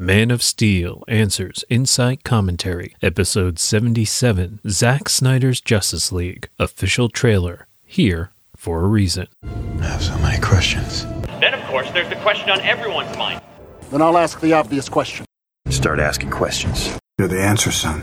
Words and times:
Man 0.00 0.30
of 0.30 0.42
Steel 0.42 1.04
Answers 1.08 1.62
Insight 1.68 2.24
Commentary, 2.24 2.96
Episode 3.02 3.58
77 3.58 4.60
Zack 4.66 5.10
Snyder's 5.10 5.60
Justice 5.60 6.10
League, 6.10 6.48
official 6.58 7.10
trailer. 7.10 7.66
Here 7.84 8.30
for 8.56 8.82
a 8.82 8.88
reason. 8.88 9.26
I 9.42 9.82
have 9.82 10.02
so 10.02 10.16
many 10.20 10.40
questions. 10.40 11.04
Then, 11.38 11.52
of 11.52 11.62
course, 11.64 11.90
there's 11.90 12.08
the 12.08 12.16
question 12.16 12.48
on 12.48 12.62
everyone's 12.62 13.14
mind. 13.18 13.42
Then 13.90 14.00
I'll 14.00 14.16
ask 14.16 14.40
the 14.40 14.54
obvious 14.54 14.88
question. 14.88 15.26
Start 15.68 16.00
asking 16.00 16.30
questions. 16.30 16.98
You're 17.18 17.28
the 17.28 17.42
answer, 17.42 17.70
son. 17.70 18.02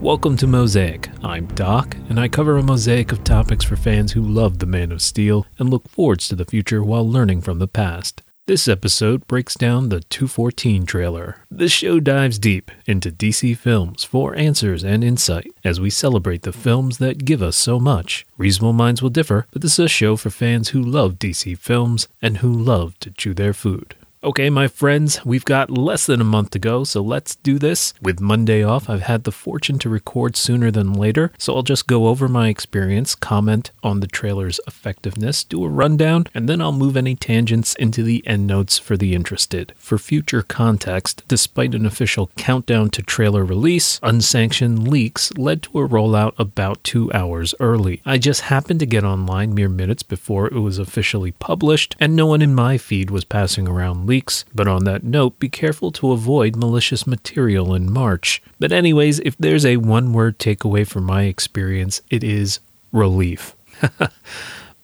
Welcome 0.00 0.38
to 0.38 0.46
Mosaic. 0.46 1.10
I'm 1.22 1.44
Doc, 1.48 1.94
and 2.08 2.18
I 2.18 2.26
cover 2.26 2.56
a 2.56 2.62
mosaic 2.62 3.12
of 3.12 3.22
topics 3.22 3.66
for 3.66 3.76
fans 3.76 4.12
who 4.12 4.22
love 4.22 4.58
the 4.58 4.64
Man 4.64 4.92
of 4.92 5.02
Steel 5.02 5.46
and 5.58 5.68
look 5.68 5.86
forwards 5.90 6.26
to 6.28 6.34
the 6.34 6.46
future 6.46 6.82
while 6.82 7.06
learning 7.06 7.42
from 7.42 7.58
the 7.58 7.68
past. 7.68 8.22
This 8.46 8.66
episode 8.66 9.26
breaks 9.26 9.54
down 9.54 9.90
the 9.90 10.00
214 10.00 10.86
trailer. 10.86 11.44
This 11.50 11.70
show 11.70 12.00
dives 12.00 12.38
deep 12.38 12.70
into 12.86 13.10
DC 13.10 13.54
films 13.58 14.02
for 14.02 14.34
answers 14.36 14.82
and 14.82 15.04
insight 15.04 15.52
as 15.64 15.80
we 15.80 15.90
celebrate 15.90 16.42
the 16.42 16.52
films 16.52 16.96
that 16.96 17.26
give 17.26 17.42
us 17.42 17.56
so 17.56 17.78
much. 17.78 18.24
Reasonable 18.38 18.72
minds 18.72 19.02
will 19.02 19.10
differ, 19.10 19.46
but 19.50 19.60
this 19.60 19.78
is 19.78 19.84
a 19.84 19.88
show 19.88 20.16
for 20.16 20.30
fans 20.30 20.70
who 20.70 20.80
love 20.80 21.18
DC 21.18 21.58
films 21.58 22.08
and 22.22 22.38
who 22.38 22.50
love 22.50 22.98
to 23.00 23.10
chew 23.10 23.34
their 23.34 23.52
food. 23.52 23.94
Okay, 24.22 24.50
my 24.50 24.68
friends, 24.68 25.24
we've 25.24 25.46
got 25.46 25.70
less 25.70 26.04
than 26.04 26.20
a 26.20 26.24
month 26.24 26.50
to 26.50 26.58
go, 26.58 26.84
so 26.84 27.00
let's 27.00 27.36
do 27.36 27.58
this. 27.58 27.94
With 28.02 28.20
Monday 28.20 28.62
off, 28.62 28.90
I've 28.90 29.04
had 29.04 29.24
the 29.24 29.32
fortune 29.32 29.78
to 29.78 29.88
record 29.88 30.36
sooner 30.36 30.70
than 30.70 30.92
later, 30.92 31.32
so 31.38 31.56
I'll 31.56 31.62
just 31.62 31.86
go 31.86 32.06
over 32.06 32.28
my 32.28 32.48
experience, 32.48 33.14
comment 33.14 33.70
on 33.82 34.00
the 34.00 34.06
trailer's 34.06 34.60
effectiveness, 34.66 35.42
do 35.42 35.64
a 35.64 35.70
rundown, 35.70 36.26
and 36.34 36.50
then 36.50 36.60
I'll 36.60 36.70
move 36.70 36.98
any 36.98 37.14
tangents 37.14 37.74
into 37.76 38.02
the 38.02 38.22
endnotes 38.26 38.78
for 38.78 38.94
the 38.94 39.14
interested. 39.14 39.72
For 39.78 39.96
future 39.96 40.42
context, 40.42 41.24
despite 41.26 41.74
an 41.74 41.86
official 41.86 42.28
countdown 42.36 42.90
to 42.90 43.02
trailer 43.02 43.42
release, 43.42 43.98
unsanctioned 44.02 44.86
leaks 44.86 45.32
led 45.38 45.62
to 45.62 45.80
a 45.80 45.88
rollout 45.88 46.38
about 46.38 46.84
two 46.84 47.10
hours 47.14 47.54
early. 47.58 48.02
I 48.04 48.18
just 48.18 48.42
happened 48.42 48.80
to 48.80 48.86
get 48.86 49.02
online 49.02 49.54
mere 49.54 49.70
minutes 49.70 50.02
before 50.02 50.46
it 50.46 50.60
was 50.60 50.78
officially 50.78 51.32
published, 51.32 51.96
and 51.98 52.14
no 52.14 52.26
one 52.26 52.42
in 52.42 52.54
my 52.54 52.76
feed 52.76 53.10
was 53.10 53.24
passing 53.24 53.66
around 53.66 54.09
leaks, 54.10 54.44
but 54.54 54.68
on 54.68 54.84
that 54.84 55.04
note, 55.04 55.38
be 55.38 55.48
careful 55.48 55.90
to 55.92 56.12
avoid 56.12 56.56
malicious 56.56 57.06
material 57.06 57.74
in 57.74 57.92
March. 57.92 58.42
But, 58.58 58.72
anyways, 58.72 59.20
if 59.20 59.36
there's 59.38 59.64
a 59.64 59.76
one 59.78 60.12
word 60.12 60.38
takeaway 60.38 60.86
from 60.86 61.04
my 61.04 61.22
experience, 61.22 62.02
it 62.10 62.22
is 62.22 62.60
relief. 62.92 63.54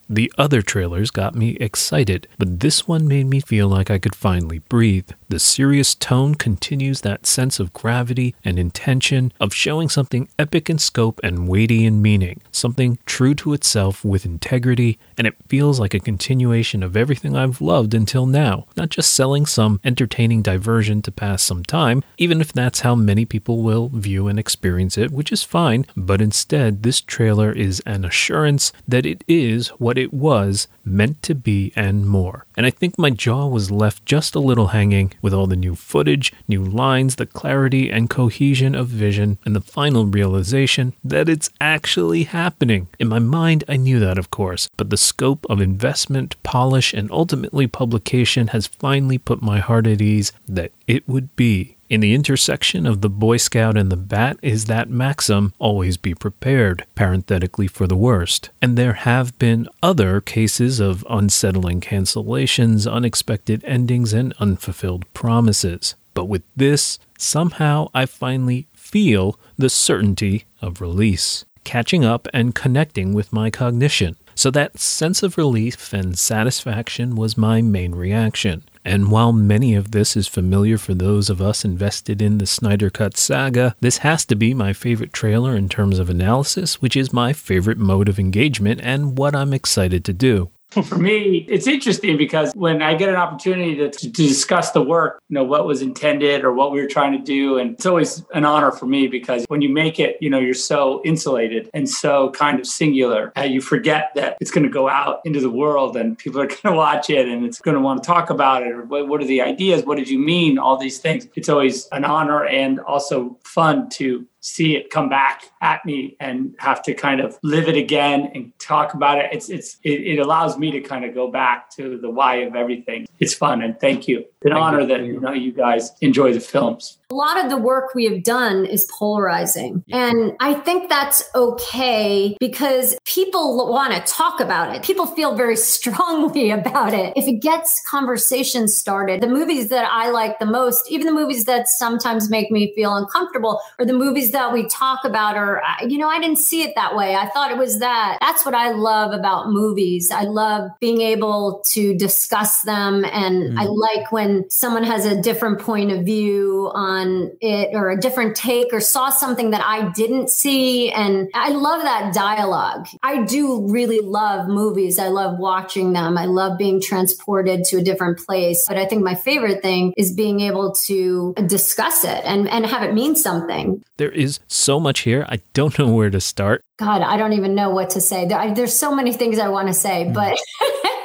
The 0.09 0.33
other 0.39 0.63
trailers 0.63 1.11
got 1.11 1.35
me 1.35 1.57
excited, 1.59 2.29
but 2.39 2.61
this 2.61 2.87
one 2.87 3.09
made 3.09 3.27
me 3.27 3.41
feel 3.41 3.67
like 3.67 3.91
I 3.91 3.99
could 3.99 4.15
finally 4.15 4.61
breathe. 4.61 5.11
The 5.29 5.41
serious 5.41 5.95
tone 5.95 6.37
continues 6.37 7.01
that 7.01 7.27
sense 7.27 7.59
of 7.59 7.73
gravity 7.73 8.35
and 8.45 8.61
intention 8.61 9.33
of 9.41 9.53
showing 9.53 9.89
something 9.89 10.29
epic 10.39 10.71
in 10.71 10.79
scope 10.79 11.19
and 11.25 11.49
weighty 11.49 11.85
in 11.85 12.01
meaning, 12.01 12.41
something 12.53 12.99
true 13.07 13.35
to 13.37 13.53
itself 13.53 14.05
with 14.05 14.25
integrity, 14.25 14.99
and 15.19 15.27
it 15.27 15.35
feels 15.49 15.81
like 15.81 15.95
a 15.95 16.01
continuation 16.01 16.83
of 16.83 16.97
everything 16.97 17.37
I've 17.37 17.61
loved 17.61 17.93
until 17.93 18.27
now, 18.27 18.67
not 18.77 18.91
just 18.91 19.13
selling 19.13 19.47
some 19.47 19.81
entertaining 19.83 20.43
diversion 20.43 21.03
to 21.03 21.11
pass 21.11 21.43
some 21.43 21.65
time, 21.65 22.05
even 22.19 22.41
if 22.41 22.53
that's 22.53 22.81
how 22.81 22.95
many 22.95 23.25
people 23.25 23.63
will 23.63 23.89
view 23.89 24.29
and 24.29 24.39
experience 24.39 24.97
it, 24.97 25.11
which 25.11 25.33
is 25.33 25.43
fine, 25.43 25.87
but 25.97 26.21
instead, 26.21 26.85
this 26.85 27.01
trailer 27.01 27.51
is 27.51 27.81
an 27.85 28.05
assurance 28.05 28.73
that 28.87 29.05
it 29.05 29.25
is 29.27 29.69
what 29.71 29.99
it 29.99 30.15
was 30.15 30.69
meant 30.87 31.23
to 31.25 31.35
be 31.35 31.73
and 31.77 32.07
more. 32.07 32.47
And 32.57 32.65
I 32.65 32.71
think 32.71 32.99
my 32.99 33.11
jaw 33.11 33.47
was 33.47 33.71
left 33.71 34.07
just 34.07 34.35
a 34.35 34.41
little 34.41 34.69
hanging 34.69 35.13
with 35.21 35.35
all 35.35 35.47
the 35.47 35.57
new 35.57 35.75
footage, 35.75 36.33
new 36.49 36.65
lines, 36.65 37.17
the 37.17 37.27
clarity 37.27 37.91
and 37.91 38.09
cohesion 38.09 38.75
of 38.75 38.89
vision, 38.89 39.39
and 39.45 39.55
the 39.55 39.61
final 39.61 40.07
realization 40.07 40.95
that 41.05 41.29
it's 41.29 41.51
actually 41.61 42.25
happening. 42.25 42.89
In 42.99 43.09
my 43.09 43.19
mind, 43.19 43.65
I 43.69 43.77
knew 43.77 43.99
that, 44.01 44.19
of 44.19 44.31
course, 44.31 44.69
but 44.77 44.91
the 44.91 44.97
scope 44.97 45.45
of 45.51 45.61
investment, 45.61 46.41
polish, 46.43 46.95
and 46.95 47.11
ultimately 47.11 47.67
publication 47.67 48.49
has 48.49 48.67
finally 48.67 49.19
put 49.19 49.43
my 49.43 49.59
heart 49.59 49.87
at 49.87 50.01
ease 50.01 50.33
that 50.49 50.73
it 50.87 51.09
would 51.09 51.35
be 51.37 51.76
in 51.89 52.01
the 52.01 52.15
intersection 52.15 52.87
of 52.87 53.01
the 53.01 53.09
Boy 53.09 53.37
Scout 53.37 53.77
and 53.77 53.91
the 53.91 53.97
Bat 53.97 54.39
is 54.43 54.65
that 54.65 54.91
maxim, 54.91 55.53
always 55.59 55.97
be 55.97 56.15
prepared, 56.15 56.85
parenthetically 56.95 57.69
for 57.69 57.87
the 57.87 57.97
worst. 57.97 58.51
And 58.61 58.77
there 58.77 58.95
have 58.95 59.39
been 59.39 59.69
other 59.83 60.21
cases 60.21 60.81
of 60.81 61.07
unsettling 61.09 61.81
cancellations, 61.81 62.91
unexpected 62.91 63.65
endings, 63.65 64.13
and 64.13 64.35
unfulfilled 64.41 65.13
promises. 65.15 65.95
But 66.15 66.25
with 66.25 66.43
this, 66.57 66.99
somehow 67.19 67.89
I 67.95 68.07
finally 68.07 68.67
feel 68.75 69.39
the 69.57 69.71
certainty 69.71 70.47
of 70.61 70.81
release, 70.81 71.45
catching 71.65 72.05
up 72.05 72.27
and 72.33 72.55
connecting 72.55 73.13
with 73.13 73.33
my 73.33 73.51
cognition. 73.51 74.17
So 74.37 74.51
that 74.51 74.79
sense 74.79 75.23
of 75.23 75.39
relief 75.39 75.95
and 75.95 76.19
satisfaction 76.19 77.17
was 77.17 77.39
my 77.39 77.63
main 77.63 77.95
reaction. 77.95 78.65
And 78.85 79.11
while 79.11 79.33
many 79.33 79.75
of 79.75 79.93
this 79.93 80.15
is 80.15 80.29
familiar 80.29 80.77
for 80.77 80.93
those 80.93 81.31
of 81.31 81.41
us 81.41 81.65
invested 81.65 82.21
in 82.21 82.37
the 82.37 82.47
Snyder 82.47 82.91
Cut 82.91 83.17
saga, 83.17 83.75
this 83.81 83.99
has 83.99 84.27
to 84.27 84.37
be 84.37 84.53
my 84.53 84.75
favorite 84.75 85.15
trailer 85.15 85.57
in 85.57 85.71
terms 85.71 85.99
of 85.99 86.11
analysis, 86.11 86.83
which 86.83 86.97
is 86.97 87.15
my 87.15 87.33
favorite 87.33 87.79
mode 87.79 88.11
of 88.11 88.21
engagement 88.21 88.81
and 88.83 89.17
what 89.17 89.35
I'm 89.35 89.55
excited 89.55 90.05
to 90.05 90.13
do. 90.13 90.51
For 90.85 90.99
me, 90.99 91.47
it's 91.49 91.67
interesting 91.67 92.19
because 92.19 92.53
when 92.55 92.83
I 92.83 92.95
get 92.95 93.09
an 93.09 93.15
opportunity 93.15 93.77
to, 93.77 93.91
to, 93.91 94.09
discuss 94.11 94.73
the 94.73 94.83
work, 94.83 95.23
you 95.29 95.35
know, 95.35 95.45
what 95.45 95.67
was 95.67 95.81
intended 95.81 96.45
or 96.45 96.53
what 96.53 96.71
we 96.71 96.81
were 96.81 96.87
trying 96.87 97.13
to 97.13 97.19
do. 97.19 97.57
And 97.57 97.73
it's 97.73 97.87
always 97.87 98.25
an 98.35 98.45
honor 98.45 98.73
for 98.73 98.85
me 98.85 99.07
because 99.07 99.47
when 99.49 99.63
you 99.63 99.71
make 99.71 99.99
it, 99.99 100.19
you 100.21 100.29
know, 100.29 100.39
you're 100.39 100.53
so 100.53 101.01
insulated 101.05 101.71
and 101.73 101.89
so 101.89 102.31
kind 102.33 102.61
of 102.61 102.67
singular. 102.67 103.33
You 103.43 103.63
forget 103.63 104.11
that 104.17 104.37
it's 104.41 104.51
going 104.51 104.65
to 104.65 104.71
go 104.71 104.89
out 104.89 105.21
into 105.25 105.41
the 105.41 105.51
world 105.51 105.97
and 105.97 106.19
people 106.19 106.41
are 106.41 106.47
going 106.63 106.63
to 106.63 106.73
watch 106.73 107.09
it 107.09 107.27
and 107.27 107.47
it's 107.47 107.61
going 107.61 107.77
to 107.77 107.81
want 107.81 108.03
to 108.03 108.07
talk 108.07 108.29
about 108.29 108.63
it 108.63 108.73
or 108.73 108.85
what, 108.85 109.09
what 109.09 109.23
are 109.23 109.27
the 109.27 109.41
ideas? 109.41 109.85
What 109.85 109.97
did 109.97 110.11
you 110.11 110.19
mean? 110.19 110.59
All 110.59 110.77
these 110.77 110.99
things. 110.99 111.27
It's 111.37 111.49
always 111.49 111.87
an 111.93 112.05
honor 112.05 112.45
and 112.45 112.81
also 112.81 113.39
fun 113.45 113.89
to 113.91 114.27
see 114.47 114.77
it 114.77 114.91
come 114.91 115.09
back 115.09 115.51
at 115.61 115.85
me 115.85 116.17
and 116.21 116.55
have 116.59 116.83
to 116.85 116.95
kind 116.95 117.21
of 117.21 117.39
live 117.43 117.69
it 117.69 117.77
again 117.77 118.31
and 118.35 118.57
talk 118.59 118.95
about 118.95 119.19
it. 119.19 119.31
It's 119.33 119.49
it's 119.49 119.79
it, 119.83 120.01
it 120.13 120.19
allows 120.19 120.57
me 120.57 120.71
to 120.71 120.81
kind 120.81 121.05
of 121.05 121.15
go 121.15 121.31
back 121.31 121.71
to 121.73 121.99
the 121.99 122.09
why 122.09 122.37
of 122.37 122.55
everything. 122.55 123.07
It's 123.19 123.35
fun 123.35 123.63
and 123.63 123.79
thank 123.81 124.07
you. 124.07 124.25
It's 124.47 124.53
an 124.53 124.59
thank 124.59 124.65
honor 124.65 124.81
you. 124.83 124.87
that 124.87 125.05
you 125.05 125.21
know 125.21 125.33
you 125.33 125.51
guys 125.51 125.91
enjoy 126.01 126.33
the 126.33 126.41
films. 126.41 126.99
A 127.11 127.15
lot 127.15 127.43
of 127.43 127.51
the 127.51 127.57
work 127.57 127.95
we 127.95 128.05
have 128.07 128.25
done 128.25 128.65
is 128.65 128.89
polarizing. 128.99 129.85
And 129.93 130.33
I 130.41 130.55
think 130.55 130.89
that's 130.89 131.23
okay 131.37 132.37
because 132.41 132.97
people 133.05 133.69
want 133.69 133.95
to 133.95 134.13
talk 134.13 134.41
about 134.41 134.75
it. 134.75 134.83
People 134.83 135.07
feel 135.07 135.37
very 135.37 135.57
strongly 135.75 136.51
about 136.51 136.95
it. 136.95 137.13
If 137.17 137.29
it 137.29 137.41
gets 137.41 137.81
conversation 137.89 138.67
started, 138.67 139.21
the 139.21 139.29
movies 139.29 139.69
that 139.69 139.89
I 139.91 140.11
like 140.11 140.41
the 140.41 140.47
most, 140.47 140.91
even 140.91 141.07
the 141.07 141.13
movies 141.13 141.45
that 141.45 141.69
sometimes 141.69 142.29
make 142.29 142.51
me 142.51 142.75
feel 142.75 142.97
uncomfortable, 142.97 143.61
or 143.79 143.85
the 143.85 143.93
movies 143.93 144.33
that 144.33 144.53
we 144.53 144.67
talk 144.67 145.05
about, 145.05 145.37
or, 145.37 145.63
you 145.87 145.99
know, 145.99 146.09
I 146.09 146.19
didn't 146.19 146.39
see 146.39 146.63
it 146.63 146.75
that 146.75 146.97
way. 146.97 147.15
I 147.15 147.29
thought 147.29 147.53
it 147.53 147.59
was 147.59 147.79
that. 147.79 148.19
That's 148.21 148.45
what 148.45 148.55
I 148.55 148.73
love 148.73 149.13
about 149.13 149.51
movies. 149.51 150.11
I 150.11 150.23
love 150.23 150.71
being 150.81 151.01
able 151.03 151.63
to 151.67 151.97
discuss 151.97 152.63
them. 152.63 153.05
And 153.05 153.57
mm. 153.57 153.59
I 153.59 153.65
like 153.65 154.11
when 154.11 154.36
someone 154.51 154.85
has 154.85 155.05
a 155.07 155.21
different 155.21 155.61
point 155.61 155.93
of 155.93 156.05
view 156.05 156.71
on 156.75 156.97
on 156.97 157.31
it 157.41 157.71
or 157.75 157.91
a 157.91 158.01
different 158.01 158.37
take 158.37 158.73
or 158.73 158.81
saw 158.81 159.11
something 159.11 159.51
that 159.51 159.63
I 159.65 159.91
didn't 159.93 160.31
see. 160.31 160.91
And 160.91 161.29
I 161.35 161.51
love 161.51 161.83
that 161.83 162.15
dialogue. 162.15 162.87
I 163.03 163.25
do 163.25 163.67
really 163.69 164.01
love 164.01 164.49
movies. 164.49 164.99
I 164.99 165.09
love 165.09 165.39
watching 165.39 165.93
them. 165.93 166.17
I 166.17 166.25
love 166.27 166.59
being 166.59 166.81
transported 166.81 167.65
to 167.65 167.79
a 167.79 167.83
different 167.83 168.19
place. 168.19 168.67
But 168.67 168.79
I 168.79 168.87
think 168.87 169.03
my 169.03 169.15
favorite 169.15 169.63
thing 169.63 169.93
is 169.97 170.13
being 170.13 170.41
able 170.41 170.73
to 170.87 171.35
discuss 171.47 172.05
it 172.05 172.23
and, 172.25 172.49
and 172.49 172.67
have 172.67 172.83
it 172.83 172.95
mean 172.95 173.15
something. 173.17 173.83
There 173.97 174.11
is 174.11 174.41
so 174.47 174.79
much 174.81 175.01
here. 175.01 175.27
I 175.29 175.41
don't 175.53 175.79
know 175.79 175.93
where 175.93 176.11
to 176.11 176.21
start. 176.21 176.63
God, 176.79 177.03
I 177.03 177.17
don't 177.17 177.33
even 177.33 177.55
know 177.55 177.71
what 177.71 177.91
to 177.91 178.01
say. 178.01 178.27
There, 178.27 178.39
I, 178.39 178.53
there's 178.53 178.77
so 178.77 178.95
many 178.95 179.13
things 179.13 179.39
I 179.39 179.49
want 179.49 179.69
to 179.69 179.75
say, 179.75 180.11
but. 180.13 180.39
Mm. 180.63 180.91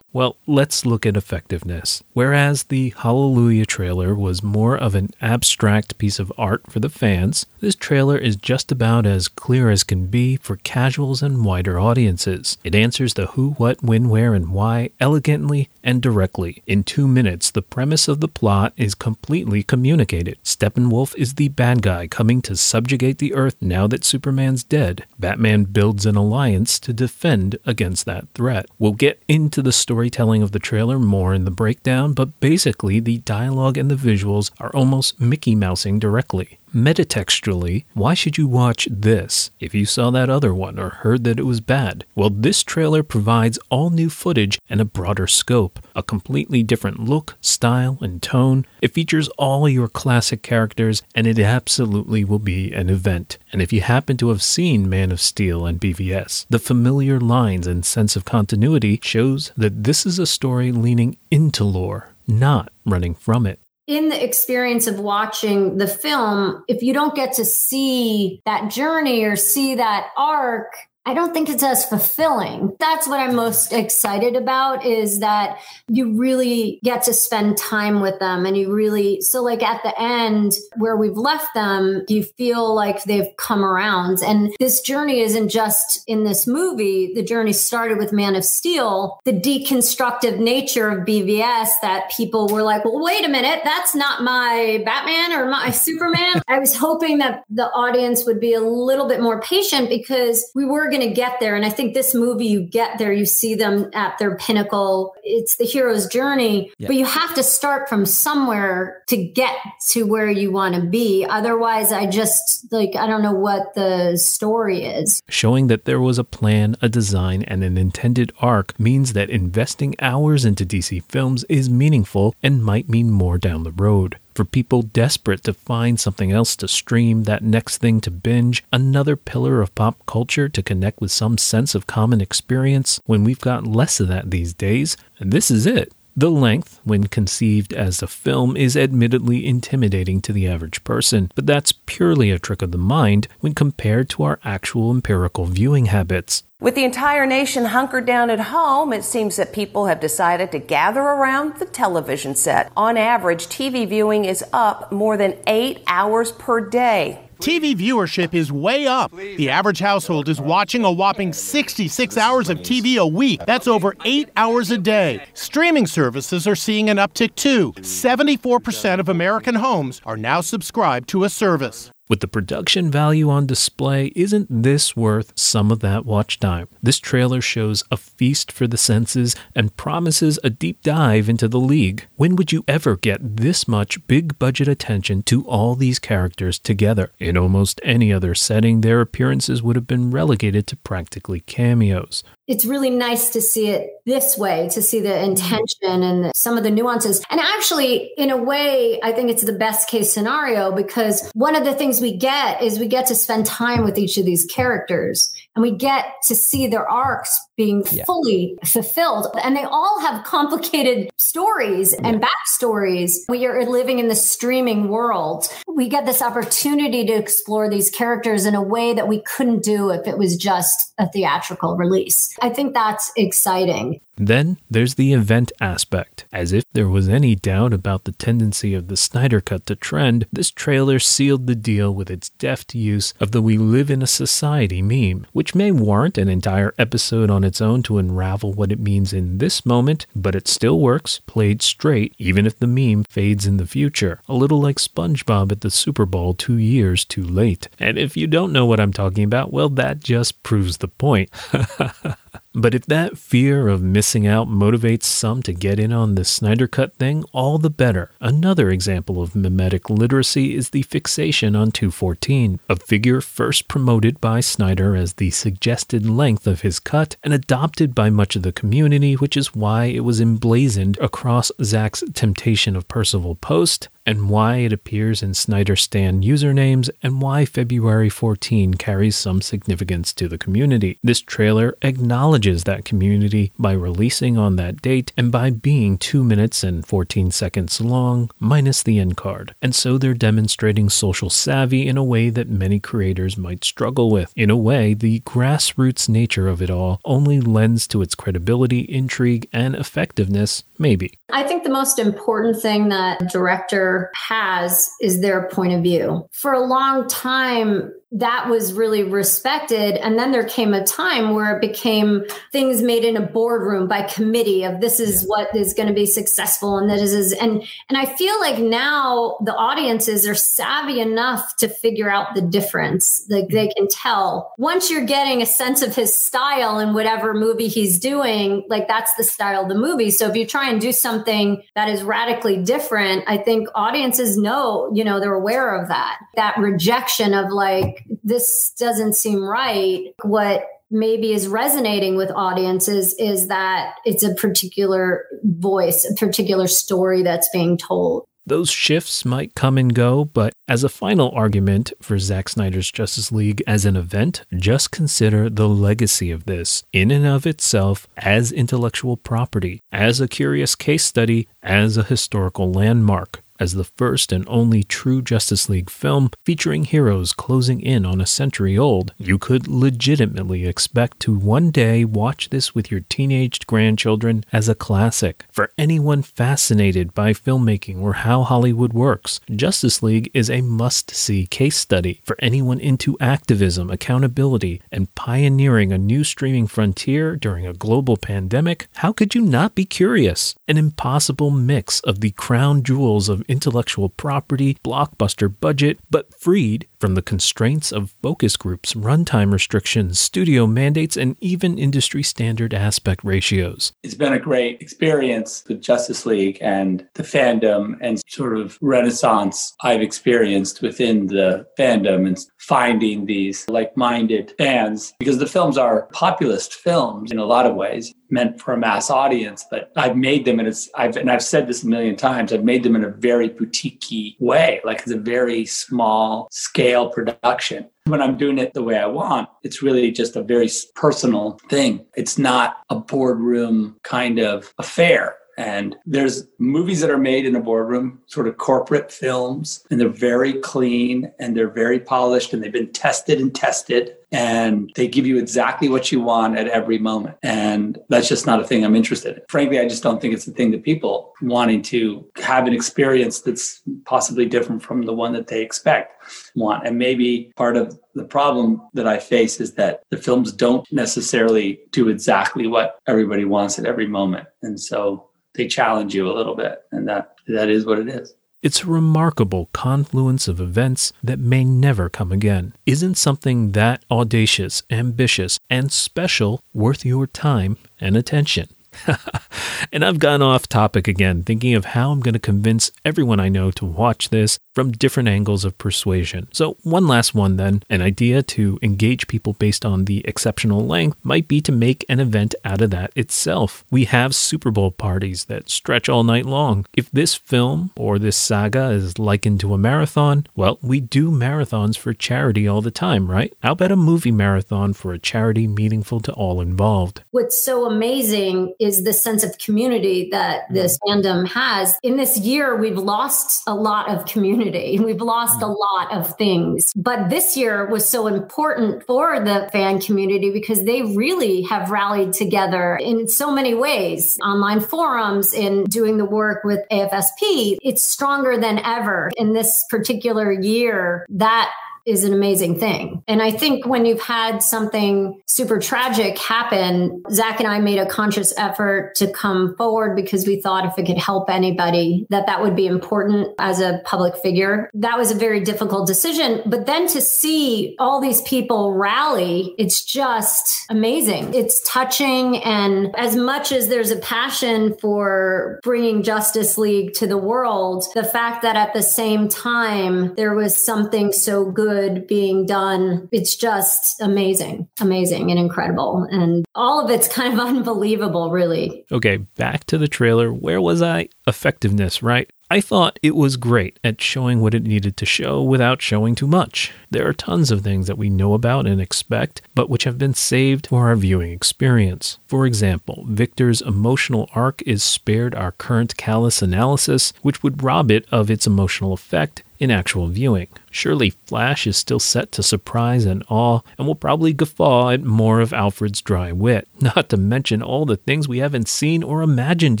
Well, 0.16 0.38
let's 0.46 0.86
look 0.86 1.04
at 1.04 1.14
effectiveness. 1.14 2.02
Whereas 2.14 2.62
the 2.62 2.94
Hallelujah 2.96 3.66
trailer 3.66 4.14
was 4.14 4.42
more 4.42 4.74
of 4.74 4.94
an 4.94 5.10
abstract 5.20 5.98
piece 5.98 6.18
of 6.18 6.32
art 6.38 6.72
for 6.72 6.80
the 6.80 6.88
fans, 6.88 7.44
this 7.66 7.74
trailer 7.74 8.16
is 8.16 8.36
just 8.36 8.70
about 8.70 9.06
as 9.06 9.26
clear 9.26 9.70
as 9.70 9.82
can 9.82 10.06
be 10.06 10.36
for 10.36 10.54
casuals 10.54 11.20
and 11.20 11.44
wider 11.44 11.80
audiences. 11.80 12.58
It 12.62 12.76
answers 12.76 13.14
the 13.14 13.26
who, 13.26 13.54
what, 13.54 13.82
when, 13.82 14.08
where, 14.08 14.34
and 14.34 14.52
why 14.52 14.90
elegantly 15.00 15.68
and 15.82 16.00
directly. 16.00 16.62
In 16.68 16.84
two 16.84 17.08
minutes, 17.08 17.50
the 17.50 17.62
premise 17.62 18.06
of 18.06 18.20
the 18.20 18.28
plot 18.28 18.72
is 18.76 18.94
completely 18.94 19.64
communicated. 19.64 20.38
Steppenwolf 20.44 21.12
is 21.16 21.34
the 21.34 21.48
bad 21.48 21.82
guy 21.82 22.06
coming 22.06 22.40
to 22.42 22.54
subjugate 22.54 23.18
the 23.18 23.34
Earth 23.34 23.56
now 23.60 23.88
that 23.88 24.04
Superman's 24.04 24.62
dead. 24.62 25.04
Batman 25.18 25.64
builds 25.64 26.06
an 26.06 26.14
alliance 26.14 26.78
to 26.78 26.92
defend 26.92 27.58
against 27.64 28.04
that 28.04 28.28
threat. 28.32 28.66
We'll 28.78 28.92
get 28.92 29.22
into 29.26 29.60
the 29.60 29.72
storytelling 30.06 30.40
of 30.40 30.52
the 30.52 30.60
trailer 30.60 31.00
more 31.00 31.34
in 31.34 31.44
the 31.44 31.50
breakdown, 31.50 32.12
but 32.12 32.38
basically, 32.38 33.00
the 33.00 33.18
dialogue 33.18 33.76
and 33.76 33.90
the 33.90 33.96
visuals 33.96 34.52
are 34.60 34.70
almost 34.70 35.20
Mickey 35.20 35.56
Mousing 35.56 35.98
directly. 35.98 36.60
Metatextually, 36.76 37.86
why 37.94 38.12
should 38.12 38.36
you 38.36 38.46
watch 38.46 38.86
this 38.90 39.50
if 39.58 39.74
you 39.74 39.86
saw 39.86 40.10
that 40.10 40.28
other 40.28 40.52
one 40.52 40.78
or 40.78 40.90
heard 40.90 41.24
that 41.24 41.38
it 41.38 41.44
was 41.44 41.62
bad? 41.62 42.04
Well, 42.14 42.28
this 42.28 42.62
trailer 42.62 43.02
provides 43.02 43.58
all 43.70 43.88
new 43.88 44.10
footage 44.10 44.58
and 44.68 44.78
a 44.78 44.84
broader 44.84 45.26
scope, 45.26 45.80
a 45.94 46.02
completely 46.02 46.62
different 46.62 47.00
look, 47.00 47.38
style, 47.40 47.96
and 48.02 48.22
tone. 48.22 48.66
It 48.82 48.92
features 48.92 49.28
all 49.38 49.66
your 49.66 49.88
classic 49.88 50.42
characters, 50.42 51.02
and 51.14 51.26
it 51.26 51.38
absolutely 51.38 52.24
will 52.24 52.38
be 52.38 52.74
an 52.74 52.90
event. 52.90 53.38
And 53.52 53.62
if 53.62 53.72
you 53.72 53.80
happen 53.80 54.18
to 54.18 54.28
have 54.28 54.42
seen 54.42 54.90
Man 54.90 55.10
of 55.10 55.18
Steel 55.18 55.64
and 55.64 55.80
BVS, 55.80 56.44
the 56.50 56.58
familiar 56.58 57.18
lines 57.18 57.66
and 57.66 57.86
sense 57.86 58.16
of 58.16 58.26
continuity 58.26 59.00
shows 59.02 59.50
that 59.56 59.84
this 59.84 60.04
is 60.04 60.18
a 60.18 60.26
story 60.26 60.72
leaning 60.72 61.16
into 61.30 61.64
lore, 61.64 62.10
not 62.28 62.70
running 62.84 63.14
from 63.14 63.46
it 63.46 63.60
in 63.86 64.08
the 64.08 64.22
experience 64.22 64.86
of 64.86 64.98
watching 64.98 65.78
the 65.78 65.86
film, 65.86 66.64
if 66.68 66.82
you 66.82 66.92
don't 66.92 67.14
get 67.14 67.34
to 67.34 67.44
see 67.44 68.42
that 68.44 68.70
journey 68.70 69.24
or 69.24 69.36
see 69.36 69.76
that 69.76 70.08
arc, 70.16 70.72
I 71.06 71.14
don't 71.14 71.32
think 71.32 71.48
it's 71.48 71.62
as 71.62 71.86
fulfilling. 71.86 72.74
That's 72.80 73.06
what 73.06 73.20
I'm 73.20 73.36
most 73.36 73.72
excited 73.72 74.34
about 74.34 74.84
is 74.84 75.20
that 75.20 75.60
you 75.88 76.18
really 76.18 76.80
get 76.82 77.04
to 77.04 77.14
spend 77.14 77.56
time 77.56 78.00
with 78.00 78.18
them 78.18 78.44
and 78.44 78.56
you 78.56 78.74
really, 78.74 79.20
so 79.20 79.40
like 79.40 79.62
at 79.62 79.84
the 79.84 79.94
end 80.00 80.54
where 80.76 80.96
we've 80.96 81.16
left 81.16 81.54
them, 81.54 82.04
you 82.08 82.24
feel 82.24 82.74
like 82.74 83.04
they've 83.04 83.28
come 83.38 83.64
around. 83.64 84.18
And 84.20 84.52
this 84.58 84.80
journey 84.80 85.20
isn't 85.20 85.48
just 85.48 86.02
in 86.08 86.24
this 86.24 86.44
movie. 86.44 87.14
The 87.14 87.22
journey 87.22 87.52
started 87.52 87.98
with 87.98 88.12
Man 88.12 88.34
of 88.34 88.44
Steel, 88.44 89.20
the 89.24 89.32
deconstructive 89.32 90.40
nature 90.40 90.88
of 90.88 91.06
BVS 91.06 91.68
that 91.82 92.10
people 92.16 92.48
were 92.48 92.62
like, 92.62 92.84
well, 92.84 93.00
wait 93.00 93.24
a 93.24 93.28
minute, 93.28 93.60
that's 93.62 93.94
not 93.94 94.24
my 94.24 94.82
Batman 94.84 95.38
or 95.38 95.48
my 95.48 95.70
Superman. 95.70 96.42
I 96.48 96.58
was 96.58 96.76
hoping 96.76 97.18
that 97.18 97.44
the 97.48 97.66
audience 97.66 98.26
would 98.26 98.40
be 98.40 98.54
a 98.54 98.60
little 98.60 99.06
bit 99.06 99.20
more 99.20 99.40
patient 99.40 99.88
because 99.88 100.50
we 100.52 100.64
were 100.64 100.90
going 100.96 101.08
to 101.08 101.14
get 101.14 101.40
there. 101.40 101.54
And 101.54 101.64
I 101.64 101.68
think 101.68 101.94
this 101.94 102.14
movie, 102.14 102.46
you 102.46 102.60
get 102.60 102.98
there, 102.98 103.12
you 103.12 103.26
see 103.26 103.54
them 103.54 103.90
at 103.92 104.18
their 104.18 104.36
pinnacle. 104.36 105.14
It's 105.22 105.56
the 105.56 105.64
hero's 105.64 106.06
journey, 106.06 106.72
yeah. 106.78 106.88
but 106.88 106.96
you 106.96 107.04
have 107.04 107.34
to 107.34 107.42
start 107.42 107.88
from 107.88 108.06
somewhere 108.06 109.02
to 109.08 109.16
get 109.16 109.56
to 109.88 110.06
where 110.06 110.30
you 110.30 110.50
want 110.50 110.74
to 110.74 110.80
be. 110.80 111.26
Otherwise, 111.28 111.92
I 111.92 112.06
just 112.06 112.72
like, 112.72 112.96
I 112.96 113.06
don't 113.06 113.22
know 113.22 113.32
what 113.32 113.74
the 113.74 114.16
story 114.16 114.84
is. 114.84 115.22
Showing 115.28 115.66
that 115.68 115.84
there 115.84 116.00
was 116.00 116.18
a 116.18 116.24
plan, 116.24 116.76
a 116.80 116.88
design, 116.88 117.42
and 117.42 117.62
an 117.62 117.76
intended 117.76 118.32
arc 118.40 118.78
means 118.78 119.12
that 119.12 119.30
investing 119.30 119.94
hours 120.00 120.44
into 120.44 120.64
DC 120.64 121.02
films 121.04 121.44
is 121.44 121.68
meaningful 121.68 122.34
and 122.42 122.64
might 122.64 122.88
mean 122.88 123.10
more 123.10 123.38
down 123.38 123.62
the 123.62 123.72
road 123.72 124.18
for 124.36 124.44
people 124.44 124.82
desperate 124.82 125.42
to 125.44 125.54
find 125.54 125.98
something 125.98 126.30
else 126.30 126.54
to 126.56 126.68
stream, 126.68 127.24
that 127.24 127.42
next 127.42 127.78
thing 127.78 128.00
to 128.02 128.10
binge, 128.10 128.62
another 128.72 129.16
pillar 129.16 129.62
of 129.62 129.74
pop 129.74 130.04
culture 130.06 130.48
to 130.48 130.62
connect 130.62 131.00
with 131.00 131.10
some 131.10 131.38
sense 131.38 131.74
of 131.74 131.86
common 131.86 132.20
experience 132.20 133.00
when 133.06 133.24
we've 133.24 133.40
got 133.40 133.66
less 133.66 133.98
of 133.98 134.08
that 134.08 134.30
these 134.30 134.52
days. 134.52 134.96
This 135.18 135.50
is 135.50 135.66
it. 135.66 135.92
The 136.18 136.30
length, 136.30 136.80
when 136.82 137.08
conceived 137.08 137.74
as 137.74 138.00
a 138.00 138.06
film, 138.06 138.56
is 138.56 138.74
admittedly 138.74 139.46
intimidating 139.46 140.22
to 140.22 140.32
the 140.32 140.48
average 140.48 140.82
person, 140.82 141.30
but 141.34 141.46
that's 141.46 141.72
purely 141.84 142.30
a 142.30 142.38
trick 142.38 142.62
of 142.62 142.72
the 142.72 142.78
mind 142.78 143.28
when 143.40 143.54
compared 143.54 144.08
to 144.10 144.22
our 144.22 144.40
actual 144.42 144.90
empirical 144.90 145.44
viewing 145.44 145.86
habits. 145.86 146.42
With 146.58 146.74
the 146.74 146.84
entire 146.84 147.26
nation 147.26 147.66
hunkered 147.66 148.06
down 148.06 148.30
at 148.30 148.40
home, 148.40 148.94
it 148.94 149.04
seems 149.04 149.36
that 149.36 149.52
people 149.52 149.88
have 149.88 150.00
decided 150.00 150.52
to 150.52 150.58
gather 150.58 151.02
around 151.02 151.58
the 151.58 151.66
television 151.66 152.34
set. 152.34 152.72
On 152.78 152.96
average, 152.96 153.48
TV 153.48 153.86
viewing 153.86 154.24
is 154.24 154.42
up 154.54 154.90
more 154.90 155.18
than 155.18 155.36
eight 155.46 155.82
hours 155.86 156.32
per 156.32 156.66
day. 156.66 157.25
TV 157.40 157.74
viewership 157.74 158.34
is 158.34 158.50
way 158.50 158.86
up. 158.86 159.12
The 159.12 159.50
average 159.50 159.78
household 159.78 160.28
is 160.28 160.40
watching 160.40 160.84
a 160.84 160.90
whopping 160.92 161.32
66 161.32 162.16
hours 162.16 162.48
of 162.48 162.58
TV 162.58 162.96
a 162.96 163.06
week. 163.06 163.40
That's 163.46 163.68
over 163.68 163.94
eight 164.04 164.30
hours 164.36 164.70
a 164.70 164.78
day. 164.78 165.22
Streaming 165.34 165.86
services 165.86 166.46
are 166.46 166.56
seeing 166.56 166.88
an 166.90 166.96
uptick 166.96 167.34
too. 167.34 167.72
74% 167.72 169.00
of 169.00 169.08
American 169.08 169.56
homes 169.56 170.00
are 170.04 170.16
now 170.16 170.40
subscribed 170.40 171.08
to 171.10 171.24
a 171.24 171.28
service. 171.30 171.90
With 172.08 172.20
the 172.20 172.28
production 172.28 172.88
value 172.88 173.28
on 173.28 173.46
display, 173.46 174.12
isn't 174.14 174.46
this 174.62 174.94
worth 174.94 175.32
some 175.34 175.72
of 175.72 175.80
that 175.80 176.06
watch 176.06 176.38
time? 176.38 176.68
This 176.80 177.00
trailer 177.00 177.40
shows 177.40 177.82
a 177.90 177.96
feast 177.96 178.52
for 178.52 178.68
the 178.68 178.76
senses 178.76 179.34
and 179.56 179.76
promises 179.76 180.38
a 180.44 180.50
deep 180.50 180.82
dive 180.82 181.28
into 181.28 181.48
the 181.48 181.58
league. 181.58 182.06
When 182.14 182.36
would 182.36 182.52
you 182.52 182.64
ever 182.68 182.94
get 182.94 183.38
this 183.38 183.66
much 183.66 184.06
big 184.06 184.38
budget 184.38 184.68
attention 184.68 185.24
to 185.24 185.42
all 185.48 185.74
these 185.74 185.98
characters 185.98 186.60
together? 186.60 187.10
In 187.18 187.36
almost 187.36 187.80
any 187.82 188.12
other 188.12 188.36
setting, 188.36 188.82
their 188.82 189.00
appearances 189.00 189.60
would 189.60 189.74
have 189.74 189.88
been 189.88 190.12
relegated 190.12 190.68
to 190.68 190.76
practically 190.76 191.40
cameos 191.40 192.22
it's 192.46 192.64
really 192.64 192.90
nice 192.90 193.30
to 193.30 193.40
see 193.40 193.68
it 193.68 193.90
this 194.04 194.38
way, 194.38 194.68
to 194.72 194.80
see 194.80 195.00
the 195.00 195.08
mm-hmm. 195.08 195.30
intention 195.30 196.02
and 196.02 196.24
the, 196.24 196.32
some 196.34 196.56
of 196.56 196.64
the 196.64 196.70
nuances. 196.70 197.22
And 197.28 197.40
actually, 197.40 198.12
in 198.16 198.30
a 198.30 198.36
way, 198.36 199.00
I 199.02 199.12
think 199.12 199.30
it's 199.30 199.44
the 199.44 199.52
best 199.52 199.88
case 199.88 200.12
scenario 200.12 200.70
because 200.72 201.28
one 201.34 201.56
of 201.56 201.64
the 201.64 201.74
things 201.74 202.00
we 202.00 202.16
get 202.16 202.62
is 202.62 202.78
we 202.78 202.86
get 202.86 203.06
to 203.06 203.14
spend 203.14 203.46
time 203.46 203.82
with 203.82 203.98
each 203.98 204.16
of 204.16 204.24
these 204.24 204.44
characters 204.44 205.34
and 205.56 205.62
we 205.62 205.72
get 205.72 206.22
to 206.24 206.34
see 206.34 206.66
their 206.66 206.88
arcs 206.88 207.40
being 207.56 207.82
yeah. 207.90 208.04
fully 208.04 208.58
fulfilled. 208.64 209.28
And 209.42 209.56
they 209.56 209.64
all 209.64 210.00
have 210.00 210.24
complicated 210.24 211.10
stories 211.16 211.94
yeah. 211.94 212.06
and 212.06 212.22
backstories. 212.22 213.14
We 213.28 213.46
are 213.46 213.64
living 213.64 213.98
in 213.98 214.08
the 214.08 214.14
streaming 214.14 214.88
world. 214.88 215.48
We 215.66 215.88
get 215.88 216.04
this 216.04 216.20
opportunity 216.20 217.06
to 217.06 217.12
explore 217.14 217.70
these 217.70 217.90
characters 217.90 218.44
in 218.44 218.54
a 218.54 218.62
way 218.62 218.92
that 218.92 219.08
we 219.08 219.22
couldn't 219.22 219.64
do 219.64 219.90
if 219.90 220.06
it 220.06 220.18
was 220.18 220.36
just 220.36 220.92
a 220.98 221.08
theatrical 221.08 221.76
release. 221.76 222.36
I 222.42 222.50
think 222.50 222.74
that's 222.74 223.10
exciting. 223.16 224.00
Then 224.16 224.58
there's 224.70 224.94
the 224.94 225.12
event 225.12 225.52
aspect. 225.60 226.24
As 226.32 226.52
if 226.52 226.64
there 226.72 226.88
was 226.88 227.08
any 227.08 227.34
doubt 227.34 227.72
about 227.72 228.04
the 228.04 228.12
tendency 228.12 228.74
of 228.74 228.88
the 228.88 228.96
Snyder 228.96 229.40
Cut 229.40 229.66
to 229.66 229.76
trend, 229.76 230.26
this 230.32 230.50
trailer 230.50 230.98
sealed 230.98 231.46
the 231.46 231.54
deal 231.54 231.94
with 231.94 232.10
its 232.10 232.30
deft 232.30 232.74
use 232.74 233.12
of 233.20 233.32
the 233.32 233.42
We 233.42 233.58
Live 233.58 233.90
in 233.90 234.02
a 234.02 234.06
Society 234.06 234.80
meme, 234.80 235.26
which 235.32 235.54
may 235.54 235.70
warrant 235.70 236.18
an 236.18 236.28
entire 236.28 236.74
episode 236.78 237.30
on 237.30 237.44
its 237.44 237.60
own 237.60 237.82
to 237.84 237.98
unravel 237.98 238.52
what 238.52 238.72
it 238.72 238.80
means 238.80 239.12
in 239.12 239.38
this 239.38 239.66
moment, 239.66 240.06
but 240.14 240.34
it 240.34 240.48
still 240.48 240.80
works, 240.80 241.20
played 241.26 241.60
straight, 241.60 242.14
even 242.18 242.46
if 242.46 242.58
the 242.58 242.66
meme 242.66 243.04
fades 243.04 243.46
in 243.46 243.58
the 243.58 243.66
future. 243.66 244.20
A 244.28 244.34
little 244.34 244.60
like 244.60 244.76
SpongeBob 244.76 245.52
at 245.52 245.60
the 245.60 245.70
Super 245.70 246.06
Bowl 246.06 246.34
two 246.34 246.58
years 246.58 247.04
too 247.04 247.24
late. 247.24 247.68
And 247.78 247.98
if 247.98 248.16
you 248.16 248.26
don't 248.26 248.52
know 248.52 248.66
what 248.66 248.80
I'm 248.80 248.92
talking 248.92 249.24
about, 249.24 249.52
well, 249.52 249.68
that 249.70 250.00
just 250.00 250.42
proves 250.42 250.78
the 250.78 250.88
point. 250.88 251.30
But 252.58 252.74
if 252.74 252.86
that 252.86 253.18
fear 253.18 253.68
of 253.68 253.82
missing 253.82 254.26
out 254.26 254.48
motivates 254.48 255.02
some 255.02 255.42
to 255.42 255.52
get 255.52 255.78
in 255.78 255.92
on 255.92 256.14
the 256.14 256.24
Snyder 256.24 256.66
Cut 256.66 256.94
thing, 256.94 257.22
all 257.34 257.58
the 257.58 257.68
better. 257.68 258.12
Another 258.18 258.70
example 258.70 259.20
of 259.20 259.36
mimetic 259.36 259.90
literacy 259.90 260.54
is 260.54 260.70
the 260.70 260.80
fixation 260.80 261.54
on 261.54 261.70
214, 261.70 262.58
a 262.70 262.76
figure 262.76 263.20
first 263.20 263.68
promoted 263.68 264.22
by 264.22 264.40
Snyder 264.40 264.96
as 264.96 265.12
the 265.12 265.28
suggested 265.32 266.08
length 266.08 266.46
of 266.46 266.62
his 266.62 266.80
cut 266.80 267.16
and 267.22 267.34
adopted 267.34 267.94
by 267.94 268.08
much 268.08 268.36
of 268.36 268.42
the 268.42 268.52
community, 268.52 269.12
which 269.12 269.36
is 269.36 269.54
why 269.54 269.84
it 269.84 270.00
was 270.00 270.18
emblazoned 270.18 270.96
across 270.96 271.52
Zack's 271.62 272.02
Temptation 272.14 272.74
of 272.74 272.88
Percival 272.88 273.34
post 273.34 273.90
and 274.06 274.30
why 274.30 274.58
it 274.58 274.72
appears 274.72 275.22
in 275.22 275.34
Snyder 275.34 275.74
Stan 275.74 276.22
usernames, 276.22 276.88
and 277.02 277.20
why 277.20 277.44
February 277.44 278.08
14 278.08 278.74
carries 278.74 279.16
some 279.16 279.42
significance 279.42 280.12
to 280.12 280.28
the 280.28 280.38
community. 280.38 280.96
This 281.02 281.20
trailer 281.20 281.76
acknowledges 281.82 282.45
that 282.46 282.84
community 282.84 283.52
by 283.58 283.72
releasing 283.72 284.38
on 284.38 284.56
that 284.56 284.80
date 284.80 285.12
and 285.16 285.32
by 285.32 285.50
being 285.50 285.98
2 285.98 286.22
minutes 286.22 286.62
and 286.62 286.86
14 286.86 287.30
seconds 287.30 287.80
long, 287.80 288.30
minus 288.38 288.82
the 288.82 288.98
end 288.98 289.16
card. 289.16 289.54
And 289.60 289.74
so 289.74 289.98
they're 289.98 290.14
demonstrating 290.14 290.88
social 290.88 291.30
savvy 291.30 291.86
in 291.86 291.96
a 291.96 292.04
way 292.04 292.30
that 292.30 292.48
many 292.48 292.78
creators 292.80 293.36
might 293.36 293.64
struggle 293.64 294.10
with. 294.10 294.32
In 294.36 294.50
a 294.50 294.56
way, 294.56 294.94
the 294.94 295.20
grassroots 295.20 296.08
nature 296.08 296.48
of 296.48 296.62
it 296.62 296.70
all 296.70 297.00
only 297.04 297.40
lends 297.40 297.86
to 297.88 298.02
its 298.02 298.14
credibility, 298.14 298.80
intrigue, 298.80 299.48
and 299.52 299.74
effectiveness, 299.74 300.62
maybe. 300.78 301.18
I 301.30 301.42
think 301.42 301.64
the 301.64 301.70
most 301.70 301.98
important 301.98 302.60
thing 302.60 302.88
that 302.88 303.30
director 303.30 304.10
has 304.28 304.90
is 305.00 305.20
their 305.20 305.48
point 305.48 305.72
of 305.72 305.82
view. 305.82 306.28
For 306.32 306.52
a 306.52 306.64
long 306.64 307.08
time, 307.08 307.92
that 308.12 308.48
was 308.48 308.72
really 308.72 309.02
respected. 309.02 309.96
And 309.96 310.18
then 310.18 310.30
there 310.30 310.44
came 310.44 310.72
a 310.72 310.84
time 310.84 311.34
where 311.34 311.56
it 311.56 311.60
became 311.60 312.24
things 312.52 312.80
made 312.80 313.04
in 313.04 313.16
a 313.16 313.20
boardroom 313.20 313.88
by 313.88 314.02
committee 314.02 314.64
of 314.64 314.80
this 314.80 315.00
is 315.00 315.24
what 315.24 315.54
is 315.54 315.74
going 315.74 315.88
to 315.88 315.94
be 315.94 316.06
successful 316.06 316.78
and 316.78 316.88
that 316.88 316.98
is 316.98 317.32
and 317.32 317.62
and 317.88 317.98
I 317.98 318.06
feel 318.06 318.38
like 318.40 318.58
now 318.58 319.38
the 319.44 319.54
audiences 319.54 320.26
are 320.26 320.34
savvy 320.34 321.00
enough 321.00 321.56
to 321.56 321.68
figure 321.68 322.08
out 322.08 322.34
the 322.34 322.42
difference. 322.42 323.26
Like 323.28 323.48
they 323.48 323.66
mm-hmm. 323.66 323.76
can 323.76 323.88
tell. 323.88 324.54
Once 324.56 324.90
you're 324.90 325.04
getting 325.04 325.42
a 325.42 325.46
sense 325.46 325.82
of 325.82 325.94
his 325.94 326.14
style 326.14 326.78
in 326.78 326.94
whatever 326.94 327.34
movie 327.34 327.68
he's 327.68 327.98
doing, 327.98 328.64
like 328.68 328.86
that's 328.86 329.14
the 329.16 329.24
style 329.24 329.62
of 329.62 329.68
the 329.68 329.74
movie. 329.74 330.10
So 330.10 330.28
if 330.28 330.36
you 330.36 330.46
try 330.46 330.65
and 330.70 330.80
do 330.80 330.92
something 330.92 331.62
that 331.74 331.88
is 331.88 332.02
radically 332.02 332.62
different, 332.62 333.24
I 333.26 333.38
think 333.38 333.68
audiences 333.74 334.36
know, 334.36 334.90
you 334.94 335.04
know, 335.04 335.20
they're 335.20 335.34
aware 335.34 335.80
of 335.80 335.88
that. 335.88 336.18
That 336.36 336.58
rejection 336.58 337.34
of 337.34 337.50
like 337.50 338.04
this 338.24 338.72
doesn't 338.78 339.14
seem 339.14 339.42
right. 339.42 340.14
What 340.22 340.66
maybe 340.90 341.32
is 341.32 341.48
resonating 341.48 342.16
with 342.16 342.30
audiences 342.30 343.14
is 343.18 343.48
that 343.48 343.96
it's 344.04 344.22
a 344.22 344.34
particular 344.34 345.24
voice, 345.42 346.04
a 346.04 346.14
particular 346.14 346.66
story 346.66 347.22
that's 347.22 347.48
being 347.52 347.76
told. 347.76 348.26
Those 348.48 348.70
shifts 348.70 349.24
might 349.24 349.56
come 349.56 349.76
and 349.76 349.92
go, 349.92 350.24
but 350.24 350.52
as 350.68 350.84
a 350.84 350.88
final 350.88 351.32
argument 351.32 351.92
for 352.00 352.16
Zack 352.16 352.48
Snyder's 352.48 352.92
Justice 352.92 353.32
League 353.32 353.60
as 353.66 353.84
an 353.84 353.96
event, 353.96 354.44
just 354.56 354.92
consider 354.92 355.50
the 355.50 355.68
legacy 355.68 356.30
of 356.30 356.44
this 356.44 356.84
in 356.92 357.10
and 357.10 357.26
of 357.26 357.44
itself 357.44 358.06
as 358.16 358.52
intellectual 358.52 359.16
property, 359.16 359.80
as 359.90 360.20
a 360.20 360.28
curious 360.28 360.76
case 360.76 361.04
study, 361.04 361.48
as 361.60 361.96
a 361.96 362.04
historical 362.04 362.70
landmark 362.70 363.42
as 363.58 363.74
the 363.74 363.84
first 363.84 364.32
and 364.32 364.44
only 364.48 364.82
true 364.82 365.22
Justice 365.22 365.68
League 365.68 365.90
film 365.90 366.30
featuring 366.44 366.84
heroes 366.84 367.32
closing 367.32 367.80
in 367.80 368.04
on 368.04 368.20
a 368.20 368.26
century 368.26 368.76
old, 368.76 369.14
you 369.18 369.38
could 369.38 369.68
legitimately 369.68 370.66
expect 370.66 371.20
to 371.20 371.36
one 371.36 371.70
day 371.70 372.04
watch 372.04 372.50
this 372.50 372.74
with 372.74 372.90
your 372.90 373.00
teenaged 373.00 373.66
grandchildren 373.66 374.44
as 374.52 374.68
a 374.68 374.74
classic. 374.74 375.44
For 375.50 375.70
anyone 375.78 376.22
fascinated 376.22 377.14
by 377.14 377.32
filmmaking 377.32 378.00
or 378.00 378.14
how 378.14 378.42
Hollywood 378.42 378.92
works, 378.92 379.40
Justice 379.50 380.02
League 380.02 380.30
is 380.34 380.50
a 380.50 380.60
must 380.60 381.10
see 381.10 381.46
case 381.46 381.76
study. 381.76 382.20
For 382.24 382.36
anyone 382.40 382.80
into 382.80 383.16
activism, 383.20 383.90
accountability, 383.90 384.82
and 384.92 385.14
pioneering 385.14 385.92
a 385.92 385.98
new 385.98 386.24
streaming 386.24 386.66
frontier 386.66 387.36
during 387.36 387.66
a 387.66 387.72
global 387.72 388.16
pandemic, 388.16 388.88
how 388.96 389.12
could 389.12 389.34
you 389.34 389.40
not 389.40 389.74
be 389.74 389.84
curious? 389.84 390.54
An 390.68 390.76
impossible 390.76 391.50
mix 391.50 392.00
of 392.00 392.20
the 392.20 392.32
crown 392.32 392.82
jewels 392.82 393.28
of 393.28 393.44
intellectual 393.48 394.08
property, 394.08 394.74
blockbuster 394.84 395.52
budget, 395.60 395.98
but 396.10 396.34
freed 396.38 396.86
from 397.06 397.14
the 397.14 397.22
constraints 397.22 397.92
of 397.92 398.16
focus 398.20 398.56
groups, 398.56 398.94
runtime 398.94 399.52
restrictions, 399.52 400.18
studio 400.18 400.66
mandates, 400.66 401.16
and 401.16 401.36
even 401.40 401.78
industry 401.78 402.20
standard 402.20 402.74
aspect 402.74 403.22
ratios. 403.22 403.92
It's 404.02 404.14
been 404.14 404.32
a 404.32 404.40
great 404.40 404.82
experience 404.82 405.62
with 405.68 405.80
Justice 405.80 406.26
League 406.26 406.58
and 406.60 407.06
the 407.14 407.22
fandom 407.22 407.96
and 408.00 408.20
sort 408.26 408.58
of 408.58 408.76
renaissance 408.80 409.72
I've 409.82 410.02
experienced 410.02 410.82
within 410.82 411.28
the 411.28 411.68
fandom 411.78 412.26
and 412.26 412.44
finding 412.58 413.26
these 413.26 413.68
like 413.68 413.96
minded 413.96 414.52
fans 414.58 415.14
because 415.20 415.38
the 415.38 415.46
films 415.46 415.78
are 415.78 416.08
populist 416.12 416.74
films 416.74 417.30
in 417.30 417.38
a 417.38 417.44
lot 417.44 417.66
of 417.66 417.76
ways 417.76 418.12
meant 418.30 418.60
for 418.60 418.74
a 418.74 418.76
mass 418.76 419.10
audience, 419.10 419.64
but 419.70 419.92
I've 419.96 420.16
made 420.16 420.44
them 420.44 420.58
and 420.58 420.68
it's 420.68 420.90
I've 420.94 421.16
and 421.16 421.30
I've 421.30 421.42
said 421.42 421.66
this 421.66 421.82
a 421.82 421.86
million 421.86 422.16
times, 422.16 422.52
I've 422.52 422.64
made 422.64 422.82
them 422.82 422.96
in 422.96 423.04
a 423.04 423.10
very 423.10 423.48
boutique 423.48 424.36
way. 424.40 424.80
Like 424.84 425.00
it's 425.00 425.10
a 425.10 425.18
very 425.18 425.64
small 425.64 426.48
scale 426.50 426.95
production. 427.04 427.88
When 428.04 428.22
I'm 428.22 428.38
doing 428.38 428.58
it 428.58 428.72
the 428.72 428.82
way 428.82 428.98
I 428.98 429.06
want, 429.06 429.48
it's 429.62 429.82
really 429.82 430.10
just 430.10 430.36
a 430.36 430.42
very 430.42 430.70
personal 430.94 431.58
thing. 431.68 432.06
It's 432.16 432.38
not 432.38 432.78
a 432.88 432.96
boardroom 432.98 433.96
kind 434.02 434.38
of 434.38 434.72
affair. 434.78 435.36
And 435.58 435.96
there's 436.04 436.46
movies 436.58 437.00
that 437.00 437.10
are 437.10 437.18
made 437.18 437.46
in 437.46 437.56
a 437.56 437.60
boardroom, 437.60 438.20
sort 438.26 438.46
of 438.46 438.58
corporate 438.58 439.10
films, 439.10 439.84
and 439.90 439.98
they're 439.98 440.08
very 440.08 440.54
clean 440.54 441.32
and 441.38 441.56
they're 441.56 441.70
very 441.70 441.98
polished 441.98 442.52
and 442.52 442.62
they've 442.62 442.72
been 442.72 442.92
tested 442.92 443.40
and 443.40 443.54
tested 443.54 444.15
and 444.32 444.90
they 444.96 445.06
give 445.06 445.26
you 445.26 445.38
exactly 445.38 445.88
what 445.88 446.10
you 446.10 446.20
want 446.20 446.58
at 446.58 446.68
every 446.68 446.98
moment. 446.98 447.36
And 447.42 447.98
that's 448.08 448.28
just 448.28 448.46
not 448.46 448.60
a 448.60 448.64
thing 448.64 448.84
I'm 448.84 448.96
interested 448.96 449.36
in. 449.36 449.42
Frankly, 449.48 449.78
I 449.78 449.88
just 449.88 450.02
don't 450.02 450.20
think 450.20 450.34
it's 450.34 450.48
a 450.48 450.52
thing 450.52 450.70
that 450.72 450.82
people 450.82 451.32
wanting 451.42 451.82
to 451.82 452.28
have 452.36 452.66
an 452.66 452.72
experience 452.72 453.40
that's 453.40 453.82
possibly 454.04 454.46
different 454.46 454.82
from 454.82 455.02
the 455.02 455.12
one 455.12 455.32
that 455.34 455.46
they 455.46 455.62
expect 455.62 456.24
want. 456.54 456.86
And 456.86 456.98
maybe 456.98 457.52
part 457.56 457.76
of 457.76 457.98
the 458.14 458.24
problem 458.24 458.82
that 458.94 459.06
I 459.06 459.18
face 459.18 459.60
is 459.60 459.74
that 459.74 460.02
the 460.10 460.16
films 460.16 460.52
don't 460.52 460.90
necessarily 460.92 461.80
do 461.92 462.08
exactly 462.08 462.66
what 462.66 462.98
everybody 463.06 463.44
wants 463.44 463.78
at 463.78 463.86
every 463.86 464.06
moment. 464.06 464.48
And 464.62 464.78
so 464.78 465.30
they 465.54 465.66
challenge 465.66 466.14
you 466.14 466.30
a 466.30 466.34
little 466.34 466.54
bit, 466.54 466.82
and 466.92 467.08
that 467.08 467.34
that 467.48 467.68
is 467.68 467.86
what 467.86 467.98
it 467.98 468.08
is. 468.08 468.34
It's 468.66 468.82
a 468.82 468.86
remarkable 468.86 469.68
confluence 469.72 470.48
of 470.48 470.60
events 470.60 471.12
that 471.22 471.38
may 471.38 471.62
never 471.64 472.08
come 472.08 472.32
again. 472.32 472.72
Isn't 472.84 473.14
something 473.16 473.70
that 473.78 474.04
audacious, 474.10 474.82
ambitious, 474.90 475.60
and 475.70 475.92
special 475.92 476.60
worth 476.74 477.06
your 477.06 477.28
time 477.28 477.76
and 478.00 478.16
attention? 478.16 478.66
and 479.92 480.04
I've 480.04 480.18
gone 480.18 480.42
off 480.42 480.68
topic 480.68 481.08
again, 481.08 481.42
thinking 481.42 481.74
of 481.74 481.86
how 481.86 482.10
I'm 482.10 482.20
going 482.20 482.34
to 482.34 482.40
convince 482.40 482.92
everyone 483.04 483.40
I 483.40 483.48
know 483.48 483.70
to 483.72 483.84
watch 483.84 484.30
this 484.30 484.58
from 484.76 484.92
different 484.92 485.26
angles 485.26 485.64
of 485.64 485.78
persuasion. 485.78 486.48
So, 486.52 486.76
one 486.82 487.06
last 487.06 487.34
one 487.34 487.56
then. 487.56 487.82
An 487.88 488.02
idea 488.02 488.42
to 488.42 488.78
engage 488.82 489.26
people 489.26 489.54
based 489.54 489.86
on 489.86 490.04
the 490.04 490.22
exceptional 490.28 490.86
length 490.86 491.18
might 491.22 491.48
be 491.48 491.62
to 491.62 491.72
make 491.72 492.04
an 492.10 492.20
event 492.20 492.54
out 492.62 492.82
of 492.82 492.90
that 492.90 493.10
itself. 493.16 493.84
We 493.90 494.04
have 494.04 494.34
Super 494.34 494.70
Bowl 494.70 494.90
parties 494.90 495.46
that 495.46 495.70
stretch 495.70 496.10
all 496.10 496.24
night 496.24 496.44
long. 496.44 496.84
If 496.94 497.10
this 497.10 497.34
film 497.34 497.90
or 497.96 498.18
this 498.18 498.36
saga 498.36 498.90
is 498.90 499.18
likened 499.18 499.60
to 499.60 499.72
a 499.72 499.78
marathon, 499.78 500.46
well, 500.54 500.78
we 500.82 501.00
do 501.00 501.30
marathons 501.30 501.96
for 501.96 502.12
charity 502.12 502.68
all 502.68 502.82
the 502.82 502.90
time, 502.90 503.30
right? 503.30 503.54
How 503.62 503.72
about 503.72 503.92
a 503.92 503.96
movie 503.96 504.30
marathon 504.30 504.92
for 504.92 505.14
a 505.14 505.18
charity 505.18 505.66
meaningful 505.66 506.20
to 506.20 506.32
all 506.34 506.60
involved? 506.60 507.22
What's 507.30 507.64
so 507.64 507.86
amazing 507.86 508.74
is 508.78 508.85
the 509.04 509.12
sense 509.12 509.44
of 509.44 509.58
community 509.58 510.28
that 510.30 510.66
hmm. 510.68 510.74
this 510.74 510.98
fandom 511.06 511.48
has. 511.48 511.98
In 512.02 512.16
this 512.16 512.38
year, 512.38 512.76
we've 512.76 512.98
lost 512.98 513.62
a 513.66 513.74
lot 513.74 514.08
of 514.08 514.26
community. 514.26 514.98
We've 515.06 515.20
lost 515.20 515.58
hmm. 515.58 515.64
a 515.64 515.72
lot 515.72 516.12
of 516.12 516.36
things. 516.36 516.92
But 516.96 517.30
this 517.30 517.56
year 517.56 517.86
was 517.86 518.08
so 518.08 518.26
important 518.26 519.04
for 519.04 519.38
the 519.40 519.68
fan 519.72 520.00
community 520.00 520.50
because 520.50 520.84
they 520.84 521.02
really 521.02 521.62
have 521.62 521.90
rallied 521.90 522.32
together 522.32 522.96
in 522.96 523.28
so 523.28 523.50
many 523.52 523.74
ways 523.74 524.38
online 524.42 524.80
forums, 524.80 525.52
in 525.52 525.84
doing 525.84 526.16
the 526.18 526.24
work 526.24 526.64
with 526.64 526.80
AFSP. 526.90 527.76
It's 527.82 528.02
stronger 528.02 528.58
than 528.58 528.78
ever 528.80 529.30
in 529.36 529.52
this 529.52 529.84
particular 529.88 530.52
year. 530.52 531.26
That 531.28 531.70
is 532.06 532.22
an 532.22 532.32
amazing 532.32 532.78
thing. 532.78 533.22
And 533.26 533.42
I 533.42 533.50
think 533.50 533.84
when 533.84 534.06
you've 534.06 534.22
had 534.22 534.62
something 534.62 535.40
super 535.46 535.80
tragic 535.80 536.38
happen, 536.38 537.22
Zack 537.30 537.58
and 537.58 537.68
I 537.68 537.80
made 537.80 537.98
a 537.98 538.06
conscious 538.06 538.54
effort 538.56 539.16
to 539.16 539.30
come 539.30 539.74
forward 539.76 540.14
because 540.14 540.46
we 540.46 540.60
thought 540.60 540.86
if 540.86 540.96
it 540.98 541.06
could 541.06 541.18
help 541.18 541.50
anybody, 541.50 542.26
that 542.30 542.46
that 542.46 542.62
would 542.62 542.76
be 542.76 542.86
important 542.86 543.48
as 543.58 543.80
a 543.80 544.00
public 544.04 544.36
figure. 544.36 544.88
That 544.94 545.18
was 545.18 545.32
a 545.32 545.34
very 545.34 545.60
difficult 545.60 546.06
decision. 546.06 546.62
But 546.64 546.86
then 546.86 547.08
to 547.08 547.20
see 547.20 547.96
all 547.98 548.20
these 548.20 548.40
people 548.42 548.92
rally, 548.92 549.74
it's 549.76 550.04
just 550.04 550.86
amazing. 550.88 551.54
It's 551.54 551.80
touching. 551.80 552.62
And 552.62 553.14
as 553.16 553.34
much 553.34 553.72
as 553.72 553.88
there's 553.88 554.12
a 554.12 554.16
passion 554.16 554.96
for 555.00 555.80
bringing 555.82 556.22
Justice 556.22 556.78
League 556.78 557.14
to 557.14 557.26
the 557.26 557.38
world, 557.38 558.04
the 558.14 558.22
fact 558.22 558.62
that 558.62 558.76
at 558.76 558.94
the 558.94 559.02
same 559.02 559.48
time 559.48 560.34
there 560.36 560.54
was 560.54 560.76
something 560.76 561.32
so 561.32 561.64
good 561.64 561.95
good 561.96 562.26
being 562.26 562.66
done. 562.66 563.28
It's 563.32 563.56
just 563.56 564.20
amazing, 564.20 564.88
amazing 565.00 565.50
and 565.50 565.58
incredible. 565.58 566.26
And 566.30 566.64
all 566.74 567.02
of 567.04 567.10
it's 567.10 567.28
kind 567.38 567.52
of 567.52 567.60
unbelievable, 567.60 568.50
really. 568.50 569.04
Okay, 569.10 569.38
back 569.38 569.84
to 569.84 569.98
the 569.98 570.08
trailer. 570.08 570.52
Where 570.52 570.80
was 570.80 571.02
I? 571.02 571.28
Effectiveness, 571.46 572.22
right? 572.22 572.50
I 572.68 572.80
thought 572.80 573.20
it 573.22 573.36
was 573.36 573.56
great 573.56 574.00
at 574.02 574.20
showing 574.20 574.60
what 574.60 574.74
it 574.74 574.82
needed 574.82 575.16
to 575.18 575.26
show 575.26 575.62
without 575.62 576.02
showing 576.02 576.34
too 576.34 576.48
much. 576.48 576.92
There 577.12 577.28
are 577.28 577.32
tons 577.32 577.70
of 577.70 577.82
things 577.82 578.08
that 578.08 578.18
we 578.18 578.28
know 578.28 578.54
about 578.54 578.88
and 578.88 579.00
expect, 579.00 579.62
but 579.72 579.88
which 579.88 580.02
have 580.02 580.18
been 580.18 580.34
saved 580.34 580.88
for 580.88 581.06
our 581.06 581.14
viewing 581.14 581.52
experience. 581.52 582.38
For 582.48 582.66
example, 582.66 583.24
Victor's 583.28 583.82
emotional 583.82 584.50
arc 584.52 584.82
is 584.82 585.04
spared 585.04 585.54
our 585.54 585.70
current 585.70 586.16
callous 586.16 586.60
analysis, 586.60 587.32
which 587.42 587.62
would 587.62 587.84
rob 587.84 588.10
it 588.10 588.26
of 588.32 588.50
its 588.50 588.66
emotional 588.66 589.12
effect 589.12 589.62
in 589.78 589.90
actual 589.90 590.28
viewing. 590.28 590.68
Surely 590.90 591.30
Flash 591.30 591.86
is 591.86 591.96
still 591.96 592.18
set 592.18 592.52
to 592.52 592.62
surprise 592.62 593.24
and 593.24 593.44
awe, 593.48 593.80
and 593.98 594.06
will 594.06 594.14
probably 594.14 594.52
guffaw 594.52 595.10
at 595.10 595.22
more 595.22 595.60
of 595.60 595.72
Alfred's 595.72 596.20
dry 596.22 596.52
wit, 596.52 596.88
not 597.00 597.28
to 597.30 597.36
mention 597.36 597.82
all 597.82 598.06
the 598.06 598.16
things 598.16 598.48
we 598.48 598.58
haven't 598.58 598.88
seen 598.88 599.22
or 599.22 599.42
imagined 599.42 600.00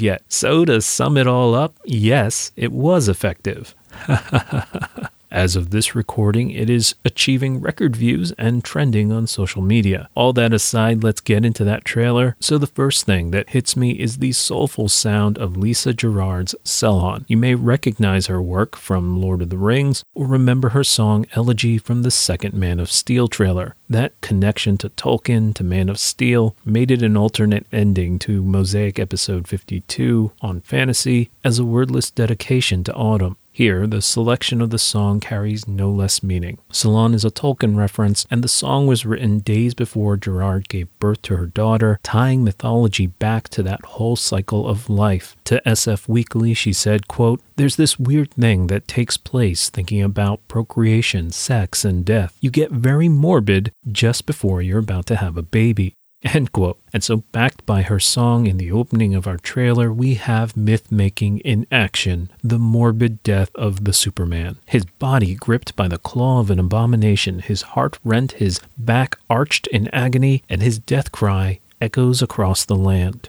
yet. 0.00 0.22
So, 0.28 0.64
to 0.64 0.80
sum 0.80 1.16
it 1.16 1.26
all 1.26 1.54
up, 1.54 1.76
yes, 1.84 2.52
it 2.56 2.72
was 2.72 3.08
effective. 3.08 3.74
As 5.30 5.56
of 5.56 5.70
this 5.70 5.94
recording, 5.94 6.50
it 6.50 6.70
is 6.70 6.94
achieving 7.04 7.60
record 7.60 7.96
views 7.96 8.32
and 8.32 8.62
trending 8.62 9.10
on 9.10 9.26
social 9.26 9.60
media. 9.60 10.08
All 10.14 10.32
that 10.34 10.52
aside, 10.52 11.02
let's 11.02 11.20
get 11.20 11.44
into 11.44 11.64
that 11.64 11.84
trailer. 11.84 12.36
So, 12.40 12.58
the 12.58 12.66
first 12.66 13.04
thing 13.04 13.32
that 13.32 13.50
hits 13.50 13.76
me 13.76 13.92
is 13.92 14.18
the 14.18 14.32
soulful 14.32 14.88
sound 14.88 15.36
of 15.38 15.56
Lisa 15.56 15.92
Gerrard's 15.92 16.54
Sanvean. 16.64 17.24
You 17.26 17.36
may 17.36 17.54
recognize 17.54 18.26
her 18.26 18.40
work 18.40 18.76
from 18.76 19.20
Lord 19.20 19.42
of 19.42 19.50
the 19.50 19.58
Rings 19.58 20.04
or 20.14 20.26
remember 20.26 20.70
her 20.70 20.84
song 20.84 21.26
Elegy 21.34 21.78
from 21.78 22.02
the 22.02 22.10
second 22.10 22.54
Man 22.54 22.78
of 22.78 22.90
Steel 22.90 23.26
trailer. 23.26 23.74
That 23.88 24.20
connection 24.20 24.78
to 24.78 24.90
Tolkien, 24.90 25.54
to 25.54 25.64
Man 25.64 25.88
of 25.88 25.98
Steel, 25.98 26.56
made 26.64 26.90
it 26.90 27.02
an 27.02 27.16
alternate 27.16 27.66
ending 27.72 28.18
to 28.20 28.42
Mosaic 28.42 28.98
Episode 28.98 29.48
52 29.48 30.32
on 30.40 30.60
fantasy 30.60 31.30
as 31.44 31.58
a 31.58 31.64
wordless 31.64 32.10
dedication 32.10 32.84
to 32.84 32.94
autumn. 32.94 33.36
Here, 33.56 33.86
the 33.86 34.02
selection 34.02 34.60
of 34.60 34.68
the 34.68 34.78
song 34.78 35.18
carries 35.18 35.66
no 35.66 35.90
less 35.90 36.22
meaning. 36.22 36.58
Sanvean 36.70 37.14
is 37.14 37.24
a 37.24 37.30
Tolkien 37.30 37.74
reference, 37.74 38.26
and 38.30 38.44
the 38.44 38.48
song 38.48 38.86
was 38.86 39.06
written 39.06 39.38
days 39.38 39.72
before 39.72 40.18
Gerrard 40.18 40.68
gave 40.68 40.88
birth 40.98 41.22
to 41.22 41.38
her 41.38 41.46
daughter, 41.46 41.98
tying 42.02 42.44
mythology 42.44 43.06
back 43.06 43.48
to 43.48 43.62
that 43.62 43.82
whole 43.96 44.14
cycle 44.14 44.68
of 44.68 44.90
life. 44.90 45.36
To 45.44 45.62
SF 45.64 46.06
Weekly, 46.06 46.52
she 46.52 46.74
said, 46.74 47.08
quote, 47.08 47.40
There's 47.56 47.76
this 47.76 47.98
weird 47.98 48.32
thing 48.32 48.66
that 48.66 48.86
takes 48.86 49.16
place 49.16 49.70
thinking 49.70 50.02
about 50.02 50.46
procreation, 50.48 51.30
sex, 51.30 51.82
and 51.82 52.04
death. 52.04 52.36
You 52.42 52.50
get 52.50 52.72
very 52.72 53.08
morbid 53.08 53.72
just 53.90 54.26
before 54.26 54.60
you're 54.60 54.80
about 54.80 55.06
to 55.06 55.16
have 55.16 55.38
a 55.38 55.42
baby. 55.42 55.94
End 56.22 56.50
quote. 56.52 56.80
And 56.92 57.04
so, 57.04 57.18
backed 57.32 57.64
by 57.66 57.82
her 57.82 58.00
song 58.00 58.46
in 58.46 58.56
the 58.56 58.72
opening 58.72 59.14
of 59.14 59.26
our 59.26 59.36
trailer, 59.36 59.92
we 59.92 60.14
have 60.14 60.56
myth 60.56 60.90
making 60.90 61.38
in 61.40 61.66
action 61.70 62.30
the 62.42 62.58
morbid 62.58 63.22
death 63.22 63.50
of 63.54 63.84
the 63.84 63.92
Superman. 63.92 64.56
His 64.66 64.84
body 64.84 65.34
gripped 65.34 65.76
by 65.76 65.88
the 65.88 65.98
claw 65.98 66.40
of 66.40 66.50
an 66.50 66.58
abomination, 66.58 67.40
his 67.40 67.62
heart 67.62 67.98
rent, 68.02 68.32
his 68.32 68.60
back 68.78 69.18
arched 69.28 69.66
in 69.68 69.88
agony, 69.88 70.42
and 70.48 70.62
his 70.62 70.78
death 70.78 71.12
cry 71.12 71.60
echoes 71.80 72.22
across 72.22 72.64
the 72.64 72.76
land. 72.76 73.28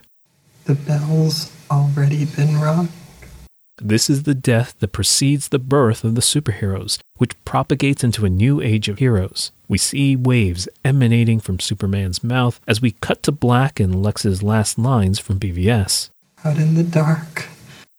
The 0.65 0.75
bell's 0.75 1.51
already 1.69 2.25
been 2.25 2.59
rung. 2.59 2.89
This 3.81 4.09
is 4.09 4.23
the 4.23 4.33
death 4.33 4.73
that 4.79 4.91
precedes 4.91 5.49
the 5.49 5.59
birth 5.59 6.03
of 6.03 6.15
the 6.15 6.21
superheroes, 6.21 6.97
which 7.17 7.35
propagates 7.45 8.03
into 8.03 8.25
a 8.25 8.29
new 8.29 8.59
age 8.59 8.89
of 8.89 8.97
heroes. 8.97 9.51
We 9.67 9.77
see 9.77 10.15
waves 10.15 10.67
emanating 10.83 11.39
from 11.39 11.59
Superman's 11.59 12.23
mouth 12.23 12.59
as 12.67 12.81
we 12.81 12.91
cut 13.01 13.21
to 13.23 13.31
black 13.31 13.79
in 13.79 14.01
Lex's 14.01 14.41
last 14.41 14.79
lines 14.79 15.19
from 15.19 15.39
BVS. 15.39 16.09
Out 16.43 16.57
in 16.57 16.73
the 16.73 16.83
dark. 16.83 17.49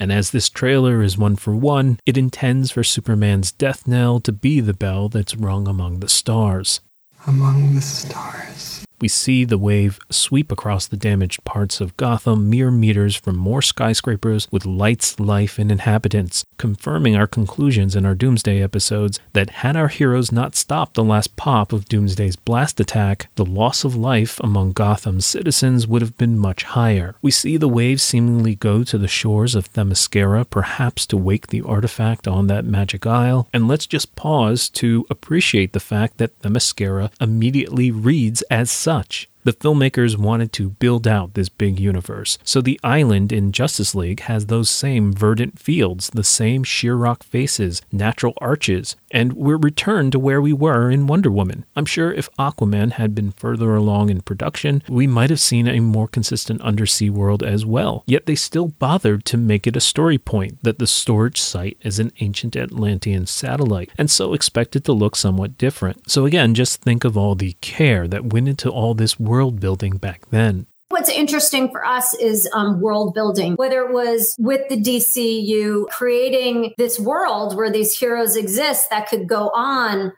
And 0.01 0.11
as 0.11 0.33
this 0.33 0.49
trailer 0.49 1.01
is 1.01 1.17
one 1.17 1.37
for 1.37 1.55
one, 1.55 2.01
it 2.05 2.19
intends 2.19 2.73
for 2.73 2.83
Superman's 2.83 3.53
death 3.53 3.87
knell 3.87 4.19
to 4.21 4.33
be 4.33 4.59
the 4.59 4.75
bell 4.75 5.09
that's 5.09 5.37
rung 5.37 5.69
among 5.69 6.01
the 6.01 6.09
stars. 6.09 6.81
Among 7.25 7.77
the 7.77 7.83
stars. 7.83 8.85
We 9.01 9.07
see 9.07 9.45
the 9.45 9.59
wave 9.59 10.01
sweep 10.11 10.51
across 10.51 10.89
the 10.89 10.97
damaged 10.97 11.45
parts 11.45 11.81
of 11.81 11.97
Gotham 11.97 12.51
mere 12.51 12.73
meters 12.73 13.15
from 13.15 13.37
more 13.37 13.63
skyscrapers 13.63 14.49
with 14.51 14.67
lights, 14.67 15.21
life, 15.21 15.57
and 15.57 15.71
inhabitants, 15.71 16.45
confirming 16.57 17.15
our 17.15 17.29
conclusions 17.29 17.95
in 17.95 18.05
our 18.05 18.17
Doomsday 18.17 18.61
episodes 18.61 19.21
that 19.35 19.51
had 19.51 19.77
our 19.77 19.87
heroes 19.87 20.33
not 20.33 20.57
stopped 20.57 20.95
the 20.95 21.05
last 21.05 21.37
pop 21.37 21.73
of 21.73 21.89
Doomsday's 21.89 22.35
blast 22.35 22.81
attack, 22.81 23.29
the 23.37 23.45
loss 23.45 23.85
of 23.85 23.95
life 23.95 24.41
among 24.41 24.73
Gotham's 24.73 25.27
citizens 25.27 25.87
would 25.87 26.03
have 26.03 26.19
been 26.19 26.37
much 26.37 26.65
higher. 26.65 27.15
We 27.23 27.31
see 27.31 27.57
the 27.57 27.69
waves 27.69 28.03
seemingly 28.03 28.57
go 28.57 28.83
to 28.83 28.99
the 28.99 29.07
shores 29.07 29.55
of 29.55 29.73
Themyscira, 29.73 30.51
perhaps 30.51 31.07
to 31.07 31.17
wake 31.17 31.47
the 31.49 31.63
artifact 31.63 32.27
on 32.27 32.49
that 32.49 32.65
magic 32.65 33.07
isle, 33.07 33.49
and 33.53 33.69
let's 33.69 33.87
just 33.87 34.17
pause 34.17 34.69
to 34.71 35.07
appreciate 35.09 35.73
the 35.73 35.79
fact 35.79 36.19
that 36.19 36.37
Themyscira 36.43 37.13
immediately 37.21 37.93
reads 37.93 38.43
as 38.51 38.73
such. 38.89 39.28
The 39.45 39.53
filmmakers 39.53 40.17
wanted 40.17 40.53
to 40.55 40.71
build 40.71 41.07
out 41.07 41.35
this 41.35 41.49
big 41.49 41.79
universe, 41.81 42.39
so 42.43 42.61
the 42.61 42.79
island 42.83 43.33
in 43.33 43.53
Justice 43.53 43.95
League 43.95 44.21
has 44.21 44.47
those 44.47 44.69
same 44.69 45.13
verdant 45.13 45.59
fields, 45.59 46.11
the 46.13 46.25
same 46.25 46.65
sheer 46.65 46.95
rock 46.95 47.23
faces, 47.23 47.81
natural 47.93 48.35
arches, 48.39 48.97
and 49.11 49.33
we're 49.33 49.57
returned 49.57 50.13
to 50.13 50.19
where 50.19 50.41
we 50.43 50.53
were 50.53 50.91
in 50.91 51.07
Wonder 51.07 51.31
Woman. 51.31 51.65
I'm 51.77 51.87
sure 51.87 52.13
if 52.13 52.29
Aquaman 52.37 52.93
had 52.93 53.15
been 53.15 53.31
further 53.31 53.75
along 53.75 54.11
in 54.11 54.21
production, 54.21 54.83
we 54.89 55.07
might 55.07 55.31
have 55.31 55.41
seen 55.41 55.67
a 55.67 55.81
more 55.81 56.09
consistent 56.09 56.61
undersea 56.61 57.09
world 57.09 57.43
as 57.43 57.65
well. 57.65 58.03
Yet 58.07 58.27
they 58.27 58.35
still 58.35 58.69
bothered 58.69 59.25
to 59.27 59.37
make 59.37 59.67
it 59.67 59.77
a 59.77 59.81
story 59.81 60.19
point 60.19 60.63
that 60.63 60.79
the 60.79 60.87
storage 60.87 61.41
site 61.41 61.79
is 61.81 61.99
an 61.99 62.13
ancient 62.21 62.57
Atlantean 62.57 63.27
satellite, 63.27 63.91
and 63.97 64.11
so 64.11 64.35
expect 64.35 64.77
it 64.77 64.85
to 64.85 64.93
look 64.93 65.17
somewhat 65.17 65.57
different. 65.57 66.11
So 66.11 66.27
again, 66.27 66.55
just 66.55 66.83
think 66.83 67.05
of 67.05 67.17
all 67.17 67.35
the 67.35 67.57
care 67.61 68.07
that 68.09 68.33
went 68.33 68.49
into 68.49 68.69
all 68.71 68.95
this 68.95 69.19
world 69.29 69.61
building 69.61 69.99
back 69.99 70.29
then. 70.31 70.67
What's 70.89 71.11
interesting 71.11 71.71
for 71.71 71.85
us 71.85 72.15
is 72.15 72.49
um, 72.55 72.81
world 72.81 73.13
building, 73.13 73.55
whether 73.57 73.83
it 73.83 73.93
was 73.93 74.35
with 74.39 74.67
the 74.71 74.81
DCU 74.81 75.87
creating 75.89 76.73
this 76.79 76.99
world 76.99 77.55
where 77.55 77.71
these 77.71 77.99
heroes 77.99 78.37
exist 78.37 78.89
that 78.89 79.09
could 79.09 79.29
go 79.29 79.51
on. 79.51 80.15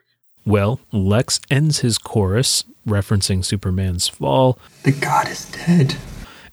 Well, 0.46 0.78
Lex 0.92 1.40
ends 1.50 1.80
his 1.80 1.98
chorus 1.98 2.64
referencing 2.86 3.44
Superman's 3.44 4.06
fall. 4.06 4.58
The 4.84 4.92
god 4.92 5.28
is 5.28 5.50
dead. 5.50 5.96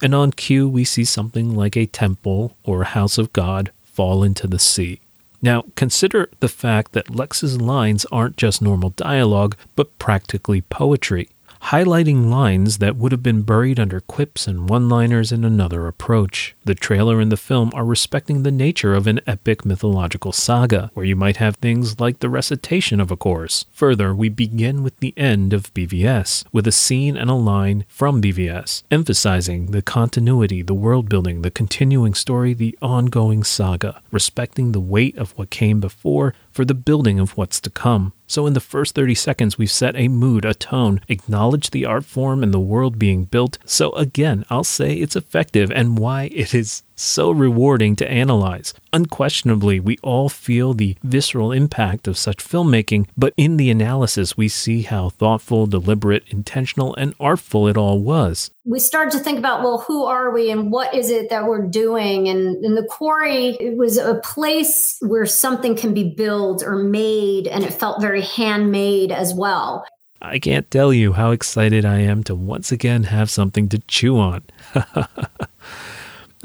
And 0.01 0.15
on 0.15 0.31
cue, 0.31 0.67
we 0.67 0.83
see 0.83 1.05
something 1.05 1.55
like 1.55 1.77
a 1.77 1.85
temple 1.85 2.57
or 2.63 2.83
house 2.83 3.19
of 3.19 3.33
God 3.33 3.71
fall 3.83 4.23
into 4.23 4.47
the 4.47 4.59
sea. 4.59 4.99
Now, 5.41 5.65
consider 5.75 6.29
the 6.39 6.49
fact 6.49 6.93
that 6.93 7.13
Lex's 7.13 7.61
lines 7.61 8.05
aren't 8.11 8.37
just 8.37 8.61
normal 8.61 8.89
dialogue, 8.89 9.55
but 9.75 9.97
practically 9.99 10.61
poetry 10.61 11.29
highlighting 11.63 12.29
lines 12.29 12.79
that 12.79 12.95
would 12.97 13.11
have 13.11 13.23
been 13.23 13.43
buried 13.43 13.79
under 13.79 13.99
quips 13.99 14.47
and 14.47 14.69
one 14.69 14.89
liners 14.89 15.31
in 15.31 15.43
another 15.43 15.87
approach. 15.87 16.55
The 16.67 16.75
trailer 16.75 17.21
and 17.21 17.31
the 17.31 17.37
film 17.37 17.71
are 17.73 17.85
respecting 17.85 18.43
the 18.43 18.51
nature 18.51 18.93
of 18.93 19.07
an 19.07 19.21
epic 19.25 19.65
mythological 19.65 20.33
saga, 20.33 20.91
where 20.95 21.05
you 21.05 21.15
might 21.15 21.37
have 21.37 21.55
things 21.55 21.97
like 22.01 22.19
the 22.19 22.27
recitation 22.27 22.99
of 22.99 23.09
a 23.09 23.15
chorus. 23.15 23.63
Further, 23.71 24.13
we 24.13 24.27
begin 24.27 24.83
with 24.83 24.99
the 24.99 25.13
end 25.15 25.53
of 25.53 25.73
BVS, 25.73 26.43
with 26.51 26.67
a 26.67 26.73
scene 26.73 27.15
and 27.15 27.29
a 27.29 27.35
line 27.35 27.85
from 27.87 28.21
BVS, 28.21 28.83
emphasizing 28.91 29.67
the 29.67 29.81
continuity, 29.81 30.61
the 30.61 30.73
world 30.73 31.07
building, 31.07 31.41
the 31.41 31.51
continuing 31.51 32.13
story, 32.13 32.53
the 32.53 32.77
ongoing 32.81 33.45
saga, 33.45 34.01
respecting 34.11 34.73
the 34.73 34.81
weight 34.81 35.17
of 35.17 35.31
what 35.37 35.49
came 35.49 35.79
before 35.79 36.33
for 36.51 36.65
the 36.65 36.73
building 36.73 37.17
of 37.17 37.37
what's 37.37 37.61
to 37.61 37.69
come. 37.69 38.11
So, 38.29 38.45
in 38.45 38.53
the 38.53 38.59
first 38.59 38.93
30 38.93 39.15
seconds, 39.15 39.57
we've 39.57 39.71
set 39.71 39.95
a 39.95 40.09
mood, 40.09 40.43
a 40.43 40.53
tone, 40.53 40.99
acknowledged 41.07 41.71
the 41.71 41.85
art 41.85 42.03
form 42.03 42.43
and 42.43 42.53
the 42.53 42.59
world 42.59 42.99
being 42.99 43.23
built. 43.23 43.57
So, 43.63 43.91
again, 43.91 44.43
I'll 44.49 44.65
say 44.65 44.95
it's 44.95 45.15
effective 45.15 45.71
and 45.71 45.97
why 45.97 46.29
it 46.33 46.53
is 46.57 46.83
so 46.95 47.31
rewarding 47.31 47.95
to 47.95 48.11
analyze. 48.11 48.73
Unquestionably, 48.91 49.79
we 49.79 49.97
all 50.01 50.27
feel 50.29 50.73
the 50.73 50.97
visceral 51.03 51.51
impact 51.51 52.07
of 52.07 52.17
such 52.17 52.43
filmmaking, 52.43 53.07
but 53.15 53.33
in 53.37 53.57
the 53.57 53.69
analysis, 53.69 54.35
we 54.35 54.47
see 54.49 54.81
how 54.81 55.09
thoughtful, 55.09 55.67
deliberate, 55.67 56.23
intentional, 56.29 56.95
and 56.95 57.13
artful 57.19 57.67
it 57.67 57.77
all 57.77 57.99
was. 57.99 58.51
We 58.65 58.79
start 58.79 59.11
to 59.11 59.19
think 59.19 59.37
about, 59.39 59.61
well, 59.61 59.85
who 59.87 60.05
are 60.05 60.31
we 60.31 60.51
and 60.51 60.71
what 60.71 60.93
is 60.93 61.09
it 61.09 61.29
that 61.29 61.45
we're 61.45 61.67
doing? 61.67 62.27
And, 62.27 62.65
and 62.65 62.75
the 62.75 62.87
quarry, 62.89 63.55
it 63.59 63.77
was 63.77 63.97
a 63.97 64.15
place 64.15 64.97
where 65.01 65.25
something 65.25 65.75
can 65.75 65.93
be 65.93 66.09
built 66.09 66.63
or 66.63 66.75
made, 66.75 67.47
and 67.47 67.63
it 67.63 67.73
felt 67.73 68.01
very 68.01 68.21
handmade 68.21 69.11
as 69.11 69.33
well. 69.33 69.85
I 70.21 70.39
can't 70.39 70.69
tell 70.71 70.91
you 70.91 71.13
how 71.13 71.31
excited 71.31 71.85
I 71.85 71.99
am 71.99 72.23
to 72.23 72.35
once 72.35 72.71
again 72.71 73.03
have 73.03 73.29
something 73.29 73.69
to 73.69 73.79
chew 73.79 74.17
on. 74.17 74.43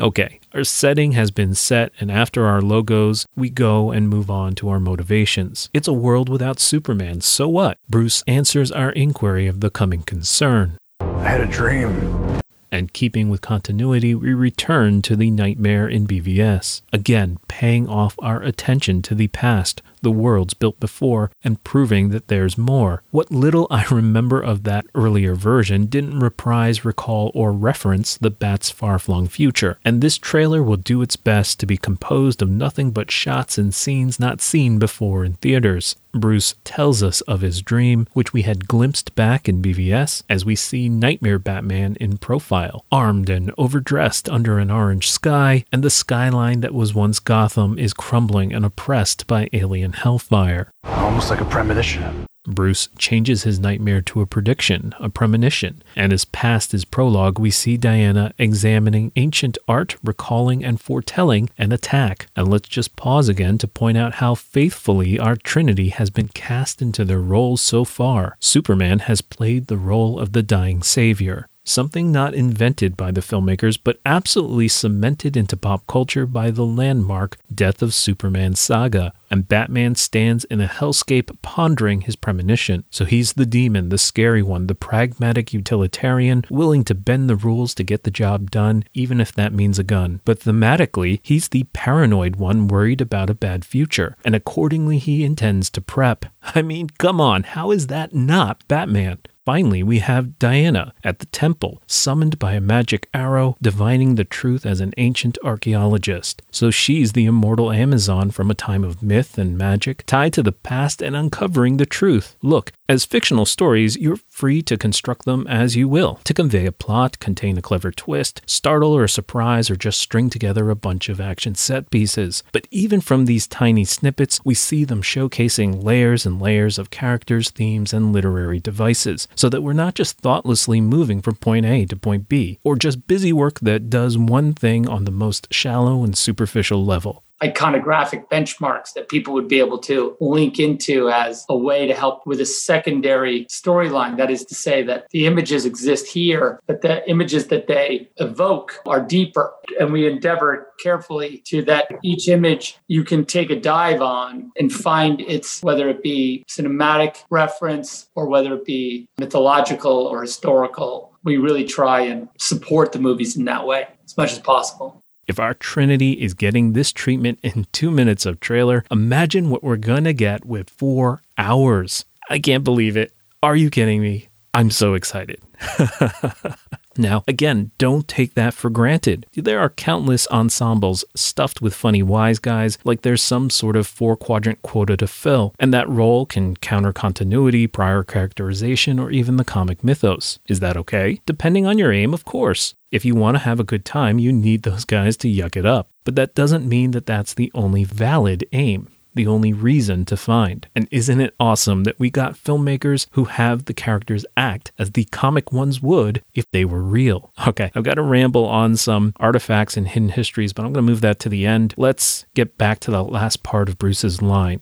okay, 0.02 0.40
our 0.52 0.64
setting 0.64 1.12
has 1.12 1.30
been 1.30 1.54
set, 1.54 1.92
and 2.00 2.10
after 2.10 2.44
our 2.44 2.60
logos, 2.60 3.24
we 3.36 3.48
go 3.48 3.92
and 3.92 4.08
move 4.08 4.28
on 4.30 4.54
to 4.56 4.68
our 4.68 4.80
motivations. 4.80 5.70
It's 5.72 5.88
a 5.88 5.92
world 5.92 6.28
without 6.28 6.58
Superman, 6.58 7.20
so 7.20 7.48
what? 7.48 7.78
Bruce 7.88 8.24
answers 8.26 8.72
our 8.72 8.90
inquiry 8.90 9.46
of 9.46 9.60
the 9.60 9.70
coming 9.70 10.02
concern. 10.02 10.76
I 11.00 11.28
had 11.28 11.40
a 11.40 11.46
dream. 11.46 12.40
And 12.72 12.92
keeping 12.92 13.28
with 13.28 13.42
continuity, 13.42 14.14
we 14.14 14.34
return 14.34 15.02
to 15.02 15.14
the 15.14 15.30
nightmare 15.30 15.86
in 15.86 16.06
BVS, 16.06 16.82
again 16.92 17.38
paying 17.46 17.88
off 17.88 18.16
our 18.18 18.42
attention 18.42 19.02
to 19.02 19.14
the 19.14 19.28
past, 19.28 19.82
the 20.02 20.10
worlds 20.10 20.54
built 20.54 20.78
before, 20.80 21.30
and 21.42 21.62
proving 21.64 22.10
that 22.10 22.28
there's 22.28 22.58
more. 22.58 23.02
What 23.10 23.30
little 23.30 23.66
I 23.70 23.84
remember 23.90 24.40
of 24.40 24.64
that 24.64 24.86
earlier 24.94 25.34
version 25.34 25.86
didn't 25.86 26.20
reprise, 26.20 26.84
recall, 26.84 27.30
or 27.34 27.52
reference 27.52 28.16
the 28.16 28.30
Bat's 28.30 28.70
far 28.70 28.98
flung 28.98 29.28
future, 29.28 29.78
and 29.84 30.00
this 30.00 30.18
trailer 30.18 30.62
will 30.62 30.76
do 30.76 31.02
its 31.02 31.16
best 31.16 31.60
to 31.60 31.66
be 31.66 31.76
composed 31.76 32.42
of 32.42 32.50
nothing 32.50 32.90
but 32.90 33.10
shots 33.10 33.58
and 33.58 33.74
scenes 33.74 34.20
not 34.20 34.40
seen 34.40 34.78
before 34.78 35.24
in 35.24 35.34
theaters. 35.34 35.96
Bruce 36.14 36.54
tells 36.62 37.02
us 37.02 37.22
of 37.22 37.40
his 37.40 37.62
dream, 37.62 38.06
which 38.12 38.34
we 38.34 38.42
had 38.42 38.68
glimpsed 38.68 39.14
back 39.14 39.48
in 39.48 39.62
BVS 39.62 40.22
as 40.28 40.44
we 40.44 40.54
see 40.54 40.88
Nightmare 40.88 41.38
Batman 41.38 41.96
in 42.00 42.18
profile, 42.18 42.84
armed 42.92 43.30
and 43.30 43.50
overdressed 43.56 44.28
under 44.28 44.58
an 44.58 44.70
orange 44.70 45.10
sky, 45.10 45.64
and 45.72 45.82
the 45.82 45.88
skyline 45.88 46.60
that 46.60 46.74
was 46.74 46.94
once 46.94 47.18
Gotham 47.18 47.78
is 47.78 47.94
crumbling 47.94 48.52
and 48.52 48.64
oppressed 48.64 49.26
by 49.26 49.48
alien 49.54 49.91
hellfire. 49.92 50.70
Almost 50.84 51.30
like 51.30 51.40
a 51.40 51.44
premonition. 51.44 52.26
Bruce 52.44 52.88
changes 52.98 53.44
his 53.44 53.60
nightmare 53.60 54.00
to 54.00 54.20
a 54.20 54.26
prediction, 54.26 54.92
a 54.98 55.08
premonition, 55.08 55.80
and 55.94 56.12
as 56.12 56.24
past 56.24 56.72
his 56.72 56.84
prologue, 56.84 57.38
we 57.38 57.52
see 57.52 57.76
Diana 57.76 58.32
examining 58.36 59.12
ancient 59.14 59.58
art, 59.68 59.96
recalling 60.02 60.64
and 60.64 60.80
foretelling 60.80 61.50
an 61.56 61.70
attack. 61.70 62.26
And 62.34 62.48
let's 62.48 62.68
just 62.68 62.96
pause 62.96 63.28
again 63.28 63.58
to 63.58 63.68
point 63.68 63.96
out 63.96 64.14
how 64.14 64.34
faithfully 64.34 65.20
our 65.20 65.36
Trinity 65.36 65.90
has 65.90 66.10
been 66.10 66.28
cast 66.28 66.82
into 66.82 67.04
their 67.04 67.20
roles 67.20 67.60
so 67.60 67.84
far. 67.84 68.36
Superman 68.40 69.00
has 69.00 69.20
played 69.20 69.68
the 69.68 69.76
role 69.76 70.18
of 70.18 70.32
the 70.32 70.42
dying 70.42 70.82
savior 70.82 71.46
something 71.64 72.10
not 72.10 72.34
invented 72.34 72.96
by 72.96 73.10
the 73.10 73.20
filmmakers, 73.20 73.78
but 73.82 74.00
absolutely 74.04 74.68
cemented 74.68 75.36
into 75.36 75.56
pop 75.56 75.86
culture 75.86 76.26
by 76.26 76.50
the 76.50 76.66
landmark 76.66 77.38
Death 77.54 77.82
of 77.82 77.94
Superman 77.94 78.54
saga. 78.54 79.12
And 79.30 79.48
Batman 79.48 79.94
stands 79.94 80.44
in 80.44 80.60
a 80.60 80.68
hellscape 80.68 81.34
pondering 81.40 82.02
his 82.02 82.16
premonition. 82.16 82.84
So 82.90 83.06
he's 83.06 83.32
the 83.32 83.46
demon, 83.46 83.88
the 83.88 83.96
scary 83.96 84.42
one, 84.42 84.66
the 84.66 84.74
pragmatic 84.74 85.54
utilitarian, 85.54 86.44
willing 86.50 86.84
to 86.84 86.94
bend 86.94 87.30
the 87.30 87.36
rules 87.36 87.74
to 87.76 87.82
get 87.82 88.04
the 88.04 88.10
job 88.10 88.50
done, 88.50 88.84
even 88.92 89.20
if 89.20 89.32
that 89.32 89.54
means 89.54 89.78
a 89.78 89.84
gun. 89.84 90.20
But 90.26 90.40
thematically, 90.40 91.20
he's 91.22 91.48
the 91.48 91.64
paranoid 91.72 92.36
one 92.36 92.68
worried 92.68 93.00
about 93.00 93.30
a 93.30 93.34
bad 93.34 93.64
future, 93.64 94.16
and 94.22 94.34
accordingly, 94.34 94.98
he 94.98 95.24
intends 95.24 95.70
to 95.70 95.80
prep. 95.80 96.26
I 96.54 96.60
mean, 96.60 96.90
come 96.98 97.20
on, 97.20 97.44
how 97.44 97.70
is 97.70 97.86
that 97.86 98.14
not 98.14 98.66
Batman? 98.68 99.18
Finally, 99.44 99.82
we 99.82 99.98
have 99.98 100.38
Diana 100.38 100.94
at 101.02 101.18
the 101.18 101.26
temple, 101.26 101.82
summoned 101.88 102.38
by 102.38 102.52
a 102.52 102.60
magic 102.60 103.08
arrow, 103.12 103.56
divining 103.60 104.14
the 104.14 104.24
truth 104.24 104.64
as 104.64 104.80
an 104.80 104.92
ancient 104.98 105.36
archaeologist. 105.42 106.42
So 106.52 106.70
she's 106.70 107.12
the 107.12 107.24
immortal 107.24 107.72
Amazon 107.72 108.30
from 108.30 108.52
a 108.52 108.54
time 108.54 108.84
of 108.84 109.02
myth 109.02 109.38
and 109.38 109.58
magic, 109.58 110.04
tied 110.06 110.32
to 110.34 110.44
the 110.44 110.52
past 110.52 111.02
and 111.02 111.16
uncovering 111.16 111.78
the 111.78 111.86
truth. 111.86 112.36
Look, 112.40 112.72
as 112.92 113.06
fictional 113.06 113.46
stories, 113.46 113.96
you're 113.96 114.18
free 114.28 114.60
to 114.60 114.76
construct 114.76 115.24
them 115.24 115.46
as 115.46 115.74
you 115.74 115.88
will, 115.88 116.20
to 116.24 116.34
convey 116.34 116.66
a 116.66 116.72
plot, 116.72 117.18
contain 117.18 117.56
a 117.56 117.62
clever 117.62 117.90
twist, 117.90 118.42
startle 118.44 118.94
or 118.94 119.08
surprise, 119.08 119.70
or 119.70 119.76
just 119.76 119.98
string 119.98 120.28
together 120.28 120.68
a 120.68 120.76
bunch 120.76 121.08
of 121.08 121.18
action 121.18 121.54
set 121.54 121.90
pieces. 121.90 122.42
But 122.52 122.68
even 122.70 123.00
from 123.00 123.24
these 123.24 123.46
tiny 123.46 123.86
snippets, 123.86 124.44
we 124.44 124.52
see 124.52 124.84
them 124.84 125.00
showcasing 125.00 125.82
layers 125.82 126.26
and 126.26 126.38
layers 126.38 126.78
of 126.78 126.90
characters, 126.90 127.48
themes, 127.48 127.94
and 127.94 128.12
literary 128.12 128.60
devices 128.60 129.26
so 129.34 129.48
that 129.48 129.62
we're 129.62 129.72
not 129.72 129.94
just 129.94 130.18
thoughtlessly 130.18 130.82
moving 130.82 131.22
from 131.22 131.36
point 131.36 131.64
A 131.64 131.86
to 131.86 131.96
point 131.96 132.28
B, 132.28 132.58
or 132.62 132.76
just 132.76 133.06
busy 133.06 133.32
work 133.32 133.58
that 133.60 133.88
does 133.88 134.18
one 134.18 134.52
thing 134.52 134.86
on 134.86 135.06
the 135.06 135.10
most 135.10 135.48
shallow 135.50 136.04
and 136.04 136.14
superficial 136.14 136.84
level 136.84 137.24
iconographic 137.42 138.28
benchmarks 138.28 138.92
that 138.94 139.08
people 139.08 139.34
would 139.34 139.48
be 139.48 139.58
able 139.58 139.78
to 139.78 140.16
link 140.20 140.58
into 140.58 141.10
as 141.10 141.44
a 141.48 141.56
way 141.56 141.86
to 141.86 141.94
help 141.94 142.26
with 142.26 142.40
a 142.40 142.46
secondary 142.46 143.44
storyline. 143.46 144.16
That 144.16 144.30
is 144.30 144.44
to 144.46 144.54
say, 144.54 144.82
that 144.82 145.06
the 145.10 145.26
images 145.26 145.66
exist 145.66 146.06
here, 146.06 146.60
but 146.66 146.82
the 146.82 147.08
images 147.08 147.48
that 147.48 147.66
they 147.66 148.08
evoke 148.16 148.80
are 148.86 149.00
deeper. 149.00 149.52
And 149.78 149.92
we 149.92 150.06
endeavor 150.06 150.68
carefully 150.82 151.42
to 151.46 151.62
that 151.62 151.88
each 152.02 152.28
image 152.28 152.78
you 152.88 153.04
can 153.04 153.24
take 153.24 153.50
a 153.50 153.60
dive 153.60 154.02
on 154.02 154.52
and 154.58 154.72
find 154.72 155.20
its, 155.20 155.62
whether 155.62 155.88
it 155.88 156.02
be 156.02 156.44
cinematic 156.48 157.24
reference 157.30 158.08
or 158.14 158.26
whether 158.26 158.54
it 158.54 158.64
be 158.64 159.08
mythological 159.18 160.06
or 160.06 160.22
historical. 160.22 161.12
We 161.24 161.36
really 161.36 161.64
try 161.64 162.00
and 162.00 162.28
support 162.38 162.92
the 162.92 162.98
movies 162.98 163.36
in 163.36 163.44
that 163.44 163.66
way 163.66 163.86
as 164.04 164.16
much 164.16 164.32
as 164.32 164.38
possible. 164.38 165.01
If 165.28 165.38
our 165.38 165.54
Trinity 165.54 166.12
is 166.14 166.34
getting 166.34 166.72
this 166.72 166.92
treatment 166.92 167.38
in 167.42 167.66
two 167.72 167.90
minutes 167.92 168.26
of 168.26 168.40
trailer, 168.40 168.84
imagine 168.90 169.50
what 169.50 169.62
we're 169.62 169.76
gonna 169.76 170.12
get 170.12 170.44
with 170.44 170.68
four 170.68 171.22
hours. 171.38 172.04
I 172.28 172.40
can't 172.40 172.64
believe 172.64 172.96
it. 172.96 173.12
Are 173.42 173.54
you 173.54 173.70
kidding 173.70 174.00
me? 174.00 174.28
I'm 174.52 174.70
so 174.70 174.94
excited. 174.94 175.40
Now, 176.96 177.24
again, 177.26 177.70
don't 177.78 178.06
take 178.06 178.34
that 178.34 178.54
for 178.54 178.70
granted. 178.70 179.26
There 179.34 179.60
are 179.60 179.70
countless 179.70 180.26
ensembles 180.28 181.04
stuffed 181.14 181.60
with 181.60 181.74
funny 181.74 182.02
wise 182.02 182.38
guys, 182.38 182.78
like 182.84 183.02
there's 183.02 183.22
some 183.22 183.50
sort 183.50 183.76
of 183.76 183.86
four 183.86 184.16
quadrant 184.16 184.62
quota 184.62 184.96
to 184.96 185.06
fill, 185.06 185.54
and 185.58 185.72
that 185.72 185.88
role 185.88 186.26
can 186.26 186.56
counter 186.56 186.92
continuity, 186.92 187.66
prior 187.66 188.02
characterization, 188.02 188.98
or 188.98 189.10
even 189.10 189.36
the 189.36 189.44
comic 189.44 189.82
mythos. 189.82 190.38
Is 190.48 190.60
that 190.60 190.76
okay? 190.76 191.20
Depending 191.26 191.66
on 191.66 191.78
your 191.78 191.92
aim, 191.92 192.14
of 192.14 192.24
course. 192.24 192.74
If 192.90 193.04
you 193.06 193.14
want 193.14 193.36
to 193.36 193.42
have 193.42 193.58
a 193.58 193.64
good 193.64 193.86
time, 193.86 194.18
you 194.18 194.32
need 194.32 194.62
those 194.62 194.84
guys 194.84 195.16
to 195.18 195.28
yuck 195.28 195.56
it 195.56 195.64
up. 195.64 195.88
But 196.04 196.14
that 196.16 196.34
doesn't 196.34 196.68
mean 196.68 196.90
that 196.90 197.06
that's 197.06 197.32
the 197.32 197.50
only 197.54 197.84
valid 197.84 198.44
aim 198.52 198.88
the 199.14 199.26
only 199.26 199.52
reason 199.52 200.04
to 200.06 200.16
find. 200.16 200.68
And 200.74 200.88
isn't 200.90 201.20
it 201.20 201.34
awesome 201.38 201.84
that 201.84 201.98
we 201.98 202.10
got 202.10 202.34
filmmakers 202.34 203.06
who 203.12 203.24
have 203.24 203.66
the 203.66 203.74
characters 203.74 204.24
act 204.36 204.72
as 204.78 204.92
the 204.92 205.04
comic 205.06 205.52
ones 205.52 205.82
would 205.82 206.22
if 206.34 206.50
they 206.50 206.64
were 206.64 206.82
real? 206.82 207.32
Okay, 207.46 207.70
I've 207.74 207.84
got 207.84 207.94
to 207.94 208.02
ramble 208.02 208.46
on 208.46 208.76
some 208.76 209.14
artifacts 209.18 209.76
and 209.76 209.88
hidden 209.88 210.10
histories, 210.10 210.52
but 210.52 210.64
I'm 210.64 210.72
going 210.72 210.86
to 210.86 210.90
move 210.90 211.00
that 211.02 211.18
to 211.20 211.28
the 211.28 211.46
end. 211.46 211.74
Let's 211.76 212.26
get 212.34 212.58
back 212.58 212.80
to 212.80 212.90
the 212.90 213.02
last 213.02 213.42
part 213.42 213.68
of 213.68 213.78
Bruce's 213.78 214.22
line. 214.22 214.60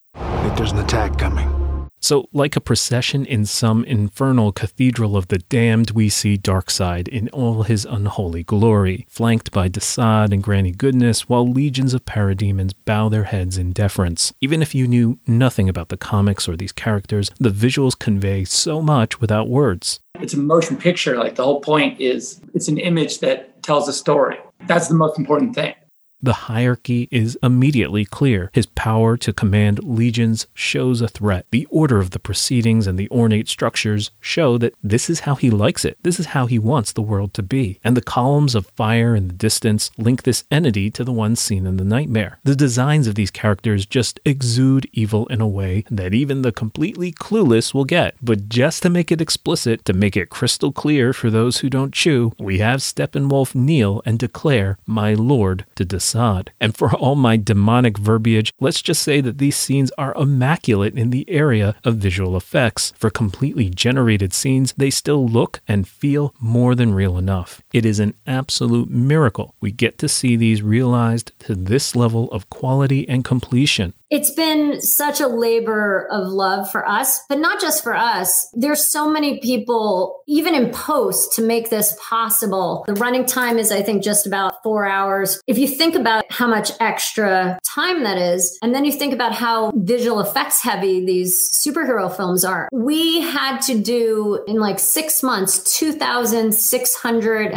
There's 0.57 0.73
an 0.73 0.79
attack 0.79 1.19
coming. 1.19 1.60
So, 2.03 2.29
like 2.33 2.57
a 2.57 2.61
procession 2.61 3.27
in 3.27 3.45
some 3.45 3.85
infernal 3.85 4.53
cathedral 4.53 5.19
of 5.19 5.29
the 5.29 5.39
damned, 5.39 5.91
we 5.91 6.09
see 6.09 6.39
Darkseid 6.39 7.09
in 7.09 7.29
all 7.29 7.65
his 7.65 7.85
unholy 7.85 8.43
glory, 8.43 9.07
flanked 9.09 9.53
by 9.53 9.69
Desaad 9.69 10.33
and 10.33 10.43
Granny 10.43 10.73
Goodness, 10.73 11.29
while 11.29 11.47
legions 11.47 11.93
of 11.93 12.07
parademons 12.07 12.73
bow 12.87 13.11
their 13.11 13.25
heads 13.25 13.59
in 13.59 13.73
deference. 13.73 14.33
Even 14.41 14.63
if 14.63 14.75
you 14.75 14.89
knew 14.89 15.19
nothing 15.27 15.69
about 15.69 15.91
the 15.91 15.99
comics 15.99 16.49
or 16.49 16.57
these 16.57 16.73
characters, 16.73 17.31
the 17.39 17.51
visuals 17.51 17.99
convey 17.99 18.45
so 18.45 18.81
much 18.81 19.21
without 19.21 19.49
words. 19.49 20.01
It's 20.21 20.35
a 20.35 20.39
motion 20.39 20.79
picture. 20.79 21.19
Like 21.19 21.35
the 21.35 21.45
whole 21.45 21.61
point 21.61 22.01
is 22.01 22.41
it's 22.55 22.69
an 22.69 22.79
image 22.79 23.19
that 23.19 23.63
tells 23.63 23.89
a 23.89 23.93
story. 23.93 24.39
That's 24.67 24.89
the 24.89 24.95
most 24.95 25.19
important 25.19 25.55
thing. 25.55 25.75
The 26.22 26.50
hierarchy 26.50 27.09
is 27.11 27.38
immediately 27.42 28.04
clear. 28.04 28.50
His 28.52 28.66
power 28.66 29.16
to 29.16 29.33
command 29.33 29.83
legions 29.83 30.46
shows 30.52 31.00
a 31.00 31.09
threat. 31.09 31.46
The 31.50 31.66
order 31.70 31.98
of 31.98 32.11
the 32.11 32.18
proceedings 32.18 32.87
and 32.87 32.98
the 32.98 33.09
ornate 33.11 33.48
structures 33.48 34.11
show 34.20 34.59
that 34.59 34.74
this 34.83 35.09
is 35.09 35.20
how 35.20 35.35
he 35.35 35.48
likes 35.48 35.83
it. 35.83 35.96
This 36.02 36.20
is 36.20 36.26
how 36.26 36.44
he 36.44 36.59
wants 36.59 36.92
the 36.92 37.00
world 37.00 37.33
to 37.35 37.42
be. 37.42 37.80
And 37.83 37.96
the 37.96 38.02
columns 38.02 38.54
of 38.54 38.66
fire 38.76 39.16
in 39.16 39.28
the 39.28 39.35
distance 39.35 39.90
link 39.96 40.24
this 40.24 40.44
entity 40.50 40.90
to 40.90 41.04
the 41.04 41.12
one 41.12 41.37
seen 41.37 41.66
in 41.66 41.78
the 41.78 41.85
nightmare. 41.85 42.38
The 42.44 42.54
designs 42.54 43.06
of 43.06 43.14
these 43.14 43.30
characters 43.30 43.87
just 43.87 44.20
exude 44.26 44.88
evil 44.92 45.26
in 45.28 45.40
a 45.40 45.48
way 45.48 45.85
that 45.90 46.12
even 46.12 46.42
the 46.42 46.52
completely 46.52 47.12
clueless 47.12 47.72
will 47.72 47.87
get. 47.87 48.14
But 48.20 48.50
just 48.50 48.83
to 48.83 48.90
make 48.90 49.11
it 49.11 49.22
explicit, 49.22 49.87
to 49.87 49.94
make 49.94 50.18
it 50.18 50.28
crystal 50.28 50.70
clear 50.70 51.14
for 51.14 51.30
those 51.30 51.59
who 51.59 51.70
don't 51.70 51.94
chew, 51.94 52.33
we 52.38 52.59
have 52.59 52.80
Steppenwolf 52.80 53.54
kneel 53.54 54.02
and 54.04 54.18
declare, 54.18 54.76
My 54.85 55.14
Lord, 55.14 55.64
to 55.76 55.85
decide 55.87 56.10
facade. 56.11 56.51
And 56.61 56.77
for 56.77 56.92
all 56.94 57.14
my 57.14 57.37
demonic 57.37 57.96
verbiage, 57.99 58.53
let's 58.61 58.83
just 58.83 59.03
say 59.03 59.20
that 59.20 59.38
these 59.38 59.57
scenes 59.57 59.92
are 59.96 60.14
immaculate 60.14 60.96
in 60.96 61.11
the 61.11 61.29
area 61.31 61.77
of 61.85 61.96
visual 61.96 62.37
effects. 62.37 62.92
For 62.96 63.11
completely 63.11 63.70
generated 63.70 64.33
scenes, 64.33 64.75
they 64.77 64.90
still 64.90 65.27
look 65.27 65.61
and 65.68 65.87
feel 65.87 66.35
more 66.40 66.75
than 66.75 66.94
real 66.94 67.16
enough. 67.16 67.62
It 67.72 67.87
is 67.87 68.00
an 68.00 68.14
absolute 68.26 68.90
miracle 68.90 69.54
we 69.61 69.70
get 69.70 69.96
to 69.98 70.09
see 70.09 70.35
these 70.35 70.61
realized 70.61 71.33
to 71.40 71.54
this 71.54 71.94
level 71.94 72.30
of 72.33 72.50
quality 72.50 73.09
and 73.09 73.24
completion. 73.24 73.94
It's 74.11 74.33
been 74.33 74.80
such 74.80 75.20
a 75.20 75.28
labor 75.28 76.09
of 76.11 76.26
love 76.26 76.68
for 76.68 76.85
us, 76.88 77.22
but 77.28 77.38
not 77.38 77.61
just 77.61 77.85
for 77.85 77.94
us. 77.94 78.48
There's 78.54 78.85
so 78.85 79.09
many 79.09 79.38
people, 79.38 80.24
even 80.26 80.56
in 80.56 80.72
post, 80.72 81.35
to 81.35 81.42
make 81.42 81.70
this 81.70 81.96
possible. 82.02 82.83
The 82.88 82.94
running 82.94 83.24
time 83.24 83.56
is, 83.56 83.70
I 83.70 83.83
think, 83.83 84.02
just 84.02 84.26
about 84.26 84.64
four 84.64 84.85
hours. 84.85 85.40
If 85.46 85.59
you 85.59 85.68
think 85.68 85.94
about 85.94 86.24
how 86.28 86.48
much 86.48 86.72
extra 86.80 87.61
time 87.62 88.02
that 88.02 88.18
is, 88.18 88.59
and 88.62 88.74
then 88.74 88.85
you 88.85 88.90
think 88.90 89.14
about 89.14 89.33
how 89.33 89.70
visual 89.76 90.18
effects 90.18 90.61
heavy 90.61 91.06
these 91.06 91.48
superhero 91.52 92.14
films 92.14 92.44
are, 92.44 92.68
we 92.72 93.20
had 93.20 93.61
to 93.61 93.78
do 93.78 94.42
in 94.48 94.56
like 94.56 94.80
six 94.80 95.22
months, 95.22 95.78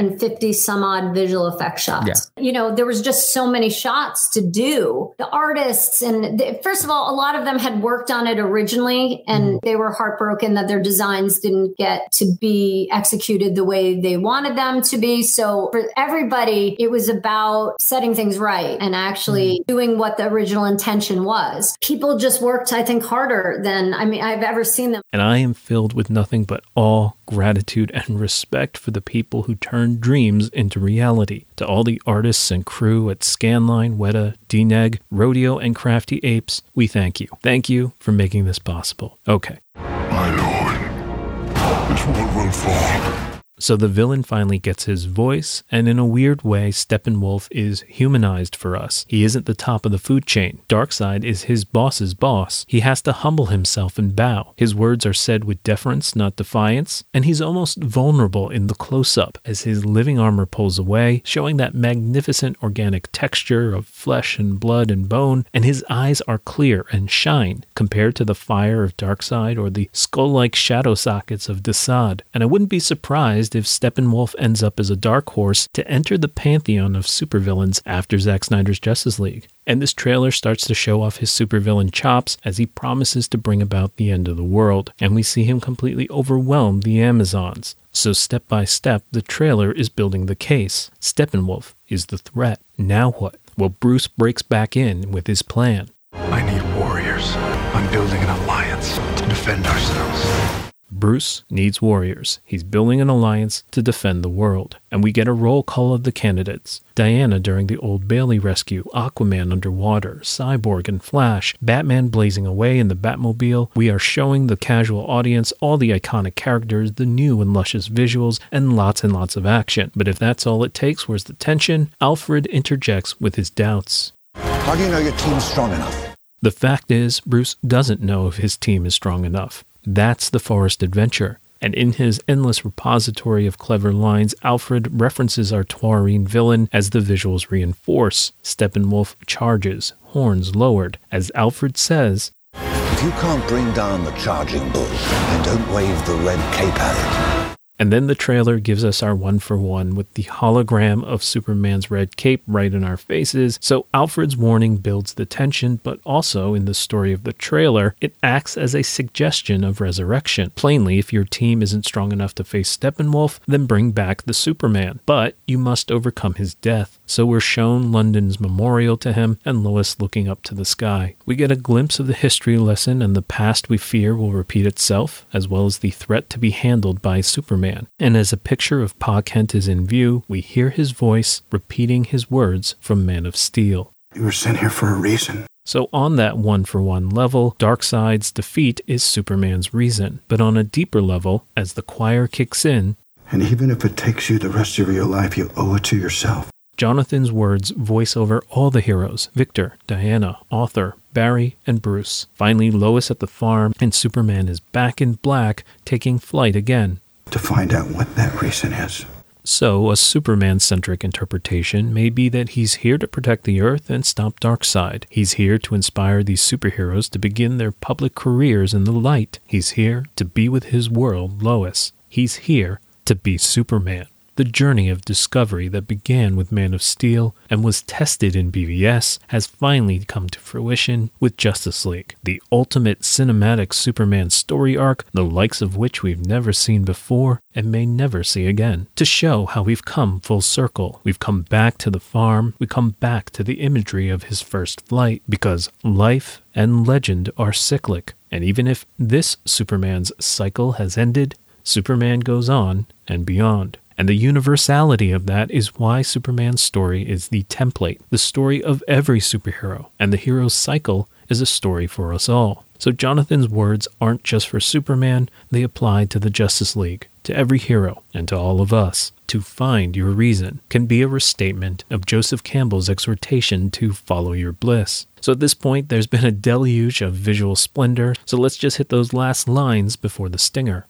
2,650 0.09 0.53
some 0.53 0.83
odd 0.83 1.13
visual 1.13 1.47
effect 1.47 1.79
shots. 1.79 2.31
Yeah. 2.37 2.43
You 2.43 2.51
know, 2.51 2.73
there 2.73 2.85
was 2.85 3.01
just 3.01 3.33
so 3.33 3.47
many 3.47 3.69
shots 3.69 4.29
to 4.31 4.41
do. 4.41 5.13
The 5.17 5.27
artists, 5.29 6.01
and 6.01 6.39
the, 6.39 6.59
first 6.63 6.83
of 6.83 6.89
all, 6.89 7.13
a 7.13 7.15
lot 7.15 7.35
of 7.35 7.45
them 7.45 7.59
had 7.59 7.81
worked 7.81 8.11
on 8.11 8.27
it 8.27 8.39
originally 8.39 9.23
and 9.27 9.43
mm. 9.43 9.61
they 9.61 9.75
were 9.75 9.91
heartbroken 9.91 10.55
that 10.55 10.67
their 10.67 10.81
designs 10.81 11.39
didn't 11.39 11.77
get 11.77 12.11
to 12.13 12.25
be 12.39 12.89
executed 12.91 13.55
the 13.55 13.63
way 13.63 13.99
they 13.99 14.17
wanted 14.17 14.57
them 14.57 14.81
to 14.83 14.97
be. 14.97 15.23
So 15.23 15.69
for 15.71 15.89
everybody, 15.97 16.75
it 16.79 16.89
was 16.89 17.09
about 17.09 17.81
setting 17.81 18.15
things 18.15 18.37
right 18.37 18.77
and 18.79 18.95
actually 18.95 19.59
mm. 19.59 19.65
doing 19.67 19.97
what 19.97 20.17
the 20.17 20.27
original 20.27 20.65
intention 20.65 21.23
was. 21.23 21.77
People 21.81 22.17
just 22.17 22.41
worked, 22.41 22.73
I 22.73 22.83
think, 22.83 23.03
harder 23.03 23.59
than 23.63 23.93
I 23.93 24.05
mean 24.05 24.21
I've 24.21 24.43
ever 24.43 24.63
seen 24.63 24.91
them. 24.91 25.01
And 25.11 25.21
I 25.21 25.37
am 25.37 25.53
filled 25.53 25.93
with 25.93 26.09
nothing 26.09 26.43
but 26.43 26.63
awe, 26.75 27.11
gratitude, 27.25 27.91
and 27.93 28.19
respect 28.19 28.77
for 28.77 28.91
the 28.91 29.01
people 29.01 29.43
who 29.43 29.55
turned 29.55 30.01
dreams 30.01 30.49
into 30.49 30.79
reality. 30.79 31.45
To 31.57 31.65
all 31.67 31.83
the 31.83 32.01
artists 32.05 32.51
and 32.51 32.65
crew 32.65 33.09
at 33.09 33.19
Scanline, 33.19 33.97
Weta, 33.97 34.35
DNEG, 34.49 34.99
Rodeo, 35.11 35.57
and 35.57 35.75
Crafty 35.75 36.19
Apes, 36.23 36.61
we 36.75 36.87
thank 36.87 37.19
you. 37.19 37.27
Thank 37.41 37.69
you 37.69 37.93
for 37.99 38.11
making 38.11 38.45
this 38.45 38.59
possible. 38.59 39.19
Okay. 39.27 39.59
My 39.75 40.29
lord, 40.35 41.89
this 41.89 42.05
one 42.05 42.35
will 42.35 42.51
fall. 42.51 43.32
So 43.63 43.77
the 43.77 43.87
villain 43.87 44.23
finally 44.23 44.59
gets 44.59 44.83
his 44.83 45.05
voice, 45.05 45.63
and 45.71 45.87
in 45.87 45.97
a 45.97 46.05
weird 46.05 46.41
way, 46.41 46.69
Steppenwolf 46.69 47.47
is 47.49 47.85
humanized 47.87 48.57
for 48.57 48.75
us. 48.75 49.05
He 49.07 49.23
isn't 49.23 49.45
the 49.45 49.53
top 49.53 49.85
of 49.85 49.93
the 49.93 49.97
food 49.97 50.25
chain. 50.25 50.59
Darkseid 50.67 51.23
is 51.23 51.43
his 51.43 51.63
boss's 51.63 52.13
boss. 52.13 52.65
He 52.67 52.81
has 52.81 53.01
to 53.03 53.13
humble 53.13 53.45
himself 53.45 53.97
and 53.97 54.13
bow. 54.13 54.53
His 54.57 54.75
words 54.75 55.05
are 55.05 55.13
said 55.13 55.45
with 55.45 55.63
deference, 55.63 56.13
not 56.13 56.35
defiance, 56.35 57.05
and 57.13 57.23
he's 57.23 57.39
almost 57.39 57.81
vulnerable 57.81 58.49
in 58.49 58.67
the 58.67 58.75
close 58.75 59.17
up 59.17 59.37
as 59.45 59.61
his 59.61 59.85
living 59.85 60.19
armor 60.19 60.45
pulls 60.45 60.77
away, 60.77 61.21
showing 61.23 61.55
that 61.55 61.73
magnificent 61.73 62.61
organic 62.61 63.13
texture 63.13 63.73
of 63.73 63.85
flesh 63.85 64.37
and 64.37 64.59
blood 64.59 64.91
and 64.91 65.07
bone, 65.07 65.45
and 65.53 65.63
his 65.63 65.85
eyes 65.89 66.19
are 66.27 66.37
clear 66.37 66.85
and 66.91 67.09
shine 67.09 67.63
compared 67.75 68.13
to 68.17 68.25
the 68.25 68.35
fire 68.35 68.83
of 68.83 68.97
Darkseid 68.97 69.57
or 69.57 69.69
the 69.69 69.89
skull 69.93 70.33
like 70.33 70.53
shadow 70.53 70.95
sockets 70.95 71.47
of 71.47 71.63
Desaad. 71.63 72.19
And 72.33 72.43
I 72.43 72.47
wouldn't 72.47 72.69
be 72.69 72.81
surprised 72.81 73.52
Steppenwolf 73.61 74.35
ends 74.37 74.63
up 74.63 74.79
as 74.79 74.89
a 74.89 74.95
dark 74.95 75.29
horse 75.31 75.67
to 75.73 75.87
enter 75.87 76.17
the 76.17 76.27
pantheon 76.27 76.95
of 76.95 77.05
supervillains 77.05 77.81
after 77.85 78.17
Zack 78.17 78.43
Snyder's 78.43 78.79
Justice 78.79 79.19
League. 79.19 79.47
And 79.67 79.81
this 79.81 79.93
trailer 79.93 80.31
starts 80.31 80.65
to 80.67 80.73
show 80.73 81.01
off 81.01 81.17
his 81.17 81.29
supervillain 81.29 81.91
chops 81.91 82.37
as 82.43 82.57
he 82.57 82.65
promises 82.65 83.27
to 83.29 83.37
bring 83.37 83.61
about 83.61 83.95
the 83.95 84.09
end 84.11 84.27
of 84.27 84.37
the 84.37 84.43
world, 84.43 84.91
and 84.99 85.15
we 85.15 85.23
see 85.23 85.43
him 85.43 85.61
completely 85.61 86.09
overwhelm 86.09 86.81
the 86.81 87.01
Amazons. 87.01 87.75
So, 87.91 88.11
step 88.11 88.47
by 88.47 88.65
step, 88.65 89.03
the 89.11 89.21
trailer 89.21 89.71
is 89.71 89.87
building 89.87 90.25
the 90.25 90.35
case. 90.35 90.89
Steppenwolf 90.99 91.75
is 91.87 92.07
the 92.07 92.17
threat. 92.17 92.59
Now 92.77 93.11
what? 93.11 93.35
Well, 93.55 93.69
Bruce 93.69 94.07
breaks 94.07 94.41
back 94.41 94.75
in 94.75 95.11
with 95.11 95.27
his 95.27 95.43
plan. 95.43 95.89
I 96.11 96.41
need 96.41 96.63
warriors. 96.75 97.35
I'm 97.35 97.89
building 97.91 98.21
an 98.21 98.29
alliance 98.29 98.95
to 98.97 99.27
defend 99.27 99.65
ourselves. 99.67 100.72
Bruce 100.99 101.43
needs 101.49 101.81
warriors. 101.81 102.39
He's 102.45 102.63
building 102.63 103.01
an 103.01 103.09
alliance 103.09 103.63
to 103.71 103.81
defend 103.81 104.23
the 104.23 104.29
world. 104.29 104.77
And 104.91 105.03
we 105.03 105.11
get 105.11 105.27
a 105.27 105.33
roll 105.33 105.63
call 105.63 105.93
of 105.93 106.03
the 106.03 106.11
candidates 106.11 106.81
Diana 106.93 107.39
during 107.39 107.65
the 107.65 107.77
Old 107.77 108.07
Bailey 108.07 108.37
rescue, 108.37 108.83
Aquaman 108.93 109.51
underwater, 109.51 110.19
Cyborg 110.21 110.87
and 110.87 111.03
Flash, 111.03 111.55
Batman 111.61 112.09
blazing 112.09 112.45
away 112.45 112.77
in 112.77 112.89
the 112.89 112.95
Batmobile. 112.95 113.71
We 113.75 113.89
are 113.89 113.99
showing 113.99 114.47
the 114.47 114.55
casual 114.55 115.05
audience 115.07 115.51
all 115.59 115.77
the 115.77 115.89
iconic 115.89 116.35
characters, 116.35 116.93
the 116.93 117.07
new 117.07 117.41
and 117.41 117.53
luscious 117.53 117.89
visuals, 117.89 118.39
and 118.51 118.75
lots 118.75 119.03
and 119.03 119.11
lots 119.11 119.35
of 119.35 119.47
action. 119.47 119.91
But 119.95 120.07
if 120.07 120.19
that's 120.19 120.45
all 120.45 120.63
it 120.63 120.75
takes, 120.75 121.07
where's 121.07 121.23
the 121.23 121.33
tension? 121.33 121.91
Alfred 121.99 122.45
interjects 122.47 123.19
with 123.19 123.35
his 123.35 123.49
doubts. 123.49 124.13
How 124.35 124.75
do 124.75 124.83
you 124.83 124.89
know 124.89 124.99
your 124.99 125.17
team's 125.17 125.43
strong 125.43 125.73
enough? 125.73 126.15
The 126.41 126.51
fact 126.51 126.91
is, 126.91 127.19
Bruce 127.21 127.55
doesn't 127.65 128.01
know 128.01 128.27
if 128.27 128.37
his 128.37 128.57
team 128.57 128.85
is 128.85 128.93
strong 128.93 129.25
enough. 129.25 129.63
That's 129.85 130.29
the 130.29 130.39
forest 130.39 130.83
adventure. 130.83 131.39
And 131.61 131.73
in 131.73 131.93
his 131.93 132.21
endless 132.27 132.65
repository 132.65 133.47
of 133.47 133.57
clever 133.57 133.93
lines, 133.93 134.35
Alfred 134.43 134.99
references 134.99 135.53
our 135.53 135.63
Taurine 135.63 136.27
villain 136.27 136.67
as 136.73 136.89
the 136.89 136.99
visuals 136.99 137.51
reinforce. 137.51 138.33
Steppenwolf 138.43 139.15
charges, 139.25 139.93
horns 140.01 140.55
lowered. 140.55 140.99
As 141.11 141.31
Alfred 141.35 141.77
says, 141.77 142.31
If 142.53 143.03
you 143.03 143.11
can't 143.11 143.47
bring 143.47 143.71
down 143.73 144.03
the 144.03 144.11
charging 144.11 144.69
bull, 144.71 144.83
then 144.83 145.45
don't 145.45 145.73
wave 145.73 146.05
the 146.05 146.15
red 146.15 146.53
cape 146.53 146.79
at 146.79 147.39
it. 147.39 147.42
And 147.83 147.91
then 147.91 148.07
the 148.07 148.15
trailer 148.15 148.59
gives 148.59 148.85
us 148.85 149.03
our 149.03 149.13
one 149.13 149.39
for 149.39 149.57
one 149.57 149.93
with 149.93 150.13
the 150.13 150.23
hologram 150.23 151.03
of 151.03 151.21
Superman's 151.21 151.91
red 151.91 152.15
cape 152.15 152.41
right 152.47 152.73
in 152.73 152.81
our 152.81 152.95
faces. 152.95 153.59
So 153.61 153.87
Alfred's 153.93 154.37
warning 154.37 154.77
builds 154.77 155.15
the 155.15 155.25
tension, 155.25 155.81
but 155.83 155.99
also 156.05 156.53
in 156.53 156.63
the 156.63 156.73
story 156.73 157.11
of 157.11 157.25
the 157.25 157.33
trailer, 157.33 157.93
it 157.99 158.15
acts 158.23 158.55
as 158.55 158.73
a 158.73 158.83
suggestion 158.83 159.65
of 159.65 159.81
resurrection. 159.81 160.51
Plainly, 160.51 160.97
if 160.97 161.11
your 161.11 161.25
team 161.25 161.61
isn't 161.61 161.85
strong 161.85 162.13
enough 162.13 162.33
to 162.35 162.45
face 162.45 162.73
Steppenwolf, 162.73 163.41
then 163.47 163.65
bring 163.65 163.91
back 163.91 164.23
the 164.23 164.33
Superman. 164.33 165.01
But 165.05 165.35
you 165.45 165.57
must 165.57 165.91
overcome 165.91 166.35
his 166.35 166.55
death. 166.55 166.97
So 167.13 167.27
we're 167.27 167.41
shown 167.41 167.91
London's 167.91 168.39
memorial 168.39 168.97
to 168.97 169.13
him 169.13 169.37
and 169.45 169.63
Lois 169.63 169.99
looking 169.99 170.27
up 170.27 170.41
to 170.45 170.55
the 170.55 170.65
sky. 170.65 171.13
We 171.27 171.35
get 171.35 171.51
a 171.51 171.55
glimpse 171.55 171.99
of 171.99 172.07
the 172.07 172.15
history 172.15 172.57
lesson 172.57 173.03
and 173.03 173.15
the 173.15 173.21
past 173.21 173.69
we 173.69 173.77
fear 173.77 174.15
will 174.15 174.31
repeat 174.31 174.65
itself, 174.65 175.27
as 175.31 175.47
well 175.47 175.67
as 175.67 175.77
the 175.77 175.91
threat 175.91 176.27
to 176.31 176.39
be 176.39 176.49
handled 176.49 177.03
by 177.03 177.21
Superman. 177.21 177.85
And 177.99 178.17
as 178.17 178.33
a 178.33 178.35
picture 178.35 178.81
of 178.81 178.97
Pa 178.97 179.21
Kent 179.21 179.53
is 179.53 179.67
in 179.67 179.85
view, 179.85 180.23
we 180.27 180.41
hear 180.41 180.71
his 180.71 180.89
voice 180.89 181.43
repeating 181.51 182.05
his 182.05 182.31
words 182.31 182.73
from 182.79 183.05
Man 183.05 183.27
of 183.27 183.35
Steel. 183.35 183.91
You 184.15 184.23
were 184.23 184.31
sent 184.31 184.57
here 184.57 184.71
for 184.71 184.89
a 184.89 184.97
reason. 184.97 185.45
So, 185.67 185.89
on 185.93 186.15
that 186.15 186.39
one 186.39 186.65
for 186.65 186.81
one 186.81 187.11
level, 187.11 187.55
Darkseid's 187.59 188.31
defeat 188.31 188.81
is 188.87 189.03
Superman's 189.03 189.71
reason. 189.71 190.21
But 190.27 190.41
on 190.41 190.57
a 190.57 190.63
deeper 190.63 190.99
level, 190.99 191.45
as 191.55 191.73
the 191.73 191.83
choir 191.83 192.25
kicks 192.25 192.65
in, 192.65 192.95
and 193.31 193.43
even 193.43 193.69
if 193.69 193.85
it 193.85 193.95
takes 193.95 194.31
you 194.31 194.39
the 194.39 194.49
rest 194.49 194.79
of 194.79 194.91
your 194.91 195.05
life, 195.05 195.37
you 195.37 195.51
owe 195.55 195.75
it 195.75 195.83
to 195.83 195.95
yourself. 195.95 196.49
Jonathan's 196.77 197.31
words 197.31 197.69
voice 197.71 198.17
over 198.17 198.43
all 198.49 198.71
the 198.71 198.81
heroes 198.81 199.29
Victor, 199.33 199.77
Diana, 199.87 200.39
Arthur, 200.51 200.95
Barry, 201.13 201.57
and 201.67 201.81
Bruce. 201.81 202.27
Finally, 202.33 202.71
Lois 202.71 203.11
at 203.11 203.19
the 203.19 203.27
farm, 203.27 203.73
and 203.79 203.93
Superman 203.93 204.47
is 204.47 204.59
back 204.59 205.01
in 205.01 205.13
black, 205.13 205.63
taking 205.85 206.19
flight 206.19 206.55
again 206.55 206.99
to 207.31 207.39
find 207.39 207.73
out 207.73 207.89
what 207.91 208.15
that 208.15 208.41
reason 208.41 208.73
is. 208.73 209.05
So, 209.45 209.91
a 209.91 209.97
Superman 209.97 210.61
centric 210.61 211.03
interpretation 211.03 211.93
may 211.93 212.09
be 212.09 212.29
that 212.29 212.49
he's 212.49 212.75
here 212.75 212.97
to 212.97 213.07
protect 213.07 213.43
the 213.43 213.59
Earth 213.59 213.89
and 213.89 214.05
stop 214.05 214.39
Darkseid. 214.39 215.03
He's 215.09 215.33
here 215.33 215.57
to 215.57 215.75
inspire 215.75 216.23
these 216.23 216.41
superheroes 216.41 217.09
to 217.09 217.19
begin 217.19 217.57
their 217.57 217.73
public 217.73 218.15
careers 218.15 218.73
in 218.73 218.85
the 218.85 218.93
light. 218.93 219.39
He's 219.45 219.71
here 219.71 220.05
to 220.15 220.23
be 220.23 220.47
with 220.47 220.65
his 220.65 220.89
world, 220.89 221.43
Lois. 221.43 221.91
He's 222.07 222.35
here 222.35 222.79
to 223.03 223.15
be 223.15 223.37
Superman. 223.37 224.07
The 224.35 224.43
journey 224.43 224.89
of 224.89 225.05
discovery 225.05 225.67
that 225.67 225.87
began 225.87 226.35
with 226.35 226.51
Man 226.51 226.73
of 226.73 226.81
Steel 226.81 227.35
and 227.51 227.63
was 227.63 227.83
tested 227.83 228.35
in 228.35 228.51
BVS 228.51 229.19
has 229.27 229.45
finally 229.45 229.99
come 229.99 230.27
to 230.29 230.39
fruition 230.39 231.11
with 231.19 231.37
Justice 231.37 231.85
League, 231.85 232.15
the 232.23 232.41
ultimate 232.51 233.01
cinematic 233.01 233.73
Superman 233.73 234.31
story 234.31 234.75
arc, 234.75 235.05
the 235.11 235.23
likes 235.23 235.61
of 235.61 235.77
which 235.77 236.01
we've 236.01 236.25
never 236.25 236.51
seen 236.51 236.83
before 236.83 237.41
and 237.53 237.71
may 237.71 237.85
never 237.85 238.23
see 238.23 238.47
again. 238.47 238.87
To 238.95 239.05
show 239.05 239.45
how 239.45 239.61
we've 239.61 239.85
come 239.85 240.19
full 240.19 240.41
circle, 240.41 240.99
we've 241.03 241.19
come 241.19 241.43
back 241.43 241.77
to 241.79 241.91
the 241.91 241.99
farm, 241.99 242.55
we 242.57 242.65
come 242.65 242.95
back 242.99 243.29
to 243.31 243.43
the 243.43 243.61
imagery 243.61 244.09
of 244.09 244.23
his 244.23 244.41
first 244.41 244.81
flight, 244.81 245.21
because 245.29 245.69
life 245.83 246.41
and 246.55 246.87
legend 246.87 247.29
are 247.37 247.53
cyclic, 247.53 248.13
and 248.31 248.43
even 248.43 248.65
if 248.65 248.87
this 248.97 249.37
Superman's 249.45 250.11
cycle 250.19 250.73
has 250.73 250.97
ended, 250.97 251.35
Superman 251.63 252.21
goes 252.21 252.49
on 252.49 252.87
and 253.07 253.25
beyond. 253.25 253.77
And 253.97 254.09
the 254.09 254.15
universality 254.15 255.11
of 255.11 255.25
that 255.27 255.51
is 255.51 255.77
why 255.77 256.01
Superman's 256.01 256.61
story 256.61 257.07
is 257.07 257.27
the 257.27 257.43
template, 257.43 257.99
the 258.09 258.17
story 258.17 258.63
of 258.63 258.83
every 258.87 259.19
superhero, 259.19 259.87
and 259.99 260.11
the 260.11 260.17
hero's 260.17 260.53
cycle 260.53 261.07
is 261.29 261.41
a 261.41 261.45
story 261.45 261.87
for 261.87 262.13
us 262.13 262.27
all. 262.27 262.65
So 262.79 262.91
Jonathan's 262.91 263.47
words 263.47 263.87
aren't 264.01 264.23
just 264.23 264.49
for 264.49 264.59
Superman, 264.59 265.29
they 265.51 265.63
apply 265.63 266.05
to 266.05 266.19
the 266.19 266.29
Justice 266.29 266.75
League. 266.75 267.07
to 267.23 267.35
every 267.35 267.57
hero 267.57 268.03
and 268.13 268.27
to 268.27 268.37
all 268.37 268.61
of 268.61 268.73
us. 268.73 269.11
To 269.27 269.41
find 269.41 269.95
your 269.95 270.11
reason 270.11 270.59
can 270.69 270.85
be 270.85 271.01
a 271.01 271.07
restatement 271.07 271.83
of 271.89 272.05
Joseph 272.05 272.43
Campbell's 272.43 272.89
exhortation 272.89 273.71
to 273.71 273.93
follow 273.93 274.33
your 274.33 274.51
bliss. 274.51 275.07
So 275.21 275.31
at 275.31 275.39
this 275.39 275.53
point, 275.53 275.89
there's 275.89 276.07
been 276.07 276.25
a 276.25 276.31
deluge 276.31 277.01
of 277.01 277.13
visual 277.13 277.55
splendor, 277.55 278.13
so 278.25 278.37
let's 278.37 278.57
just 278.57 278.77
hit 278.77 278.89
those 278.89 279.13
last 279.13 279.47
lines 279.47 279.95
before 279.95 280.29
the 280.29 280.37
stinger. 280.37 280.85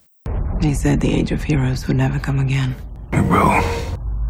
He 0.62 0.74
said 0.74 1.00
the 1.02 1.14
age 1.14 1.32
of 1.32 1.44
heroes 1.44 1.88
would 1.88 1.98
never 1.98 2.20
come 2.20 2.40
again. 2.40 2.76
It 3.14 3.22
will. 3.30 3.60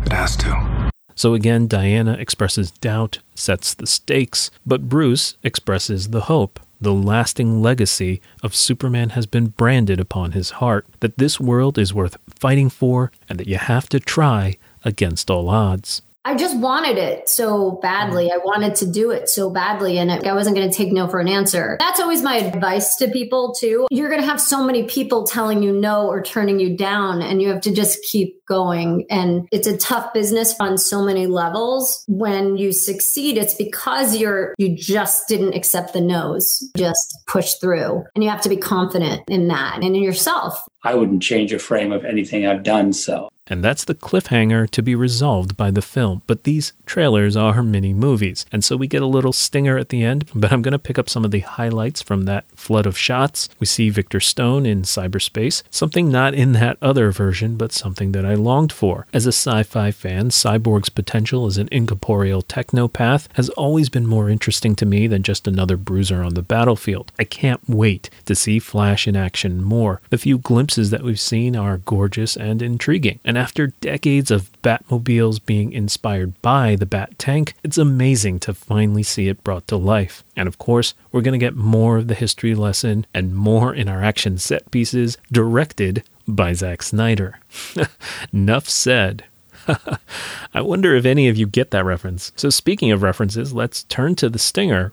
It 0.05 0.11
has 0.11 0.35
to. 0.37 0.91
So 1.15 1.33
again, 1.33 1.67
Diana 1.67 2.13
expresses 2.13 2.71
doubt, 2.71 3.19
sets 3.33 3.73
the 3.73 3.87
stakes, 3.87 4.51
but 4.65 4.89
Bruce 4.89 5.37
expresses 5.43 6.09
the 6.09 6.21
hope. 6.21 6.59
The 6.81 6.93
lasting 6.93 7.61
legacy 7.61 8.19
of 8.41 8.53
Superman 8.53 9.11
has 9.11 9.25
been 9.25 9.47
branded 9.47 10.01
upon 10.01 10.33
his 10.33 10.51
heart 10.59 10.85
that 10.99 11.17
this 11.17 11.39
world 11.39 11.77
is 11.77 11.93
worth 11.93 12.17
fighting 12.29 12.69
for 12.69 13.11
and 13.29 13.39
that 13.39 13.47
you 13.47 13.57
have 13.57 13.87
to 13.89 14.01
try 14.01 14.57
against 14.83 15.31
all 15.31 15.49
odds. 15.49 16.01
I 16.25 16.35
just 16.35 16.57
wanted 16.57 16.97
it 16.97 17.27
so 17.27 17.71
badly. 17.81 18.29
Mm. 18.29 18.33
I 18.33 18.37
wanted 18.37 18.75
to 18.75 18.85
do 18.85 19.11
it 19.11 19.27
so 19.27 19.49
badly, 19.49 19.97
and 19.97 20.09
I 20.09 20.33
wasn't 20.33 20.55
going 20.55 20.69
to 20.69 20.75
take 20.75 20.93
no 20.93 21.07
for 21.07 21.19
an 21.19 21.27
answer. 21.27 21.75
That's 21.79 21.99
always 21.99 22.21
my 22.21 22.37
advice 22.37 22.95
to 22.97 23.09
people, 23.09 23.53
too. 23.53 23.87
You're 23.91 24.09
going 24.09 24.21
to 24.21 24.27
have 24.27 24.39
so 24.39 24.63
many 24.63 24.83
people 24.83 25.25
telling 25.25 25.61
you 25.61 25.73
no 25.73 26.07
or 26.07 26.23
turning 26.23 26.59
you 26.59 26.77
down, 26.77 27.21
and 27.21 27.41
you 27.41 27.49
have 27.49 27.61
to 27.61 27.73
just 27.73 28.01
keep 28.03 28.43
going. 28.45 29.05
And 29.09 29.47
it's 29.51 29.67
a 29.67 29.77
tough 29.77 30.13
business 30.13 30.55
on 30.59 30.77
so 30.77 31.03
many 31.03 31.27
levels. 31.27 32.05
When 32.07 32.55
you 32.55 32.71
succeed, 32.71 33.37
it's 33.37 33.55
because 33.55 34.15
you're, 34.15 34.53
you 34.57 34.77
just 34.77 35.27
didn't 35.27 35.55
accept 35.55 35.91
the 35.91 36.01
no's, 36.01 36.63
just 36.77 37.17
push 37.27 37.55
through. 37.55 38.03
And 38.15 38.23
you 38.23 38.29
have 38.29 38.41
to 38.41 38.49
be 38.49 38.57
confident 38.57 39.23
in 39.27 39.49
that 39.49 39.75
and 39.75 39.83
in 39.83 39.95
yourself. 39.95 40.61
I 40.83 40.95
wouldn't 40.95 41.23
change 41.23 41.53
a 41.53 41.59
frame 41.59 41.91
of 41.91 42.05
anything 42.05 42.45
I've 42.45 42.63
done. 42.63 42.93
So 42.93 43.29
and 43.47 43.63
that's 43.63 43.83
the 43.83 43.95
cliffhanger 43.95 44.69
to 44.69 44.81
be 44.81 44.95
resolved 44.95 45.57
by 45.57 45.71
the 45.71 45.81
film. 45.81 46.21
But 46.27 46.43
these 46.43 46.73
trailers 46.85 47.35
are 47.35 47.63
mini 47.63 47.93
movies, 47.93 48.45
and 48.51 48.63
so 48.63 48.77
we 48.77 48.87
get 48.87 49.01
a 49.01 49.07
little 49.07 49.33
stinger 49.33 49.77
at 49.77 49.89
the 49.89 50.03
end. 50.03 50.29
But 50.43 50.51
I'm 50.51 50.61
going 50.61 50.73
to 50.73 50.79
pick 50.79 50.99
up 50.99 51.09
some 51.09 51.23
of 51.23 51.31
the 51.31 51.39
highlights 51.39 52.01
from 52.01 52.23
that 52.23 52.43
flood 52.53 52.85
of 52.85 52.97
shots. 52.97 53.47
We 53.59 53.65
see 53.65 53.89
Victor 53.89 54.19
Stone 54.19 54.65
in 54.65 54.81
cyberspace, 54.81 55.63
something 55.69 56.11
not 56.11 56.33
in 56.33 56.51
that 56.53 56.77
other 56.81 57.11
version, 57.11 57.55
but 57.55 57.71
something 57.71 58.11
that 58.11 58.25
I 58.25 58.33
longed 58.33 58.73
for. 58.73 59.07
As 59.13 59.25
a 59.25 59.31
sci 59.31 59.63
fi 59.63 59.91
fan, 59.91 60.29
Cyborg's 60.29 60.89
potential 60.89 61.45
as 61.45 61.57
an 61.57 61.69
incorporeal 61.71 62.41
technopath 62.41 63.27
has 63.35 63.47
always 63.49 63.87
been 63.87 64.05
more 64.05 64.29
interesting 64.29 64.75
to 64.75 64.85
me 64.85 65.07
than 65.07 65.23
just 65.23 65.47
another 65.47 65.77
bruiser 65.77 66.23
on 66.23 66.33
the 66.33 66.41
battlefield. 66.41 67.13
I 67.17 67.23
can't 67.23 67.61
wait 67.69 68.09
to 68.25 68.35
see 68.35 68.59
Flash 68.59 69.07
in 69.07 69.15
action 69.15 69.63
more. 69.63 70.01
The 70.09 70.17
few 70.17 70.37
glimpses 70.37 70.89
that 70.89 71.03
we've 71.03 71.19
seen 71.19 71.55
are 71.55 71.77
gorgeous 71.77 72.35
and 72.35 72.61
intriguing. 72.61 73.19
And 73.23 73.32
after 73.37 73.67
decades 73.67 74.31
of 74.31 74.51
Batmobiles 74.61 75.43
being 75.45 75.71
inspired 75.71 76.39
by 76.41 76.75
the 76.75 76.85
Bat 76.85 77.17
Tank, 77.17 77.53
it's 77.63 77.77
amazing 77.77 78.39
to 78.41 78.53
finally 78.53 79.03
see 79.03 79.27
it 79.27 79.43
brought 79.43 79.67
to 79.67 79.77
life. 79.77 80.23
And 80.35 80.47
of 80.47 80.57
course, 80.57 80.93
we're 81.11 81.21
going 81.21 81.39
to 81.39 81.45
get 81.45 81.55
more 81.55 81.97
of 81.97 82.07
the 82.07 82.15
history 82.15 82.55
lesson 82.55 83.05
and 83.13 83.35
more 83.35 83.73
in 83.73 83.87
our 83.87 84.03
action 84.03 84.37
set 84.37 84.69
pieces 84.71 85.17
directed 85.31 86.03
by 86.27 86.53
Zack 86.53 86.83
Snyder. 86.83 87.39
Enough 88.33 88.69
said. 88.69 89.25
I 90.53 90.61
wonder 90.61 90.95
if 90.95 91.05
any 91.05 91.27
of 91.29 91.37
you 91.37 91.47
get 91.47 91.71
that 91.71 91.85
reference. 91.85 92.31
So, 92.35 92.49
speaking 92.49 92.91
of 92.91 93.01
references, 93.01 93.53
let's 93.53 93.83
turn 93.83 94.15
to 94.15 94.29
the 94.29 94.39
stinger. 94.39 94.91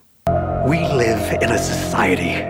We 0.67 0.79
live 0.79 1.43
in 1.43 1.51
a 1.51 1.59
society 1.59 2.50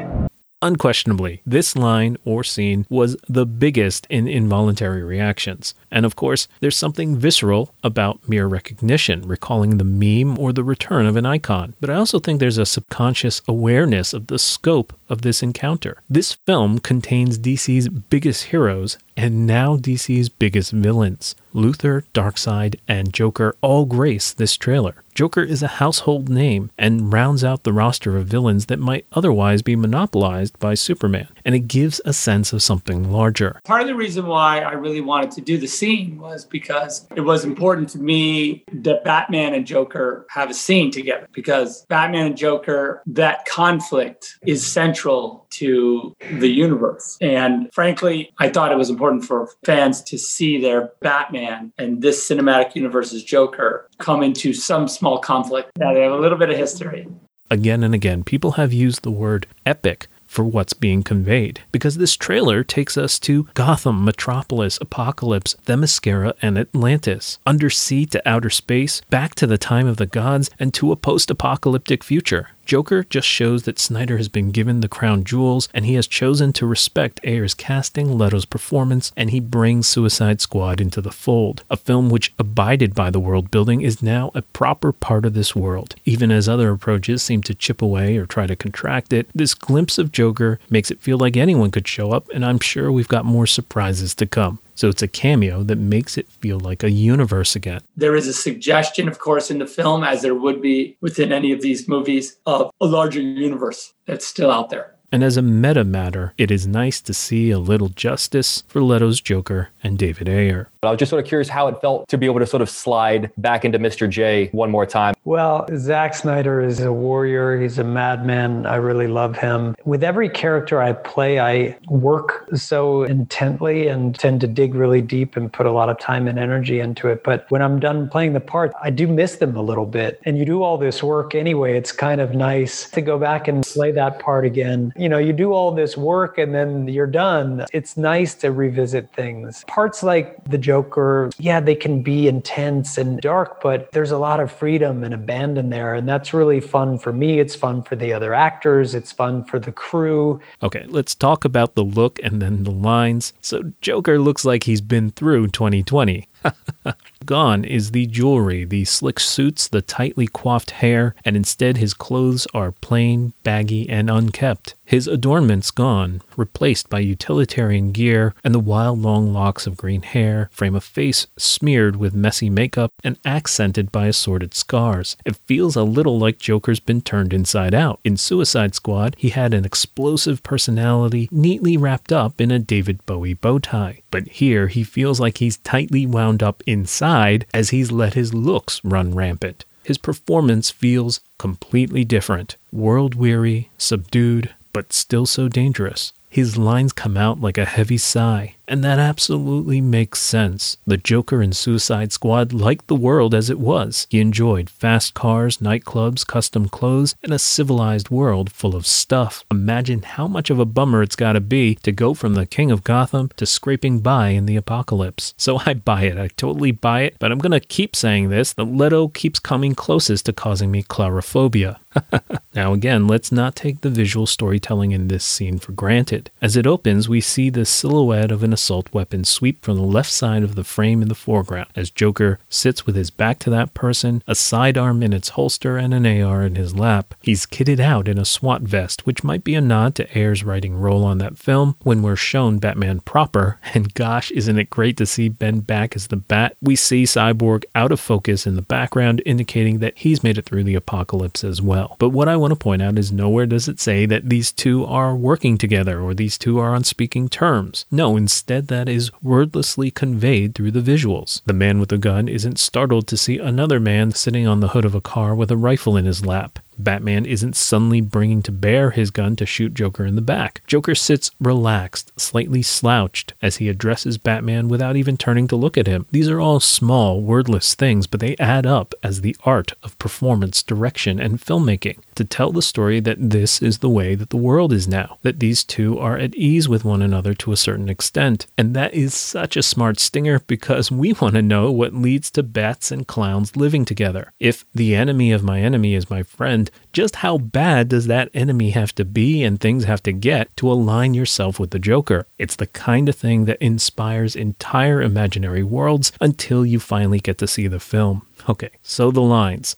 Unquestionably, 0.62 1.40
this 1.46 1.74
line 1.74 2.18
or 2.24 2.44
scene 2.44 2.86
was 2.90 3.16
the 3.26 3.46
biggest 3.46 4.06
in 4.10 4.28
involuntary 4.28 5.02
reactions. 5.02 5.74
And 5.90 6.04
of 6.04 6.16
course, 6.16 6.48
there's 6.60 6.76
something 6.76 7.16
visceral 7.16 7.74
about 7.82 8.28
mere 8.28 8.46
recognition, 8.46 9.26
recalling 9.26 9.78
the 9.78 9.84
meme 9.84 10.38
or 10.38 10.52
the 10.52 10.62
return 10.62 11.06
of 11.06 11.16
an 11.16 11.24
icon. 11.24 11.74
But 11.80 11.88
I 11.88 11.94
also 11.94 12.18
think 12.18 12.40
there's 12.40 12.58
a 12.58 12.66
subconscious 12.66 13.40
awareness 13.48 14.12
of 14.12 14.26
the 14.26 14.38
scope 14.38 14.92
of 15.08 15.22
this 15.22 15.42
encounter. 15.42 16.02
This 16.10 16.32
film 16.32 16.78
contains 16.78 17.38
DC's 17.38 17.88
biggest 17.88 18.44
heroes 18.44 18.98
and 19.16 19.46
now 19.46 19.76
DC's 19.76 20.28
biggest 20.28 20.72
villains. 20.72 21.34
Luthor, 21.54 22.04
Darkseid, 22.14 22.76
and 22.86 23.12
Joker 23.12 23.56
all 23.60 23.84
grace 23.84 24.32
this 24.32 24.56
trailer. 24.56 25.02
Joker 25.14 25.42
is 25.42 25.62
a 25.62 25.68
household 25.68 26.28
name 26.28 26.70
and 26.78 27.12
rounds 27.12 27.42
out 27.42 27.64
the 27.64 27.72
roster 27.72 28.16
of 28.16 28.26
villains 28.26 28.66
that 28.66 28.78
might 28.78 29.04
otherwise 29.12 29.60
be 29.60 29.74
monopolized 29.76 30.58
by 30.58 30.74
Superman, 30.74 31.28
and 31.44 31.54
it 31.54 31.66
gives 31.66 32.00
a 32.04 32.12
sense 32.12 32.52
of 32.52 32.62
something 32.62 33.10
larger. 33.10 33.60
Part 33.64 33.82
of 33.82 33.88
the 33.88 33.96
reason 33.96 34.26
why 34.26 34.60
I 34.60 34.72
really 34.72 35.00
wanted 35.00 35.32
to 35.32 35.40
do 35.40 35.58
the 35.58 35.66
scene 35.66 36.18
was 36.18 36.44
because 36.44 37.06
it 37.16 37.20
was 37.22 37.44
important 37.44 37.88
to 37.90 37.98
me 37.98 38.64
that 38.72 39.04
Batman 39.04 39.52
and 39.52 39.66
Joker 39.66 40.26
have 40.30 40.48
a 40.48 40.54
scene 40.54 40.90
together 40.90 41.28
because 41.32 41.84
Batman 41.86 42.26
and 42.26 42.36
Joker, 42.36 43.02
that 43.06 43.44
conflict 43.46 44.38
is 44.46 44.64
central 44.66 45.46
to 45.50 46.14
the 46.38 46.48
universe. 46.48 47.18
And 47.20 47.72
frankly, 47.72 48.32
I 48.38 48.48
thought 48.48 48.72
it 48.72 48.78
was 48.78 48.90
important 48.90 49.24
for 49.24 49.50
fans 49.64 50.02
to 50.04 50.18
see 50.18 50.60
their 50.60 50.92
Batman 51.00 51.72
and 51.78 52.02
this 52.02 52.28
cinematic 52.28 52.74
universe's 52.74 53.24
Joker 53.24 53.88
come 53.98 54.22
into 54.22 54.52
some 54.52 54.88
small 54.88 55.18
conflict. 55.18 55.70
Now 55.78 55.92
they 55.92 56.02
have 56.02 56.12
a 56.12 56.18
little 56.18 56.38
bit 56.38 56.50
of 56.50 56.56
history. 56.56 57.06
Again 57.50 57.82
and 57.82 57.94
again, 57.94 58.22
people 58.22 58.52
have 58.52 58.72
used 58.72 59.02
the 59.02 59.10
word 59.10 59.46
epic 59.66 60.06
for 60.30 60.44
what's 60.44 60.72
being 60.72 61.02
conveyed. 61.02 61.60
Because 61.72 61.96
this 61.96 62.14
trailer 62.16 62.62
takes 62.62 62.96
us 62.96 63.18
to 63.18 63.48
Gotham, 63.54 64.04
Metropolis, 64.04 64.78
Apokolips, 64.78 65.56
Themyscira, 65.66 66.34
and 66.40 66.56
Atlantis, 66.56 67.40
undersea 67.44 68.06
to 68.06 68.28
outer 68.28 68.50
space, 68.50 69.00
back 69.10 69.34
to 69.34 69.46
the 69.48 69.58
time 69.58 69.88
of 69.88 69.96
the 69.96 70.06
gods, 70.06 70.48
and 70.60 70.72
to 70.74 70.92
a 70.92 70.96
post 70.96 71.32
apocalyptic 71.32 72.04
future. 72.04 72.50
Joker 72.66 73.04
just 73.04 73.26
shows 73.26 73.64
that 73.64 73.78
Snyder 73.78 74.16
has 74.16 74.28
been 74.28 74.50
given 74.50 74.80
the 74.80 74.88
crown 74.88 75.24
jewels 75.24 75.68
and 75.74 75.84
he 75.84 75.94
has 75.94 76.06
chosen 76.06 76.52
to 76.54 76.66
respect 76.66 77.20
Ayer's 77.24 77.54
casting, 77.54 78.16
Leto's 78.16 78.44
performance, 78.44 79.12
and 79.16 79.30
he 79.30 79.40
brings 79.40 79.88
Suicide 79.88 80.40
Squad 80.40 80.80
into 80.80 81.00
the 81.00 81.10
fold. 81.10 81.64
A 81.70 81.76
film 81.76 82.10
which 82.10 82.32
abided 82.38 82.94
by 82.94 83.10
the 83.10 83.20
world 83.20 83.50
building 83.50 83.80
is 83.80 84.02
now 84.02 84.30
a 84.34 84.42
proper 84.42 84.92
part 84.92 85.24
of 85.24 85.34
this 85.34 85.56
world. 85.56 85.94
Even 86.04 86.30
as 86.30 86.48
other 86.48 86.70
approaches 86.70 87.22
seem 87.22 87.42
to 87.42 87.54
chip 87.54 87.82
away 87.82 88.16
or 88.16 88.26
try 88.26 88.46
to 88.46 88.56
contract 88.56 89.12
it, 89.12 89.28
this 89.34 89.54
glimpse 89.54 89.98
of 89.98 90.12
Joker 90.12 90.58
makes 90.68 90.90
it 90.90 91.00
feel 91.00 91.18
like 91.18 91.36
anyone 91.36 91.70
could 91.70 91.88
show 91.88 92.12
up, 92.12 92.28
and 92.32 92.44
I'm 92.44 92.60
sure 92.60 92.92
we've 92.92 93.08
got 93.08 93.24
more 93.24 93.46
surprises 93.46 94.14
to 94.16 94.26
come. 94.26 94.60
So 94.80 94.88
it's 94.88 95.02
a 95.02 95.08
cameo 95.08 95.62
that 95.64 95.76
makes 95.76 96.16
it 96.16 96.26
feel 96.26 96.58
like 96.58 96.82
a 96.82 96.90
universe 96.90 97.54
again. 97.54 97.82
There 97.96 98.16
is 98.16 98.26
a 98.26 98.32
suggestion, 98.32 99.08
of 99.08 99.18
course, 99.18 99.50
in 99.50 99.58
the 99.58 99.66
film, 99.66 100.02
as 100.02 100.22
there 100.22 100.34
would 100.34 100.62
be 100.62 100.96
within 101.02 101.34
any 101.34 101.52
of 101.52 101.60
these 101.60 101.86
movies, 101.86 102.38
of 102.46 102.70
a 102.80 102.86
larger 102.86 103.20
universe 103.20 103.92
that's 104.06 104.26
still 104.26 104.50
out 104.50 104.70
there. 104.70 104.94
And 105.12 105.22
as 105.22 105.36
a 105.36 105.42
meta 105.42 105.84
matter, 105.84 106.32
it 106.38 106.50
is 106.50 106.66
nice 106.66 107.02
to 107.02 107.12
see 107.12 107.50
a 107.50 107.58
little 107.58 107.90
justice 107.90 108.62
for 108.68 108.80
Leto's 108.80 109.20
Joker 109.20 109.68
and 109.82 109.98
David 109.98 110.30
Ayer. 110.30 110.70
I 110.82 110.88
was 110.88 110.98
just 110.98 111.10
sort 111.10 111.22
of 111.22 111.28
curious 111.28 111.50
how 111.50 111.68
it 111.68 111.78
felt 111.82 112.08
to 112.08 112.16
be 112.16 112.24
able 112.24 112.38
to 112.38 112.46
sort 112.46 112.62
of 112.62 112.70
slide 112.70 113.30
back 113.36 113.66
into 113.66 113.78
Mr. 113.78 114.08
J 114.08 114.48
one 114.52 114.70
more 114.70 114.86
time. 114.86 115.14
Well, 115.26 115.66
Zack 115.76 116.14
Snyder 116.14 116.62
is 116.62 116.80
a 116.80 116.90
warrior. 116.90 117.60
He's 117.60 117.78
a 117.78 117.84
madman. 117.84 118.64
I 118.64 118.76
really 118.76 119.06
love 119.06 119.36
him. 119.36 119.76
With 119.84 120.02
every 120.02 120.30
character 120.30 120.80
I 120.80 120.94
play, 120.94 121.38
I 121.38 121.76
work 121.88 122.48
so 122.54 123.02
intently 123.02 123.88
and 123.88 124.18
tend 124.18 124.40
to 124.40 124.46
dig 124.46 124.74
really 124.74 125.02
deep 125.02 125.36
and 125.36 125.52
put 125.52 125.66
a 125.66 125.70
lot 125.70 125.90
of 125.90 125.98
time 125.98 126.26
and 126.26 126.38
energy 126.38 126.80
into 126.80 127.08
it. 127.08 127.24
But 127.24 127.44
when 127.50 127.60
I'm 127.60 127.78
done 127.78 128.08
playing 128.08 128.32
the 128.32 128.40
part, 128.40 128.72
I 128.82 128.88
do 128.88 129.06
miss 129.06 129.36
them 129.36 129.56
a 129.56 129.62
little 129.62 129.84
bit. 129.84 130.18
And 130.24 130.38
you 130.38 130.46
do 130.46 130.62
all 130.62 130.78
this 130.78 131.02
work 131.02 131.34
anyway. 131.34 131.76
It's 131.76 131.92
kind 131.92 132.22
of 132.22 132.34
nice 132.34 132.88
to 132.92 133.02
go 133.02 133.18
back 133.18 133.48
and 133.48 133.62
play 133.64 133.92
that 133.92 134.18
part 134.18 134.46
again. 134.46 134.94
You 134.96 135.10
know, 135.10 135.18
you 135.18 135.34
do 135.34 135.52
all 135.52 135.72
this 135.72 135.98
work 135.98 136.38
and 136.38 136.54
then 136.54 136.88
you're 136.88 137.06
done. 137.06 137.66
It's 137.74 137.98
nice 137.98 138.34
to 138.36 138.50
revisit 138.50 139.12
things. 139.12 139.62
Parts 139.64 140.02
like 140.02 140.42
the 140.48 140.69
Joker, 140.70 141.30
yeah, 141.36 141.58
they 141.58 141.74
can 141.74 142.00
be 142.00 142.28
intense 142.28 142.96
and 142.96 143.20
dark, 143.20 143.60
but 143.60 143.90
there's 143.90 144.12
a 144.12 144.18
lot 144.18 144.38
of 144.38 144.52
freedom 144.52 145.02
and 145.02 145.12
abandon 145.12 145.70
there. 145.70 145.96
And 145.96 146.08
that's 146.08 146.32
really 146.32 146.60
fun 146.60 146.96
for 146.96 147.12
me. 147.12 147.40
It's 147.40 147.56
fun 147.56 147.82
for 147.82 147.96
the 147.96 148.12
other 148.12 148.34
actors, 148.34 148.94
it's 148.94 149.10
fun 149.10 149.42
for 149.42 149.58
the 149.58 149.72
crew. 149.72 150.40
Okay, 150.62 150.84
let's 150.86 151.16
talk 151.16 151.44
about 151.44 151.74
the 151.74 151.82
look 151.82 152.20
and 152.22 152.40
then 152.40 152.62
the 152.62 152.70
lines. 152.70 153.32
So, 153.40 153.72
Joker 153.80 154.20
looks 154.20 154.44
like 154.44 154.62
he's 154.62 154.80
been 154.80 155.10
through 155.10 155.48
2020. 155.48 156.28
Gone 157.30 157.64
is 157.64 157.92
the 157.92 158.06
jewelry, 158.06 158.64
the 158.64 158.84
slick 158.84 159.20
suits, 159.20 159.68
the 159.68 159.82
tightly 159.82 160.26
coiffed 160.26 160.72
hair, 160.72 161.14
and 161.24 161.36
instead 161.36 161.76
his 161.76 161.94
clothes 161.94 162.48
are 162.52 162.72
plain, 162.72 163.34
baggy, 163.44 163.88
and 163.88 164.10
unkept. 164.10 164.74
his 164.90 165.06
adornments 165.06 165.70
gone, 165.70 166.20
replaced 166.36 166.90
by 166.90 166.98
utilitarian 166.98 167.92
gear 167.92 168.34
and 168.42 168.52
the 168.52 168.58
wild 168.58 168.98
long 168.98 169.32
locks 169.32 169.64
of 169.64 169.76
green 169.76 170.02
hair, 170.02 170.50
frame 170.50 170.74
of 170.74 170.82
face 170.82 171.28
smeared 171.38 171.94
with 171.94 172.12
messy 172.12 172.50
makeup 172.50 172.90
and 173.04 173.16
accented 173.24 173.92
by 173.92 174.08
assorted 174.08 174.52
scars. 174.52 175.16
It 175.24 175.36
feels 175.46 175.76
a 175.76 175.84
little 175.84 176.18
like 176.18 176.40
Joker's 176.40 176.80
been 176.80 177.02
turned 177.02 177.32
inside 177.32 177.72
out. 177.72 178.00
In 178.02 178.16
Suicide 178.16 178.74
Squad, 178.74 179.14
he 179.16 179.28
had 179.28 179.54
an 179.54 179.64
explosive 179.64 180.42
personality 180.42 181.28
neatly 181.30 181.76
wrapped 181.76 182.10
up 182.10 182.40
in 182.40 182.50
a 182.50 182.58
David 182.58 183.06
Bowie 183.06 183.34
bow 183.34 183.60
tie. 183.60 184.02
But 184.10 184.26
here 184.26 184.66
he 184.66 184.82
feels 184.82 185.20
like 185.20 185.38
he's 185.38 185.58
tightly 185.58 186.04
wound 186.04 186.42
up 186.42 186.64
inside 186.66 187.19
as 187.52 187.70
he's 187.70 187.92
let 187.92 188.14
his 188.14 188.32
looks 188.32 188.80
run 188.84 189.14
rampant. 189.14 189.64
His 189.82 189.98
performance 189.98 190.70
feels 190.70 191.20
completely 191.38 192.04
different 192.04 192.56
world 192.72 193.14
weary, 193.14 193.70
subdued, 193.78 194.54
but 194.72 194.92
still 194.92 195.26
so 195.26 195.48
dangerous. 195.48 196.12
His 196.28 196.56
lines 196.56 196.92
come 196.92 197.16
out 197.16 197.40
like 197.40 197.58
a 197.58 197.64
heavy 197.64 197.98
sigh, 197.98 198.54
and 198.70 198.84
that 198.84 199.00
absolutely 199.00 199.80
makes 199.80 200.20
sense. 200.20 200.76
The 200.86 200.96
Joker 200.96 201.42
in 201.42 201.52
Suicide 201.52 202.12
Squad 202.12 202.52
liked 202.52 202.86
the 202.86 202.94
world 202.94 203.34
as 203.34 203.50
it 203.50 203.58
was. 203.58 204.06
He 204.08 204.20
enjoyed 204.20 204.70
fast 204.70 205.12
cars, 205.12 205.58
nightclubs, 205.58 206.24
custom 206.24 206.68
clothes, 206.68 207.16
and 207.24 207.32
a 207.32 207.38
civilized 207.38 208.10
world 208.10 208.52
full 208.52 208.76
of 208.76 208.86
stuff. 208.86 209.44
Imagine 209.50 210.02
how 210.02 210.28
much 210.28 210.50
of 210.50 210.60
a 210.60 210.64
bummer 210.64 211.02
it's 211.02 211.16
gotta 211.16 211.40
be 211.40 211.74
to 211.82 211.90
go 211.90 212.14
from 212.14 212.34
the 212.34 212.46
King 212.46 212.70
of 212.70 212.84
Gotham 212.84 213.30
to 213.36 213.44
scraping 213.44 213.98
by 213.98 214.28
in 214.28 214.46
the 214.46 214.56
apocalypse. 214.56 215.34
So 215.36 215.60
I 215.66 215.74
buy 215.74 216.02
it, 216.02 216.16
I 216.16 216.28
totally 216.28 216.70
buy 216.70 217.02
it, 217.02 217.16
but 217.18 217.32
I'm 217.32 217.40
gonna 217.40 217.58
keep 217.58 217.96
saying 217.96 218.28
this 218.28 218.52
that 218.52 218.64
Leto 218.64 219.08
keeps 219.08 219.40
coming 219.40 219.74
closest 219.74 220.26
to 220.26 220.32
causing 220.32 220.70
me 220.70 220.84
coulrophobia. 220.84 221.78
now, 222.54 222.72
again, 222.72 223.08
let's 223.08 223.32
not 223.32 223.56
take 223.56 223.80
the 223.80 223.90
visual 223.90 224.26
storytelling 224.26 224.92
in 224.92 225.08
this 225.08 225.24
scene 225.24 225.58
for 225.58 225.72
granted. 225.72 226.30
As 226.40 226.56
it 226.56 226.66
opens, 226.66 227.08
we 227.08 227.20
see 227.20 227.50
the 227.50 227.66
silhouette 227.66 228.30
of 228.30 228.44
an 228.44 228.52
assault 228.60 228.92
weapon 228.92 229.24
sweep 229.24 229.64
from 229.64 229.76
the 229.76 229.82
left 229.82 230.12
side 230.12 230.42
of 230.42 230.54
the 230.54 230.64
frame 230.64 231.00
in 231.00 231.08
the 231.08 231.14
foreground 231.14 231.68
as 231.74 231.90
Joker 231.90 232.38
sits 232.50 232.84
with 232.84 232.94
his 232.94 233.10
back 233.10 233.38
to 233.38 233.48
that 233.48 233.72
person, 233.72 234.22
a 234.26 234.34
sidearm 234.34 235.02
in 235.02 235.14
its 235.14 235.30
holster, 235.30 235.78
and 235.78 235.94
an 235.94 236.04
AR 236.04 236.42
in 236.42 236.56
his 236.56 236.74
lap. 236.74 237.14
He's 237.22 237.46
kitted 237.46 237.80
out 237.80 238.06
in 238.06 238.18
a 238.18 238.24
SWAT 238.26 238.60
vest, 238.60 239.06
which 239.06 239.24
might 239.24 239.44
be 239.44 239.54
a 239.54 239.62
nod 239.62 239.94
to 239.94 240.18
Ayer's 240.18 240.44
writing 240.44 240.76
role 240.76 241.04
on 241.04 241.16
that 241.18 241.38
film 241.38 241.76
when 241.82 242.02
we're 242.02 242.16
shown 242.16 242.58
Batman 242.58 243.00
proper. 243.00 243.58
And 243.72 243.94
gosh, 243.94 244.32
isn't 244.32 244.58
it 244.58 244.68
great 244.68 244.96
to 244.96 245.06
see 245.06 245.28
Ben 245.28 245.60
back 245.60 245.94
as 245.94 246.08
the 246.08 246.16
Bat? 246.16 246.56
We 246.60 246.74
see 246.74 247.04
Cyborg 247.04 247.64
out 247.74 247.92
of 247.92 248.00
focus 248.00 248.44
in 248.44 248.56
the 248.56 248.62
background, 248.62 249.22
indicating 249.24 249.78
that 249.78 249.96
he's 249.96 250.24
made 250.24 250.36
it 250.36 250.44
through 250.44 250.64
the 250.64 250.74
apocalypse 250.74 251.44
as 251.44 251.62
well. 251.62 251.96
But 252.00 252.10
what 252.10 252.28
I 252.28 252.36
want 252.36 252.50
to 252.50 252.56
point 252.56 252.82
out 252.82 252.98
is 252.98 253.12
nowhere 253.12 253.46
does 253.46 253.68
it 253.68 253.78
say 253.78 254.06
that 254.06 254.28
these 254.28 254.50
two 254.52 254.84
are 254.84 255.14
working 255.14 255.56
together 255.56 256.00
or 256.00 256.14
these 256.14 256.36
two 256.36 256.58
are 256.58 256.74
on 256.74 256.82
speaking 256.82 257.28
terms. 257.28 257.86
No, 257.92 258.16
instead, 258.50 258.66
that 258.66 258.88
is 258.88 259.12
wordlessly 259.22 259.92
conveyed 259.92 260.56
through 260.56 260.72
the 260.72 260.80
visuals. 260.80 261.40
The 261.46 261.52
man 261.52 261.78
with 261.78 261.90
the 261.90 261.98
gun 261.98 262.26
isn't 262.26 262.58
startled 262.58 263.06
to 263.06 263.16
see 263.16 263.38
another 263.38 263.78
man 263.78 264.10
sitting 264.10 264.44
on 264.44 264.58
the 264.58 264.68
hood 264.68 264.84
of 264.84 264.92
a 264.92 265.00
car 265.00 265.36
with 265.36 265.52
a 265.52 265.56
rifle 265.56 265.96
in 265.96 266.04
his 266.04 266.26
lap. 266.26 266.58
Batman 266.84 267.26
isn't 267.26 267.56
suddenly 267.56 268.00
bringing 268.00 268.42
to 268.42 268.52
bear 268.52 268.90
his 268.90 269.10
gun 269.10 269.36
to 269.36 269.46
shoot 269.46 269.74
Joker 269.74 270.04
in 270.04 270.16
the 270.16 270.22
back. 270.22 270.62
Joker 270.66 270.94
sits 270.94 271.30
relaxed, 271.40 272.12
slightly 272.18 272.62
slouched, 272.62 273.34
as 273.42 273.56
he 273.56 273.68
addresses 273.68 274.18
Batman 274.18 274.68
without 274.68 274.96
even 274.96 275.16
turning 275.16 275.46
to 275.48 275.56
look 275.56 275.76
at 275.76 275.86
him. 275.86 276.06
These 276.10 276.28
are 276.28 276.40
all 276.40 276.60
small, 276.60 277.20
wordless 277.20 277.74
things, 277.74 278.06
but 278.06 278.20
they 278.20 278.36
add 278.38 278.66
up 278.66 278.94
as 279.02 279.20
the 279.20 279.36
art 279.44 279.72
of 279.82 279.98
performance, 279.98 280.62
direction, 280.62 281.20
and 281.20 281.40
filmmaking 281.40 281.98
to 282.14 282.24
tell 282.24 282.52
the 282.52 282.62
story 282.62 283.00
that 283.00 283.30
this 283.30 283.62
is 283.62 283.78
the 283.78 283.88
way 283.88 284.14
that 284.14 284.30
the 284.30 284.36
world 284.36 284.72
is 284.72 284.88
now, 284.88 285.18
that 285.22 285.40
these 285.40 285.64
two 285.64 285.98
are 285.98 286.18
at 286.18 286.34
ease 286.34 286.68
with 286.68 286.84
one 286.84 287.02
another 287.02 287.34
to 287.34 287.52
a 287.52 287.56
certain 287.56 287.88
extent. 287.88 288.46
And 288.58 288.74
that 288.74 288.94
is 288.94 289.14
such 289.14 289.56
a 289.56 289.62
smart 289.62 289.98
stinger 289.98 290.40
because 290.40 290.90
we 290.90 291.12
want 291.14 291.34
to 291.34 291.42
know 291.42 291.70
what 291.70 291.94
leads 291.94 292.30
to 292.32 292.42
bats 292.42 292.90
and 292.90 293.06
clowns 293.06 293.56
living 293.56 293.84
together. 293.84 294.32
If 294.38 294.64
the 294.74 294.94
enemy 294.94 295.32
of 295.32 295.42
my 295.42 295.60
enemy 295.60 295.94
is 295.94 296.10
my 296.10 296.22
friend, 296.22 296.69
just 296.92 297.16
how 297.16 297.38
bad 297.38 297.88
does 297.88 298.06
that 298.06 298.30
enemy 298.34 298.70
have 298.70 298.94
to 298.96 299.04
be 299.04 299.42
and 299.42 299.60
things 299.60 299.84
have 299.84 300.02
to 300.04 300.12
get 300.12 300.54
to 300.56 300.70
align 300.70 301.14
yourself 301.14 301.58
with 301.58 301.70
the 301.70 301.78
Joker? 301.78 302.26
It's 302.38 302.56
the 302.56 302.66
kind 302.66 303.08
of 303.08 303.16
thing 303.16 303.44
that 303.46 303.60
inspires 303.60 304.36
entire 304.36 305.00
imaginary 305.00 305.62
worlds 305.62 306.12
until 306.20 306.66
you 306.66 306.80
finally 306.80 307.20
get 307.20 307.38
to 307.38 307.46
see 307.46 307.66
the 307.66 307.80
film. 307.80 308.26
Okay, 308.48 308.70
so 308.82 309.10
the 309.10 309.22
lines. 309.22 309.76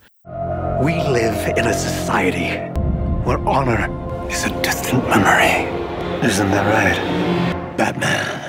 We 0.83 0.95
live 0.95 1.57
in 1.57 1.67
a 1.67 1.75
society 1.75 2.59
where 3.25 3.39
honor 3.47 3.89
is 4.29 4.45
a 4.45 4.63
distant 4.63 5.07
memory. 5.09 5.69
Isn't 6.27 6.51
that 6.51 6.67
right, 6.67 7.77
Batman? 7.77 8.42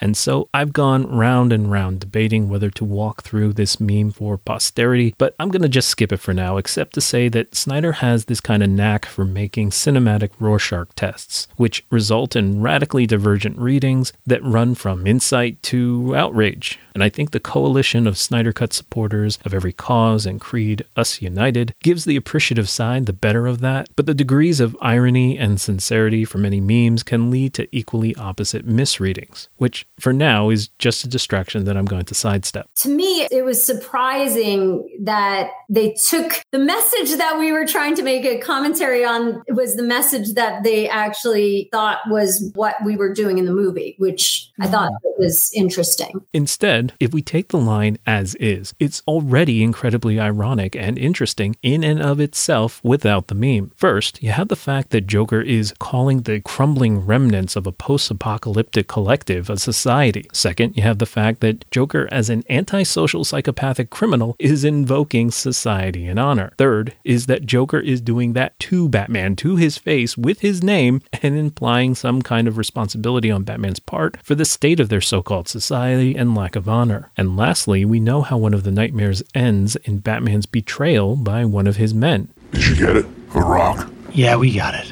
And 0.00 0.16
so 0.16 0.48
I've 0.52 0.72
gone 0.72 1.06
round 1.06 1.52
and 1.52 1.70
round 1.70 2.00
debating 2.00 2.48
whether 2.48 2.70
to 2.70 2.84
walk 2.84 3.22
through 3.22 3.54
this 3.54 3.80
meme 3.80 4.10
for 4.12 4.36
posterity, 4.36 5.14
but 5.16 5.34
I'm 5.38 5.48
going 5.48 5.62
to 5.62 5.68
just 5.68 5.88
skip 5.88 6.12
it 6.12 6.18
for 6.18 6.34
now, 6.34 6.58
except 6.58 6.94
to 6.94 7.00
say 7.00 7.28
that 7.30 7.54
Snyder 7.54 7.92
has 7.92 8.26
this 8.26 8.40
kind 8.40 8.62
of 8.62 8.68
knack 8.68 9.06
for 9.06 9.24
making 9.24 9.70
cinematic 9.70 10.30
Rorschach 10.38 10.94
tests, 10.94 11.48
which 11.56 11.84
result 11.90 12.36
in 12.36 12.60
radically 12.60 13.06
divergent 13.06 13.58
readings 13.58 14.12
that 14.26 14.42
run 14.42 14.74
from 14.74 15.06
insight 15.06 15.62
to 15.64 16.14
outrage. 16.14 16.78
And 16.94 17.02
I 17.02 17.08
think 17.08 17.30
the 17.30 17.40
coalition 17.40 18.06
of 18.06 18.18
Snyder 18.18 18.52
Cut 18.52 18.72
supporters 18.72 19.38
of 19.44 19.52
every 19.52 19.72
cause 19.72 20.26
and 20.26 20.40
creed, 20.40 20.84
us 20.96 21.20
united, 21.20 21.74
gives 21.82 22.04
the 22.04 22.16
appreciative 22.16 22.68
side 22.68 23.06
the 23.06 23.12
better 23.12 23.46
of 23.46 23.60
that. 23.60 23.88
But 23.96 24.06
the 24.06 24.14
degrees 24.14 24.60
of 24.60 24.76
irony 24.80 25.38
and 25.38 25.60
sincerity 25.60 26.24
for 26.24 26.38
many 26.38 26.60
memes 26.60 27.02
can 27.02 27.30
lead 27.30 27.54
to 27.54 27.68
equally 27.76 28.14
opposite 28.16 28.66
misreadings, 28.66 29.48
which 29.56 29.85
for 29.98 30.12
now 30.12 30.50
is 30.50 30.68
just 30.78 31.04
a 31.04 31.08
distraction 31.08 31.64
that 31.64 31.76
I'm 31.76 31.84
going 31.84 32.04
to 32.04 32.14
sidestep. 32.14 32.68
To 32.76 32.88
me, 32.88 33.26
it 33.30 33.44
was 33.44 33.62
surprising 33.62 34.88
that 35.00 35.50
they 35.68 35.92
took 35.92 36.42
the 36.52 36.58
message 36.58 37.16
that 37.16 37.38
we 37.38 37.52
were 37.52 37.66
trying 37.66 37.94
to 37.96 38.02
make 38.02 38.24
a 38.24 38.38
commentary 38.38 39.04
on 39.04 39.42
was 39.48 39.76
the 39.76 39.82
message 39.82 40.34
that 40.34 40.62
they 40.62 40.88
actually 40.88 41.68
thought 41.72 41.98
was 42.08 42.50
what 42.54 42.76
we 42.84 42.96
were 42.96 43.12
doing 43.12 43.38
in 43.38 43.46
the 43.46 43.52
movie, 43.52 43.94
which 43.98 44.50
I 44.60 44.66
thought 44.66 44.92
was 45.18 45.50
interesting. 45.54 46.24
Instead, 46.32 46.92
if 47.00 47.12
we 47.12 47.22
take 47.22 47.48
the 47.48 47.58
line 47.58 47.98
as 48.06 48.34
is, 48.36 48.74
it's 48.78 49.02
already 49.08 49.62
incredibly 49.62 50.20
ironic 50.20 50.76
and 50.76 50.98
interesting 50.98 51.56
in 51.62 51.82
and 51.82 52.02
of 52.02 52.20
itself 52.20 52.80
without 52.84 53.28
the 53.28 53.34
meme. 53.34 53.72
First, 53.76 54.22
you 54.22 54.30
have 54.30 54.48
the 54.48 54.56
fact 54.56 54.90
that 54.90 55.06
Joker 55.06 55.40
is 55.40 55.74
calling 55.78 56.22
the 56.22 56.40
crumbling 56.40 57.00
remnants 57.00 57.56
of 57.56 57.66
a 57.66 57.72
post 57.72 58.10
apocalyptic 58.10 58.88
collective 58.88 59.48
a 59.48 59.56
society. 59.56 59.85
Second, 60.32 60.76
you 60.76 60.82
have 60.82 60.98
the 60.98 61.06
fact 61.06 61.40
that 61.40 61.70
Joker, 61.70 62.08
as 62.10 62.28
an 62.28 62.42
antisocial 62.50 63.24
psychopathic 63.24 63.90
criminal, 63.90 64.36
is 64.38 64.64
invoking 64.64 65.30
society 65.30 66.06
and 66.06 66.18
honor. 66.18 66.52
Third, 66.58 66.94
is 67.04 67.26
that 67.26 67.46
Joker 67.46 67.78
is 67.78 68.00
doing 68.00 68.32
that 68.32 68.58
to 68.60 68.88
Batman, 68.88 69.36
to 69.36 69.56
his 69.56 69.78
face, 69.78 70.16
with 70.16 70.40
his 70.40 70.62
name, 70.62 71.02
and 71.22 71.36
implying 71.36 71.94
some 71.94 72.22
kind 72.22 72.48
of 72.48 72.58
responsibility 72.58 73.30
on 73.30 73.44
Batman's 73.44 73.80
part 73.80 74.16
for 74.22 74.34
the 74.34 74.44
state 74.44 74.80
of 74.80 74.88
their 74.88 75.00
so 75.00 75.22
called 75.22 75.48
society 75.48 76.14
and 76.16 76.34
lack 76.34 76.56
of 76.56 76.68
honor. 76.68 77.10
And 77.16 77.36
lastly, 77.36 77.84
we 77.84 78.00
know 78.00 78.22
how 78.22 78.36
one 78.38 78.54
of 78.54 78.64
the 78.64 78.70
nightmares 78.70 79.22
ends 79.34 79.76
in 79.76 79.98
Batman's 79.98 80.46
betrayal 80.46 81.16
by 81.16 81.44
one 81.44 81.66
of 81.66 81.76
his 81.76 81.94
men. 81.94 82.28
Did 82.52 82.66
you 82.66 82.76
get 82.76 82.96
it? 82.96 83.06
A 83.34 83.40
rock? 83.40 83.90
Yeah, 84.12 84.36
we 84.36 84.54
got 84.54 84.74
it. 84.74 84.90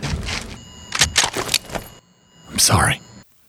I'm 2.50 2.58
sorry. 2.58 3.00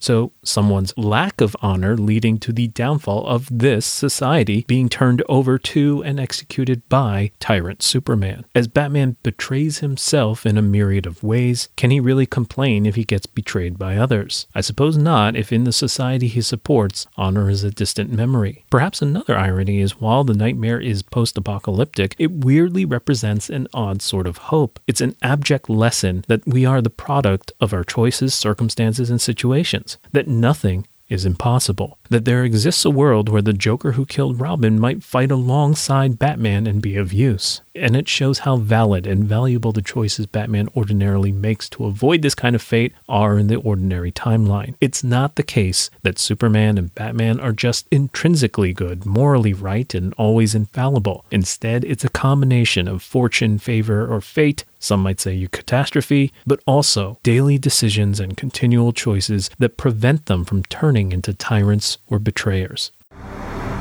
So, 0.06 0.34
someone's 0.44 0.96
lack 0.96 1.42
of 1.42 1.56
honor 1.64 1.98
leading 1.98 2.38
to 2.42 2.54
the 2.54 2.68
downfall 2.68 3.26
of 3.26 3.48
this 3.50 3.88
society 3.88 4.64
being 4.68 4.88
turned 4.88 5.24
over 5.28 5.58
to 5.58 6.04
and 6.04 6.20
executed 6.20 6.88
by 6.90 7.32
Tyrant 7.40 7.82
Superman. 7.82 8.46
As 8.54 8.68
Batman 8.68 9.18
betrays 9.24 9.80
himself 9.80 10.46
in 10.46 10.60
a 10.60 10.62
myriad 10.62 11.08
of 11.08 11.24
ways, 11.24 11.70
can 11.76 11.90
he 11.90 12.00
really 12.00 12.28
complain 12.28 12.86
if 12.86 12.94
he 12.94 13.04
gets 13.04 13.26
betrayed 13.26 13.80
by 13.80 13.98
others? 13.98 14.46
I 14.54 14.62
suppose 14.62 14.96
not 14.96 15.36
if 15.36 15.52
in 15.52 15.64
the 15.64 15.74
society 15.74 16.28
he 16.28 16.42
supports, 16.42 17.08
honor 17.18 17.50
is 17.50 17.64
a 17.64 17.72
distant 17.72 18.12
memory. 18.12 18.64
Perhaps 18.70 19.02
another 19.02 19.36
irony 19.36 19.82
is 19.82 20.00
while 20.00 20.24
the 20.24 20.36
nightmare 20.36 20.80
is 20.80 21.02
post 21.02 21.36
apocalyptic, 21.36 22.14
it 22.20 22.30
weirdly 22.32 22.86
represents 22.86 23.50
an 23.50 23.68
odd 23.74 24.04
sort 24.04 24.28
of 24.28 24.38
hope. 24.38 24.80
It's 24.86 25.02
an 25.02 25.16
abject 25.24 25.68
lesson 25.68 26.24
that 26.28 26.46
we 26.46 26.64
are 26.64 26.80
the 26.80 26.92
product 26.92 27.52
of 27.60 27.74
our 27.74 27.84
choices, 27.84 28.36
circumstances, 28.36 29.10
and 29.10 29.20
situations 29.20 29.95
that 30.12 30.28
nothing 30.28 30.88
is 31.10 31.26
impossible. 31.26 32.00
That 32.10 32.26
there 32.26 32.44
exists 32.44 32.86
a 32.86 32.90
world 32.90 33.30
where 33.30 33.42
the 33.42 33.54
Joker 33.54 33.94
who 33.94 34.06
killed 34.06 34.40
Robin 34.40 34.80
might 34.80 35.04
fight 35.04 35.32
alongside 35.32 36.20
Batman 36.20 36.68
and 36.68 36.82
be 36.82 36.96
of 36.96 37.14
use. 37.14 37.62
And 37.74 37.96
it 37.96 38.08
shows 38.08 38.40
how 38.40 38.58
valid 38.58 39.06
and 39.06 39.26
valuable 39.26 39.72
the 39.72 39.82
choices 39.82 40.26
Batman 40.26 40.70
ordinarily 40.76 41.32
makes 41.32 41.70
to 41.72 41.86
avoid 41.86 42.22
this 42.22 42.36
kind 42.36 42.56
of 42.56 42.62
fate 42.62 42.94
are 43.10 43.38
in 43.38 43.48
the 43.48 43.58
ordinary 43.58 44.12
timeline. 44.12 44.76
It's 44.80 45.04
not 45.04 45.36
the 45.36 45.44
case 45.44 45.90
that 46.04 46.18
Superman 46.18 46.78
and 46.78 46.96
Batman 46.96 47.40
are 47.40 47.52
just 47.52 47.88
intrinsically 47.92 48.74
good, 48.74 49.06
morally 49.06 49.54
right, 49.54 49.94
and 49.94 50.14
always 50.14 50.56
infallible. 50.56 51.26
Instead, 51.32 51.84
it's 51.84 52.06
a 52.06 52.10
combination 52.10 52.88
of 52.88 53.04
fortune, 53.04 53.60
favor, 53.60 54.12
or 54.12 54.22
fate 54.22 54.64
some 54.86 55.02
might 55.02 55.20
say 55.20 55.34
you 55.34 55.50
catastrophe, 55.50 56.32
but 56.46 56.62
also 56.68 57.18
daily 57.24 57.58
decisions 57.58 58.20
and 58.20 58.38
continual 58.38 58.94
choices 58.94 59.50
that 59.58 59.78
prevent 59.78 60.28
them 60.28 60.46
from 60.46 60.64
turning 60.66 61.12
into 61.12 61.34
tyrants 61.34 61.95
or 62.10 62.20
betrayers. 62.20 62.92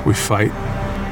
We 0.06 0.14
fight, 0.14 0.52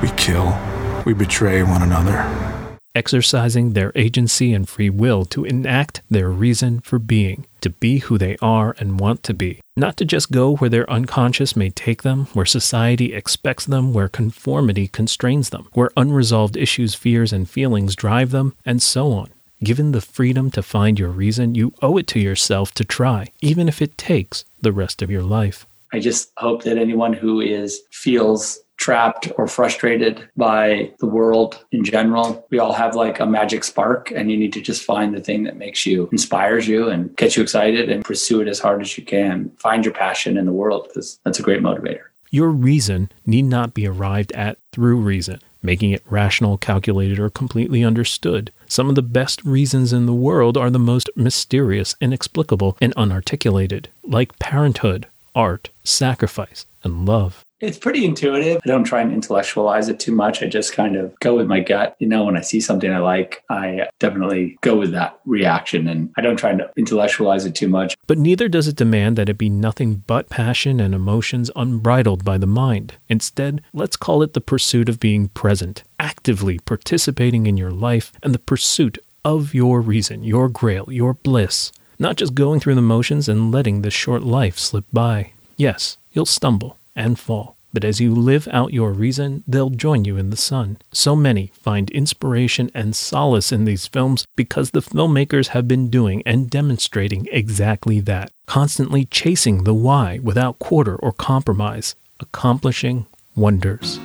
we 0.03 0.11
kill, 0.17 0.59
we 1.05 1.15
betray 1.15 1.63
one 1.63 1.83
another. 1.83 2.69
Exercising 2.95 3.73
their 3.73 3.91
agency 3.95 4.53
and 4.53 4.69
free 4.69 4.91
will 4.91 5.25
to 5.27 5.45
enact 5.45 6.03
their 6.11 6.29
reason 6.29 6.81
for 6.81 6.99
being, 6.99 7.47
to 7.63 7.71
be 7.71 7.99
who 7.99 8.19
they 8.19 8.37
are 8.43 8.77
and 8.79 9.01
want 9.01 9.23
to 9.23 9.33
be. 9.33 9.61
Not 9.79 9.97
to 9.97 10.05
just 10.05 10.31
go 10.31 10.57
where 10.57 10.69
their 10.69 10.91
unconscious 10.91 11.57
may 11.57 11.71
take 11.71 12.03
them, 12.03 12.27
where 12.35 12.45
society 12.45 13.15
expects 13.15 13.65
them, 13.65 13.95
where 13.95 14.09
conformity 14.09 14.89
constrains 14.89 15.49
them, 15.49 15.69
where 15.73 15.91
unresolved 15.97 16.55
issues, 16.55 16.95
fears, 16.95 17.33
and 17.33 17.49
feelings 17.49 17.97
drive 17.97 18.31
them, 18.31 18.55
and 18.67 18.83
so 18.83 19.13
on. 19.13 19.31
Given 19.65 19.93
the 19.93 20.03
freedom 20.03 20.51
to 20.51 20.63
find 20.63 20.99
your 20.99 21.09
reason, 21.09 21.55
you 21.55 21.73
owe 21.81 21.97
it 21.97 22.07
to 22.09 22.21
yourself 22.21 22.75
to 22.75 22.85
try, 22.85 23.33
even 23.41 23.69
if 23.69 23.81
it 23.81 23.97
takes 23.97 24.45
the 24.61 24.73
rest 24.73 25.01
of 25.01 25.11
your 25.11 25.23
life. 25.23 25.65
I 25.93 26.01
just 26.01 26.33
hope 26.37 26.63
that 26.65 26.79
anyone 26.79 27.13
who 27.13 27.41
is 27.41 27.83
feels 27.91 28.61
trapped 28.83 29.31
or 29.39 29.47
frustrated 29.47 30.29
by 30.37 30.93
the 30.99 31.07
world 31.07 31.65
in 31.71 31.85
general. 31.85 32.45
We 32.51 32.59
all 32.59 32.73
have 32.73 32.97
like 32.97 33.21
a 33.21 33.27
magic 33.27 33.63
spark 33.63 34.11
and 34.11 34.29
you 34.29 34.37
need 34.37 34.53
to 34.55 34.61
just 34.61 34.83
find 34.83 35.15
the 35.15 35.21
thing 35.21 35.45
that 35.45 35.57
makes 35.57 35.87
you 35.87 36.09
inspires 36.11 36.67
you 36.67 36.89
and 36.89 37.15
gets 37.17 37.37
you 37.37 37.45
excited 37.45 37.91
and 37.91 38.05
pursue 38.05 38.41
it 38.41 38.49
as 38.49 38.59
hard 38.59 38.81
as 38.81 38.99
you 38.99 39.05
can. 39.05 39.53
Find 39.59 39.85
your 39.85 39.95
passion 39.95 40.37
in 40.37 40.47
the 40.47 40.53
world 40.53 40.89
because 40.89 41.21
that's 41.25 41.39
a 41.39 41.45
great 41.45 41.63
motivator. 41.63 42.03
Your 42.31 42.49
reason 42.49 43.13
need 43.25 43.45
not 43.45 43.75
be 43.75 43.87
arrived 43.87 44.33
at 44.33 44.59
through 44.73 44.97
reason, 44.97 45.39
making 45.63 45.91
it 45.93 46.03
rational, 46.09 46.59
calculated, 46.59 47.21
or 47.21 47.29
completely 47.29 47.85
understood. 47.85 48.51
Some 48.67 48.89
of 48.89 48.95
the 48.95 49.03
best 49.03 49.45
reasons 49.45 49.93
in 49.93 50.07
the 50.07 50.15
world 50.15 50.57
are 50.57 50.71
the 50.71 50.79
most 50.79 51.11
mysterious, 51.15 51.95
inexplicable, 52.01 52.79
and 52.81 52.95
unarticulated, 52.97 53.87
like 54.03 54.39
parenthood, 54.39 55.07
art, 55.35 55.71
sacrifice, 55.85 56.67
and 56.83 57.07
love. 57.07 57.45
It's 57.63 57.79
pretty 57.79 58.05
intuitive. 58.05 58.61
I 58.65 58.67
don't 58.67 58.83
try 58.83 59.03
and 59.03 59.13
intellectualize 59.13 59.89
it 59.89 60.01
too 60.01 60.11
much. 60.11 60.43
I 60.43 60.49
just 60.49 60.73
kind 60.73 60.97
of 60.97 61.17
go 61.21 61.37
with 61.37 61.47
my 61.47 61.61
gut. 61.61 61.95
You 62.01 62.09
know, 62.09 62.25
when 62.25 62.37
I 62.37 62.41
see 62.41 62.61
something 62.61 62.93
I 62.93 62.99
like, 62.99 63.45
I 63.49 63.89
definitely 64.01 64.59
go 64.63 64.77
with 64.77 64.91
that 64.91 65.21
reaction 65.27 65.87
and 65.87 66.11
I 66.17 66.23
don't 66.23 66.37
try 66.37 66.53
to 66.57 66.69
intellectualize 66.77 67.47
it 67.47 67.55
too 67.55 67.69
much. 67.69 67.97
But 68.09 68.19
neither 68.19 68.49
does 68.49 68.67
it 68.67 68.75
demand 68.75 69.17
that 69.17 69.29
it 69.29 69.39
be 69.39 69.49
nothing 69.49 70.03
but 70.09 70.29
passion 70.29 70.81
and 70.81 70.93
emotions 70.93 71.53
unbridled 71.55 72.25
by 72.25 72.37
the 72.37 72.49
mind. 72.49 72.95
Instead, 73.09 73.63
let's 73.73 73.97
call 73.97 74.25
it 74.25 74.33
the 74.33 74.41
pursuit 74.41 74.89
of 74.89 74.99
being 74.99 75.29
present, 75.29 75.85
actively 76.01 76.59
participating 76.59 77.47
in 77.47 77.57
your 77.57 77.71
life 77.71 78.13
and 78.25 78.35
the 78.35 78.41
pursuit 78.41 78.99
of 79.25 79.55
your 79.55 79.81
reason, 79.81 80.25
your 80.25 80.49
grail, 80.49 80.93
your 80.93 81.15
bliss. 81.15 81.71
Not 81.99 82.17
just 82.17 82.35
going 82.35 82.61
through 82.61 82.75
the 82.75 82.83
motions 82.83 83.29
and 83.29 83.53
letting 83.53 83.83
this 83.83 83.95
short 83.95 84.23
life 84.23 84.59
slip 84.59 84.85
by. 84.93 85.33
Yes, 85.57 85.99
you'll 86.13 86.27
stumble 86.27 86.79
and 86.95 87.19
fall. 87.19 87.57
But 87.73 87.85
as 87.85 88.01
you 88.01 88.15
live 88.15 88.49
out 88.53 88.75
your 88.75 88.93
reason, 88.93 89.45
they'll 89.47 89.71
join 89.71 90.05
you 90.05 90.19
in 90.19 90.29
the 90.29 90.37
sun. 90.37 90.77
So 90.93 91.17
many 91.17 91.53
find 91.55 91.91
inspiration 91.91 92.71
and 92.75 92.95
solace 92.95 93.51
in 93.51 93.65
these 93.65 93.87
films 93.87 94.27
because 94.37 94.71
the 94.71 94.83
filmmakers 94.83 95.49
have 95.49 95.67
been 95.67 95.89
doing 95.89 96.23
and 96.27 96.51
demonstrating 96.51 97.27
exactly 97.33 98.01
that, 98.01 98.31
constantly 98.47 99.07
chasing 99.07 99.65
the 99.65 99.75
why 99.75 100.19
without 100.23 100.59
quarter 100.59 100.97
or 100.97 101.13
compromise, 101.13 101.95
accomplishing 102.21 103.07
wonders. 103.35 103.99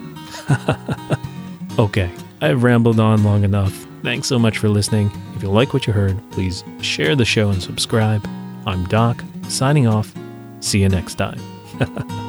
okay, 1.80 2.10
I've 2.42 2.64
rambled 2.64 3.00
on 3.00 3.24
long 3.24 3.44
enough. 3.44 3.88
Thanks 4.04 4.28
so 4.28 4.38
much 4.38 4.58
for 4.60 4.70
listening. 4.70 5.12
If 5.36 5.44
you 5.44 5.50
like 5.50 5.74
what 5.74 5.88
you 5.88 5.94
heard, 5.94 6.20
please 6.32 6.64
share 6.82 7.16
the 7.16 7.26
show 7.26 7.50
and 7.50 7.62
subscribe. 7.62 8.28
I'm 8.66 8.86
Doc, 8.86 9.24
signing 9.48 9.88
off. 9.88 10.14
See 10.60 10.82
you 10.82 10.90
next 10.90 11.16
time. 11.16 11.40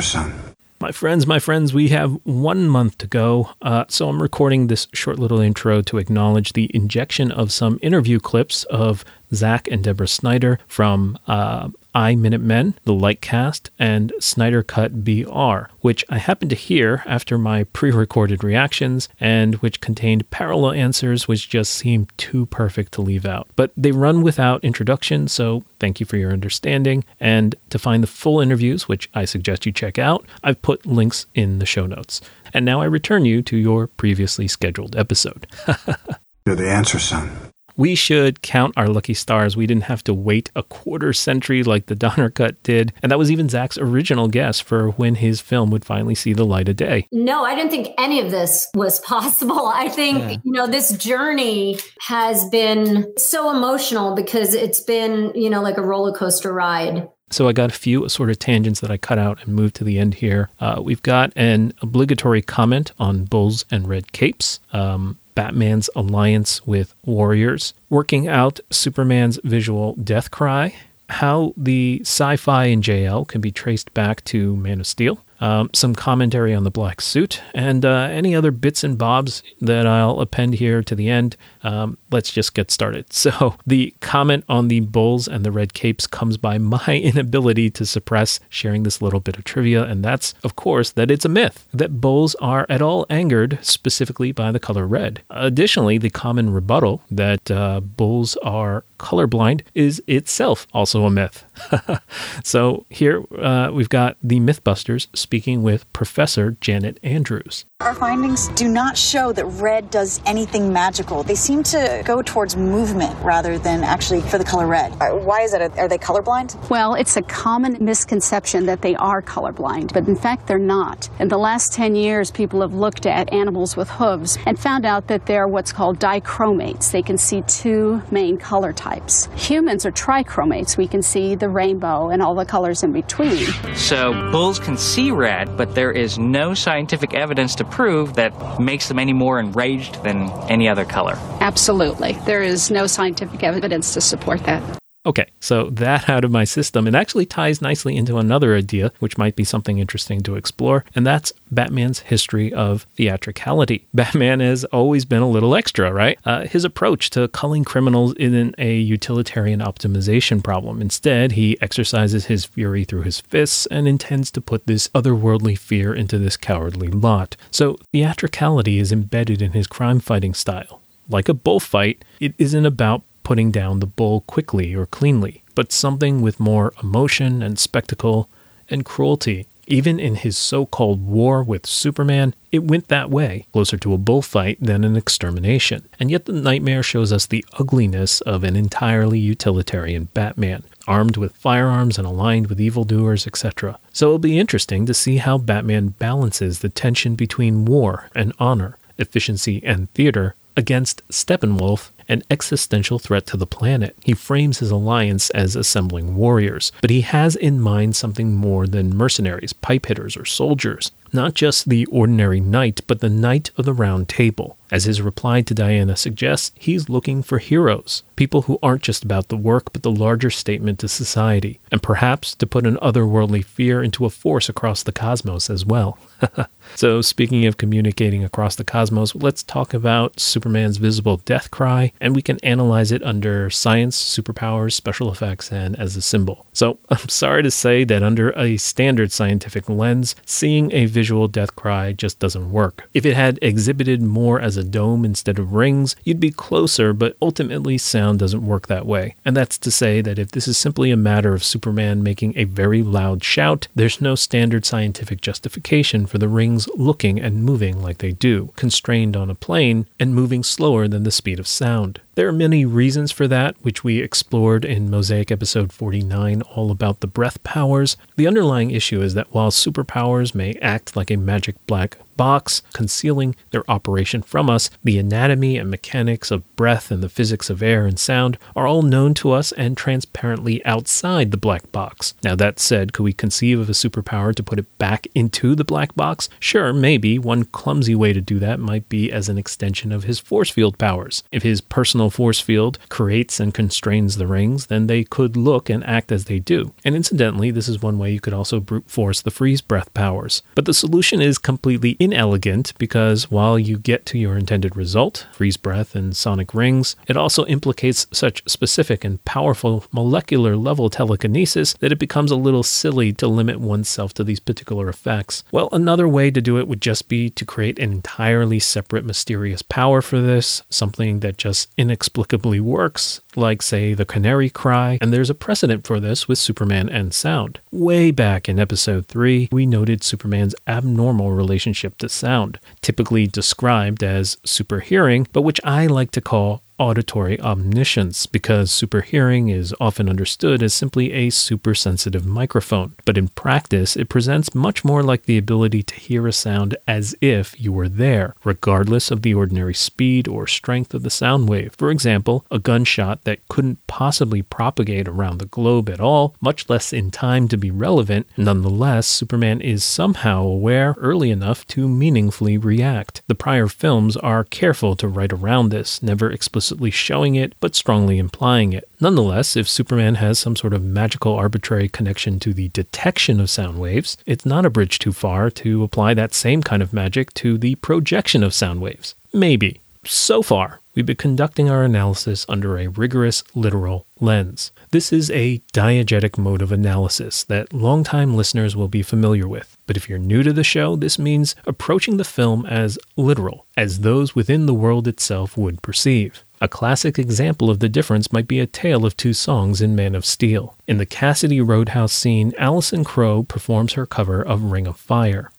Son. 0.00 0.32
My 0.80 0.90
friends, 0.90 1.28
my 1.28 1.38
friends, 1.38 1.72
we 1.72 1.90
have 1.90 2.18
one 2.24 2.68
month 2.68 2.98
to 2.98 3.06
go. 3.06 3.50
Uh, 3.62 3.84
so 3.88 4.08
I'm 4.08 4.20
recording 4.20 4.66
this 4.66 4.88
short 4.92 5.16
little 5.16 5.38
intro 5.38 5.80
to 5.82 5.98
acknowledge 5.98 6.54
the 6.54 6.68
injection 6.74 7.30
of 7.30 7.52
some 7.52 7.78
interview 7.82 8.18
clips 8.18 8.64
of 8.64 9.04
Zack 9.32 9.68
and 9.68 9.84
Deborah 9.84 10.08
Snyder 10.08 10.58
from 10.66 11.16
uh, 11.28 11.68
I 11.94 12.14
Minutemen, 12.14 12.74
The 12.84 12.92
Lightcast, 12.92 13.68
and 13.78 14.12
Snyder 14.18 14.62
Cut 14.62 15.04
BR, 15.04 15.72
which 15.80 16.04
I 16.08 16.18
happened 16.18 16.50
to 16.50 16.56
hear 16.56 17.02
after 17.06 17.38
my 17.38 17.64
pre 17.64 17.90
recorded 17.90 18.42
reactions 18.42 19.08
and 19.20 19.56
which 19.56 19.80
contained 19.80 20.30
parallel 20.30 20.72
answers 20.72 21.28
which 21.28 21.48
just 21.48 21.72
seemed 21.72 22.10
too 22.16 22.46
perfect 22.46 22.92
to 22.92 23.02
leave 23.02 23.26
out. 23.26 23.48
But 23.56 23.72
they 23.76 23.92
run 23.92 24.22
without 24.22 24.64
introduction, 24.64 25.28
so 25.28 25.64
thank 25.78 26.00
you 26.00 26.06
for 26.06 26.16
your 26.16 26.32
understanding. 26.32 27.04
And 27.20 27.54
to 27.70 27.78
find 27.78 28.02
the 28.02 28.08
full 28.08 28.40
interviews, 28.40 28.88
which 28.88 29.10
I 29.14 29.24
suggest 29.24 29.66
you 29.66 29.72
check 29.72 29.98
out, 29.98 30.26
I've 30.42 30.62
put 30.62 30.86
links 30.86 31.26
in 31.34 31.58
the 31.58 31.66
show 31.66 31.86
notes. 31.86 32.20
And 32.54 32.64
now 32.64 32.80
I 32.80 32.86
return 32.86 33.24
you 33.24 33.42
to 33.42 33.56
your 33.56 33.86
previously 33.86 34.48
scheduled 34.48 34.96
episode. 34.96 35.46
You're 36.46 36.56
the 36.56 36.70
answer, 36.70 36.98
son. 36.98 37.51
We 37.76 37.94
should 37.94 38.42
count 38.42 38.74
our 38.76 38.88
lucky 38.88 39.14
stars. 39.14 39.56
We 39.56 39.66
didn't 39.66 39.84
have 39.84 40.04
to 40.04 40.14
wait 40.14 40.50
a 40.54 40.62
quarter 40.62 41.12
century 41.12 41.62
like 41.62 41.86
the 41.86 41.94
Donner 41.94 42.30
Cut 42.30 42.62
did. 42.62 42.92
And 43.02 43.10
that 43.10 43.18
was 43.18 43.30
even 43.30 43.48
Zack's 43.48 43.78
original 43.78 44.28
guess 44.28 44.60
for 44.60 44.90
when 44.90 45.16
his 45.16 45.40
film 45.40 45.70
would 45.70 45.84
finally 45.84 46.14
see 46.14 46.32
the 46.32 46.44
light 46.44 46.68
of 46.68 46.76
day. 46.76 47.06
No, 47.12 47.44
I 47.44 47.54
didn't 47.54 47.70
think 47.70 47.88
any 47.98 48.20
of 48.20 48.30
this 48.30 48.68
was 48.74 49.00
possible. 49.00 49.66
I 49.66 49.88
think, 49.88 50.18
yeah. 50.18 50.36
you 50.44 50.52
know, 50.52 50.66
this 50.66 50.96
journey 50.96 51.78
has 52.06 52.48
been 52.48 53.12
so 53.16 53.54
emotional 53.54 54.14
because 54.14 54.54
it's 54.54 54.80
been, 54.80 55.32
you 55.34 55.50
know, 55.50 55.62
like 55.62 55.78
a 55.78 55.82
roller 55.82 56.12
coaster 56.12 56.52
ride. 56.52 57.08
So 57.32 57.48
I 57.48 57.52
got 57.52 57.70
a 57.70 57.74
few 57.74 58.08
sort 58.10 58.28
of 58.28 58.38
tangents 58.38 58.80
that 58.80 58.90
I 58.90 58.98
cut 58.98 59.18
out 59.18 59.42
and 59.42 59.54
moved 59.54 59.76
to 59.76 59.84
the 59.84 59.98
end 59.98 60.14
here. 60.14 60.50
Uh, 60.60 60.82
we've 60.84 61.02
got 61.02 61.32
an 61.34 61.72
obligatory 61.80 62.42
comment 62.42 62.92
on 62.98 63.24
bulls 63.24 63.64
and 63.70 63.88
red 63.88 64.12
capes. 64.12 64.60
Um, 64.72 65.18
Batman's 65.34 65.88
alliance 65.94 66.66
with 66.66 66.94
warriors, 67.04 67.74
working 67.88 68.28
out 68.28 68.60
Superman's 68.70 69.38
visual 69.44 69.94
death 69.94 70.30
cry, 70.30 70.74
how 71.08 71.52
the 71.56 72.00
sci 72.02 72.36
fi 72.36 72.66
in 72.66 72.82
JL 72.82 73.26
can 73.26 73.40
be 73.40 73.50
traced 73.50 73.92
back 73.94 74.24
to 74.24 74.56
Man 74.56 74.80
of 74.80 74.86
Steel, 74.86 75.24
um, 75.42 75.70
some 75.72 75.92
commentary 75.92 76.54
on 76.54 76.62
the 76.62 76.70
black 76.70 77.00
suit, 77.00 77.42
and 77.52 77.84
uh, 77.84 78.08
any 78.12 78.32
other 78.32 78.52
bits 78.52 78.84
and 78.84 78.96
bobs 78.96 79.42
that 79.60 79.88
I'll 79.88 80.20
append 80.20 80.54
here 80.54 80.84
to 80.84 80.94
the 80.94 81.10
end. 81.10 81.36
Um, 81.64 81.98
let's 82.12 82.30
just 82.30 82.54
get 82.54 82.70
started. 82.70 83.06
So, 83.22 83.54
the 83.64 83.94
comment 84.00 84.44
on 84.48 84.66
the 84.66 84.80
bulls 84.80 85.28
and 85.28 85.44
the 85.44 85.52
red 85.52 85.74
capes 85.74 86.08
comes 86.08 86.36
by 86.36 86.58
my 86.58 86.84
inability 87.04 87.70
to 87.70 87.86
suppress 87.86 88.40
sharing 88.48 88.82
this 88.82 89.00
little 89.00 89.20
bit 89.20 89.36
of 89.36 89.44
trivia, 89.44 89.84
and 89.84 90.04
that's, 90.04 90.34
of 90.42 90.56
course, 90.56 90.90
that 90.92 91.10
it's 91.10 91.24
a 91.24 91.28
myth 91.28 91.68
that 91.72 92.00
bulls 92.00 92.34
are 92.36 92.66
at 92.68 92.82
all 92.82 93.06
angered 93.08 93.58
specifically 93.62 94.32
by 94.32 94.50
the 94.50 94.58
color 94.58 94.86
red. 94.86 95.22
Additionally, 95.30 95.98
the 95.98 96.10
common 96.10 96.52
rebuttal 96.52 97.02
that 97.10 97.50
uh, 97.50 97.80
bulls 97.80 98.36
are 98.38 98.84
colorblind 98.98 99.62
is 99.74 100.02
itself 100.06 100.66
also 100.72 101.04
a 101.04 101.10
myth. 101.10 101.44
so 102.44 102.86
here 102.90 103.24
uh, 103.38 103.70
we've 103.72 103.88
got 103.88 104.16
the 104.22 104.40
Mythbusters 104.40 105.08
speaking 105.14 105.62
with 105.62 105.90
Professor 105.92 106.56
Janet 106.60 106.98
Andrews. 107.02 107.64
Our 107.80 107.94
findings 107.94 108.48
do 108.50 108.68
not 108.68 108.96
show 108.96 109.32
that 109.32 109.44
red 109.44 109.90
does 109.90 110.20
anything 110.24 110.72
magical. 110.72 111.22
They 111.22 111.34
seem 111.34 111.62
to 111.64 112.02
go 112.04 112.22
towards 112.22 112.56
movement 112.56 113.18
rather 113.24 113.58
than 113.58 113.82
actually 113.82 114.20
for 114.20 114.38
the 114.38 114.44
color 114.44 114.66
red. 114.66 114.92
Uh, 115.00 115.10
Why 115.10 115.40
is 115.42 115.52
that? 115.52 115.76
Are 115.78 115.88
they 115.88 115.98
colorblind? 115.98 116.70
Well, 116.70 116.94
it's 116.94 117.16
a 117.16 117.22
common 117.22 117.84
misconception 117.84 118.66
that 118.66 118.82
they 118.82 118.94
are 118.96 119.20
colorblind, 119.20 119.92
but 119.92 120.06
in 120.06 120.16
fact, 120.16 120.46
they're 120.46 120.58
not. 120.58 121.08
In 121.18 121.28
the 121.28 121.38
last 121.38 121.72
10 121.72 121.96
years, 121.96 122.30
people 122.30 122.60
have 122.60 122.74
looked 122.74 123.06
at 123.06 123.32
animals 123.32 123.76
with 123.76 123.88
hooves 123.90 124.38
and 124.46 124.58
found 124.58 124.86
out 124.86 125.08
that 125.08 125.26
they're 125.26 125.48
what's 125.48 125.72
called 125.72 125.98
dichromates. 125.98 126.90
They 126.92 127.02
can 127.02 127.18
see 127.18 127.42
two 127.42 128.02
main 128.10 128.36
color 128.38 128.72
types. 128.72 129.28
Humans 129.34 129.84
are 129.86 129.92
trichromates. 129.92 130.76
We 130.76 130.86
can 130.86 131.02
see 131.02 131.34
the 131.34 131.48
rainbow 131.52 132.08
and 132.08 132.22
all 132.22 132.34
the 132.34 132.44
colors 132.44 132.82
in 132.82 132.92
between. 132.92 133.46
So 133.74 134.12
bulls 134.30 134.58
can 134.58 134.76
see 134.76 135.10
red, 135.10 135.56
but 135.56 135.74
there 135.74 135.92
is 135.92 136.18
no 136.18 136.54
scientific 136.54 137.14
evidence 137.14 137.54
to 137.56 137.64
prove 137.64 138.14
that 138.14 138.60
makes 138.60 138.88
them 138.88 138.98
any 138.98 139.12
more 139.12 139.38
enraged 139.38 140.02
than 140.02 140.30
any 140.48 140.68
other 140.68 140.84
color. 140.84 141.14
Absolutely. 141.40 142.12
There 142.26 142.42
is 142.42 142.70
no 142.70 142.86
scientific 142.86 143.42
evidence 143.42 143.94
to 143.94 144.00
support 144.00 144.44
that. 144.44 144.81
Okay, 145.04 145.26
so 145.40 145.68
that 145.70 146.08
out 146.08 146.24
of 146.24 146.30
my 146.30 146.44
system, 146.44 146.86
it 146.86 146.94
actually 146.94 147.26
ties 147.26 147.60
nicely 147.60 147.96
into 147.96 148.18
another 148.18 148.54
idea, 148.54 148.92
which 149.00 149.18
might 149.18 149.34
be 149.34 149.42
something 149.42 149.78
interesting 149.80 150.22
to 150.22 150.36
explore, 150.36 150.84
and 150.94 151.04
that's 151.04 151.32
Batman's 151.50 152.00
history 152.00 152.52
of 152.52 152.86
theatricality. 152.94 153.86
Batman 153.94 154.38
has 154.38 154.64
always 154.66 155.04
been 155.04 155.22
a 155.22 155.28
little 155.28 155.56
extra, 155.56 155.92
right? 155.92 156.18
Uh, 156.24 156.46
his 156.46 156.64
approach 156.64 157.10
to 157.10 157.26
culling 157.28 157.64
criminals 157.64 158.14
isn't 158.14 158.54
a 158.58 158.76
utilitarian 158.76 159.58
optimization 159.58 160.42
problem. 160.42 160.80
Instead, 160.80 161.32
he 161.32 161.60
exercises 161.60 162.26
his 162.26 162.44
fury 162.44 162.84
through 162.84 163.02
his 163.02 163.20
fists 163.20 163.66
and 163.66 163.88
intends 163.88 164.30
to 164.30 164.40
put 164.40 164.68
this 164.68 164.86
otherworldly 164.88 165.58
fear 165.58 165.92
into 165.92 166.16
this 166.16 166.36
cowardly 166.36 166.88
lot. 166.88 167.36
So, 167.50 167.76
theatricality 167.90 168.78
is 168.78 168.92
embedded 168.92 169.42
in 169.42 169.50
his 169.50 169.66
crime 169.66 169.98
fighting 169.98 170.34
style. 170.34 170.80
Like 171.08 171.28
a 171.28 171.34
bullfight, 171.34 172.04
it 172.20 172.34
isn't 172.38 172.64
about 172.64 173.02
putting 173.22 173.50
down 173.50 173.80
the 173.80 173.86
bull 173.86 174.22
quickly 174.22 174.74
or 174.74 174.86
cleanly, 174.86 175.42
but 175.54 175.72
something 175.72 176.20
with 176.22 176.40
more 176.40 176.72
emotion 176.82 177.42
and 177.42 177.58
spectacle 177.58 178.28
and 178.68 178.84
cruelty. 178.84 179.46
Even 179.68 180.00
in 180.00 180.16
his 180.16 180.36
so 180.36 180.66
called 180.66 181.06
war 181.06 181.42
with 181.42 181.66
Superman, 181.66 182.34
it 182.50 182.64
went 182.64 182.88
that 182.88 183.10
way, 183.10 183.46
closer 183.52 183.76
to 183.78 183.94
a 183.94 183.98
bullfight 183.98 184.58
than 184.60 184.82
an 184.82 184.96
extermination. 184.96 185.88
And 186.00 186.10
yet 186.10 186.24
the 186.24 186.32
nightmare 186.32 186.82
shows 186.82 187.12
us 187.12 187.26
the 187.26 187.44
ugliness 187.58 188.20
of 188.22 188.42
an 188.42 188.56
entirely 188.56 189.20
utilitarian 189.20 190.08
Batman, 190.14 190.64
armed 190.88 191.16
with 191.16 191.36
firearms 191.36 191.96
and 191.96 192.06
aligned 192.06 192.48
with 192.48 192.60
evildoers, 192.60 193.24
etc. 193.26 193.78
So 193.92 194.08
it'll 194.08 194.18
be 194.18 194.38
interesting 194.38 194.84
to 194.86 194.94
see 194.94 195.18
how 195.18 195.38
Batman 195.38 195.88
balances 195.90 196.58
the 196.58 196.68
tension 196.68 197.14
between 197.14 197.64
war 197.64 198.10
and 198.16 198.32
honor, 198.40 198.78
efficiency 198.98 199.62
and 199.64 199.90
theater, 199.92 200.34
against 200.56 201.06
Steppenwolf, 201.08 201.91
an 202.12 202.22
existential 202.30 202.98
threat 202.98 203.26
to 203.26 203.36
the 203.36 203.46
planet. 203.46 203.96
He 204.04 204.12
frames 204.12 204.58
his 204.58 204.70
alliance 204.70 205.30
as 205.30 205.56
assembling 205.56 206.14
warriors, 206.14 206.70
but 206.82 206.90
he 206.90 207.00
has 207.00 207.34
in 207.34 207.60
mind 207.60 207.96
something 207.96 208.34
more 208.34 208.66
than 208.66 208.94
mercenaries, 208.94 209.54
pipe 209.54 209.86
hitters, 209.86 210.16
or 210.16 210.26
soldiers. 210.26 210.92
Not 211.12 211.34
just 211.34 211.68
the 211.68 211.84
ordinary 211.86 212.40
knight, 212.40 212.80
but 212.86 213.00
the 213.00 213.10
knight 213.10 213.50
of 213.56 213.64
the 213.66 213.74
round 213.74 214.08
table. 214.08 214.56
As 214.72 214.84
his 214.84 215.02
reply 215.02 215.42
to 215.42 215.52
Diana 215.52 215.96
suggests, 215.96 216.50
he's 216.58 216.88
looking 216.88 217.22
for 217.22 217.36
heroes, 217.36 218.04
people 218.16 218.42
who 218.42 218.58
aren't 218.62 218.80
just 218.80 219.04
about 219.04 219.28
the 219.28 219.36
work, 219.36 219.70
but 219.70 219.82
the 219.82 219.90
larger 219.90 220.30
statement 220.30 220.78
to 220.78 220.88
society, 220.88 221.60
and 221.70 221.82
perhaps 221.82 222.34
to 222.36 222.46
put 222.46 222.66
an 222.66 222.78
otherworldly 222.78 223.44
fear 223.44 223.82
into 223.82 224.06
a 224.06 224.10
force 224.10 224.48
across 224.48 224.82
the 224.82 224.90
cosmos 224.90 225.50
as 225.50 225.66
well. 225.66 225.98
so, 226.74 227.02
speaking 227.02 227.44
of 227.44 227.58
communicating 227.58 228.24
across 228.24 228.56
the 228.56 228.64
cosmos, 228.64 229.14
let's 229.14 229.42
talk 229.42 229.74
about 229.74 230.18
Superman's 230.18 230.78
visible 230.78 231.18
death 231.18 231.50
cry, 231.50 231.92
and 232.00 232.16
we 232.16 232.22
can 232.22 232.38
analyze 232.42 232.92
it 232.92 233.02
under 233.02 233.50
science, 233.50 234.02
superpowers, 234.02 234.72
special 234.72 235.12
effects, 235.12 235.52
and 235.52 235.78
as 235.78 235.96
a 235.96 236.02
symbol. 236.02 236.46
So, 236.54 236.78
I'm 236.88 237.10
sorry 237.10 237.42
to 237.42 237.50
say 237.50 237.84
that 237.84 238.02
under 238.02 238.30
a 238.30 238.56
standard 238.56 239.12
scientific 239.12 239.68
lens, 239.68 240.16
seeing 240.24 240.72
a 240.72 240.86
visual 240.86 241.01
death 241.28 241.56
cry 241.56 241.92
just 241.92 242.18
doesn't 242.18 242.52
work. 242.52 242.88
If 242.94 243.04
it 243.04 243.14
had 243.14 243.38
exhibited 243.42 244.02
more 244.02 244.40
as 244.40 244.56
a 244.56 244.64
dome 244.64 245.04
instead 245.04 245.38
of 245.38 245.52
rings, 245.52 245.96
you'd 246.04 246.20
be 246.20 246.30
closer, 246.30 246.92
but 246.92 247.16
ultimately 247.20 247.78
sound 247.78 248.18
doesn't 248.18 248.46
work 248.46 248.66
that 248.66 248.86
way. 248.86 249.14
And 249.24 249.36
that's 249.36 249.58
to 249.58 249.70
say 249.70 250.00
that 250.00 250.18
if 250.18 250.30
this 250.30 250.48
is 250.48 250.58
simply 250.58 250.90
a 250.90 250.96
matter 250.96 251.34
of 251.34 251.44
Superman 251.44 252.02
making 252.02 252.36
a 252.36 252.44
very 252.44 252.82
loud 252.82 253.24
shout, 253.24 253.68
there's 253.74 254.00
no 254.00 254.14
standard 254.14 254.64
scientific 254.64 255.20
justification 255.20 256.06
for 256.06 256.18
the 256.18 256.28
rings 256.28 256.68
looking 256.76 257.20
and 257.20 257.44
moving 257.44 257.82
like 257.82 257.98
they 257.98 258.12
do, 258.12 258.52
constrained 258.56 259.16
on 259.16 259.30
a 259.30 259.34
plane 259.34 259.86
and 259.98 260.14
moving 260.14 260.42
slower 260.42 260.88
than 260.88 261.04
the 261.04 261.10
speed 261.10 261.38
of 261.38 261.46
sound. 261.46 262.00
There 262.14 262.28
are 262.28 262.32
many 262.32 262.66
reasons 262.66 263.10
for 263.10 263.26
that, 263.28 263.56
which 263.62 263.84
we 263.84 264.02
explored 264.02 264.66
in 264.66 264.90
Mosaic 264.90 265.30
episode 265.30 265.72
49, 265.72 266.42
all 266.42 266.70
about 266.70 267.00
the 267.00 267.06
breath 267.06 267.42
powers. 267.42 267.96
The 268.16 268.26
underlying 268.26 268.70
issue 268.70 269.00
is 269.00 269.14
that 269.14 269.32
while 269.32 269.50
superpowers 269.50 270.34
may 270.34 270.52
act 270.60 270.94
like 270.94 271.10
a 271.10 271.16
magic 271.16 271.56
black 271.66 271.96
box, 272.16 272.62
concealing 272.72 273.34
their 273.50 273.68
operation 273.70 274.22
from 274.22 274.50
us, 274.50 274.70
the 274.82 274.98
anatomy 274.98 275.56
and 275.56 275.70
mechanics 275.70 276.30
of 276.30 276.56
breath 276.56 276.90
and 276.90 277.02
the 277.02 277.08
physics 277.08 277.50
of 277.50 277.62
air 277.62 277.86
and 277.86 277.98
sound 277.98 278.38
are 278.54 278.66
all 278.66 278.82
known 278.82 279.14
to 279.14 279.32
us 279.32 279.52
and 279.52 279.76
transparently 279.76 280.64
outside 280.64 281.30
the 281.30 281.36
black 281.36 281.70
box. 281.72 282.14
Now, 282.22 282.34
that 282.36 282.58
said, 282.58 282.92
could 282.92 283.02
we 283.02 283.12
conceive 283.12 283.58
of 283.58 283.68
a 283.68 283.72
superpower 283.72 284.34
to 284.34 284.42
put 284.42 284.58
it 284.58 284.78
back 284.78 285.06
into 285.14 285.54
the 285.54 285.64
black 285.64 285.94
box? 285.94 286.28
Sure, 286.38 286.72
maybe. 286.72 287.18
One 287.18 287.44
clumsy 287.44 287.94
way 287.94 288.12
to 288.12 288.20
do 288.20 288.38
that 288.38 288.60
might 288.60 288.88
be 288.88 289.10
as 289.10 289.28
an 289.28 289.38
extension 289.38 289.92
of 289.92 290.04
his 290.04 290.18
force 290.18 290.50
field 290.50 290.78
powers. 290.78 291.22
If 291.32 291.42
his 291.42 291.60
personal 291.60 292.10
force 292.10 292.40
field 292.40 292.78
creates 292.88 293.40
and 293.40 293.54
constrains 293.54 294.16
the 294.16 294.26
rings, 294.26 294.66
then 294.66 294.86
they 294.86 295.04
could 295.04 295.36
look 295.36 295.68
and 295.68 295.84
act 295.84 296.12
as 296.12 296.26
they 296.26 296.38
do. 296.38 296.72
And 296.84 296.94
incidentally, 296.94 297.50
this 297.50 297.68
is 297.68 297.82
one 297.82 297.98
way 297.98 298.12
you 298.12 298.20
could 298.20 298.34
also 298.34 298.60
brute 298.60 298.90
force 298.90 299.20
the 299.20 299.30
freeze 299.30 299.60
breath 299.60 299.92
powers. 299.94 300.42
But 300.54 300.64
the 300.64 300.74
solution 300.74 301.20
is 301.20 301.38
completely 301.38 301.96
inelegant 302.02 302.72
because 302.78 303.30
while 303.30 303.58
you 303.58 303.78
get 303.78 304.04
to 304.06 304.18
your 304.18 304.36
intended 304.36 304.76
result, 304.76 305.26
freeze 305.32 305.56
breath 305.56 305.94
and 305.94 306.14
sonic 306.14 306.52
rings, 306.52 306.96
it 307.06 307.16
also 307.16 307.46
implicates 307.46 308.06
such 308.12 308.42
specific 308.46 309.04
and 309.04 309.24
powerful 309.24 309.84
molecular 309.92 310.56
level 310.56 310.90
telekinesis 310.90 311.72
that 311.74 311.92
it 311.92 311.98
becomes 311.98 312.30
a 312.30 312.36
little 312.36 312.62
silly 312.62 313.12
to 313.14 313.26
limit 313.26 313.60
oneself 313.60 314.12
to 314.14 314.24
these 314.24 314.40
particular 314.40 314.88
effects. 314.88 315.44
Well, 315.50 315.70
another 315.72 316.06
way 316.06 316.30
to 316.30 316.40
do 316.40 316.58
it 316.58 316.68
would 316.68 316.82
just 316.82 317.08
be 317.08 317.30
to 317.30 317.44
create 317.44 317.78
an 317.78 317.92
entirely 317.92 318.58
separate 318.58 319.04
mysterious 319.04 319.62
power 319.62 320.02
for 320.02 320.20
this, 320.20 320.62
something 320.68 321.20
that 321.20 321.38
just 321.38 321.70
inexplicably 321.78 322.60
works, 322.60 323.21
like, 323.36 323.62
say, 323.62 323.94
the 323.94 324.04
canary 324.04 324.50
cry, 324.50 324.98
and 325.00 325.12
there's 325.12 325.30
a 325.30 325.34
precedent 325.34 325.86
for 325.86 326.00
this 326.00 326.28
with 326.28 326.38
Superman 326.38 326.88
and 326.88 327.14
sound. 327.14 327.60
Way 327.70 328.10
back 328.10 328.48
in 328.48 328.58
episode 328.58 329.06
3, 329.06 329.48
we 329.52 329.66
noted 329.66 330.02
Superman's 330.02 330.54
abnormal 330.66 331.32
relationship 331.32 331.98
to 331.98 332.08
sound, 332.08 332.58
typically 332.80 333.26
described 333.26 334.02
as 334.02 334.38
super 334.44 334.80
hearing, 334.80 335.26
but 335.32 335.42
which 335.42 335.60
I 335.64 335.86
like 335.86 336.10
to 336.12 336.20
call 336.20 336.62
auditory 336.82 337.40
omniscience 337.40 338.26
because 338.26 338.70
superhearing 338.70 339.54
is 339.54 339.72
often 339.80 340.08
understood 340.08 340.64
as 340.64 340.74
simply 340.74 341.12
a 341.12 341.30
super 341.30 341.74
sensitive 341.74 342.26
microphone. 342.26 342.94
But 343.04 343.16
in 343.16 343.28
practice, 343.28 343.96
it 343.96 344.08
presents 344.08 344.52
much 344.52 344.84
more 344.84 345.04
like 345.04 345.22
the 345.22 345.38
ability 345.38 345.84
to 345.84 345.94
hear 345.94 346.26
a 346.26 346.32
sound 346.32 346.76
as 346.88 347.14
if 347.20 347.58
you 347.60 347.72
were 347.72 347.88
there, 347.88 348.34
regardless 348.42 349.12
of 349.12 349.22
the 349.22 349.32
ordinary 349.32 349.74
speed 349.74 350.26
or 350.26 350.48
strength 350.48 350.92
of 350.92 351.04
the 351.04 351.10
sound 351.10 351.48
wave. 351.48 351.72
For 351.78 351.90
example, 351.90 352.44
a 352.50 352.58
gunshot 352.58 353.22
that 353.22 353.46
couldn't 353.48 353.86
possibly 353.86 354.42
propagate 354.42 355.06
around 355.06 355.38
the 355.38 355.46
globe 355.46 355.88
at 355.88 356.00
all, 356.00 356.34
much 356.40 356.68
less 356.68 356.92
in 356.92 357.12
time 357.12 357.46
to 357.48 357.56
be 357.56 357.70
relevant. 357.70 358.26
Nonetheless, 358.36 359.06
Superman 359.06 359.60
is 359.60 359.84
somehow 359.84 360.42
aware 360.42 360.96
early 360.98 361.30
enough 361.30 361.64
to 361.68 361.88
meaningfully 361.88 362.58
react. 362.58 363.22
The 363.28 363.36
prior 363.36 363.68
films 363.68 364.16
are 364.16 364.42
careful 364.42 364.96
to 364.96 365.06
write 365.06 365.32
around 365.32 365.68
this, 365.68 366.02
never 366.02 366.28
explicitly 366.30 366.71
showing 366.90 367.34
it, 367.34 367.54
but 367.60 367.74
strongly 367.74 368.18
implying 368.18 368.72
it. 368.72 368.88
Nonetheless, 369.00 369.56
if 369.56 369.68
Superman 369.68 370.16
has 370.16 370.38
some 370.38 370.56
sort 370.56 370.74
of 370.74 370.82
magical 370.82 371.34
arbitrary 371.34 371.88
connection 371.88 372.38
to 372.40 372.54
the 372.54 372.68
detection 372.68 373.40
of 373.40 373.50
sound 373.50 373.78
waves, 373.78 374.16
it's 374.26 374.46
not 374.46 374.66
a 374.66 374.70
bridge 374.70 374.98
too 374.98 375.12
far 375.12 375.50
to 375.50 375.82
apply 375.82 376.14
that 376.14 376.34
same 376.34 376.62
kind 376.62 376.82
of 376.82 376.92
magic 376.92 377.32
to 377.34 377.58
the 377.58 377.74
projection 377.76 378.42
of 378.42 378.54
sound 378.54 378.80
waves. 378.80 379.14
Maybe. 379.32 379.80
So 380.04 380.42
far, 380.42 380.80
we've 380.96 381.06
been 381.06 381.14
conducting 381.14 381.70
our 381.70 381.84
analysis 381.84 382.44
under 382.48 382.76
a 382.76 382.88
rigorous 382.88 383.44
literal 383.54 384.04
lens. 384.18 384.72
This 384.90 385.12
is 385.12 385.30
a 385.30 385.60
diegetic 385.72 386.36
mode 386.36 386.60
of 386.60 386.72
analysis 386.72 387.44
that 387.44 387.72
longtime 387.72 388.34
listeners 388.34 388.74
will 388.74 388.88
be 388.88 389.02
familiar 389.02 389.46
with. 389.46 389.76
But 389.86 389.96
if 389.96 390.08
you're 390.08 390.18
new 390.18 390.42
to 390.42 390.52
the 390.52 390.64
show, 390.64 390.96
this 390.96 391.20
means 391.20 391.54
approaching 391.66 392.16
the 392.16 392.24
film 392.24 392.66
as 392.66 392.98
literal, 393.16 393.64
as 393.76 394.00
those 394.00 394.34
within 394.34 394.66
the 394.66 394.74
world 394.74 395.06
itself 395.06 395.56
would 395.56 395.82
perceive. 395.82 396.42
A 396.62 396.68
classic 396.68 397.18
example 397.18 397.70
of 397.70 397.80
the 397.80 397.88
difference 397.88 398.32
might 398.32 398.46
be 398.46 398.60
a 398.60 398.68
tale 398.68 399.04
of 399.04 399.16
two 399.16 399.32
songs 399.32 399.82
in 399.82 399.96
Man 399.96 400.14
of 400.14 400.24
Steel. 400.24 400.76
In 400.86 400.98
the 400.98 401.04
Cassidy 401.04 401.60
Roadhouse 401.60 402.12
scene, 402.12 402.52
Allison 402.56 403.02
Crowe 403.02 403.42
performs 403.42 403.94
her 403.94 404.06
cover 404.06 404.40
of 404.40 404.70
Ring 404.70 404.86
of 404.86 404.96
Fire. 404.96 405.50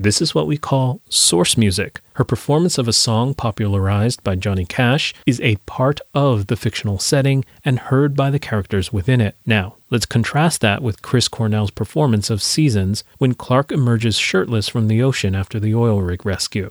This 0.00 0.22
is 0.22 0.32
what 0.32 0.46
we 0.46 0.56
call 0.56 1.00
source 1.08 1.56
music. 1.56 2.00
Her 2.14 2.22
performance 2.22 2.78
of 2.78 2.86
a 2.86 2.92
song 2.92 3.34
popularized 3.34 4.22
by 4.22 4.36
Johnny 4.36 4.64
Cash 4.64 5.12
is 5.26 5.40
a 5.40 5.56
part 5.66 6.00
of 6.14 6.46
the 6.46 6.54
fictional 6.54 7.00
setting 7.00 7.44
and 7.64 7.80
heard 7.80 8.14
by 8.14 8.30
the 8.30 8.38
characters 8.38 8.92
within 8.92 9.20
it. 9.20 9.34
Now, 9.44 9.74
let's 9.90 10.06
contrast 10.06 10.60
that 10.60 10.82
with 10.84 11.02
Chris 11.02 11.26
Cornell's 11.26 11.72
performance 11.72 12.30
of 12.30 12.40
Seasons 12.40 13.02
when 13.18 13.34
Clark 13.34 13.72
emerges 13.72 14.16
shirtless 14.16 14.68
from 14.68 14.86
the 14.86 15.02
ocean 15.02 15.34
after 15.34 15.58
the 15.58 15.74
oil 15.74 16.00
rig 16.00 16.24
rescue. 16.24 16.70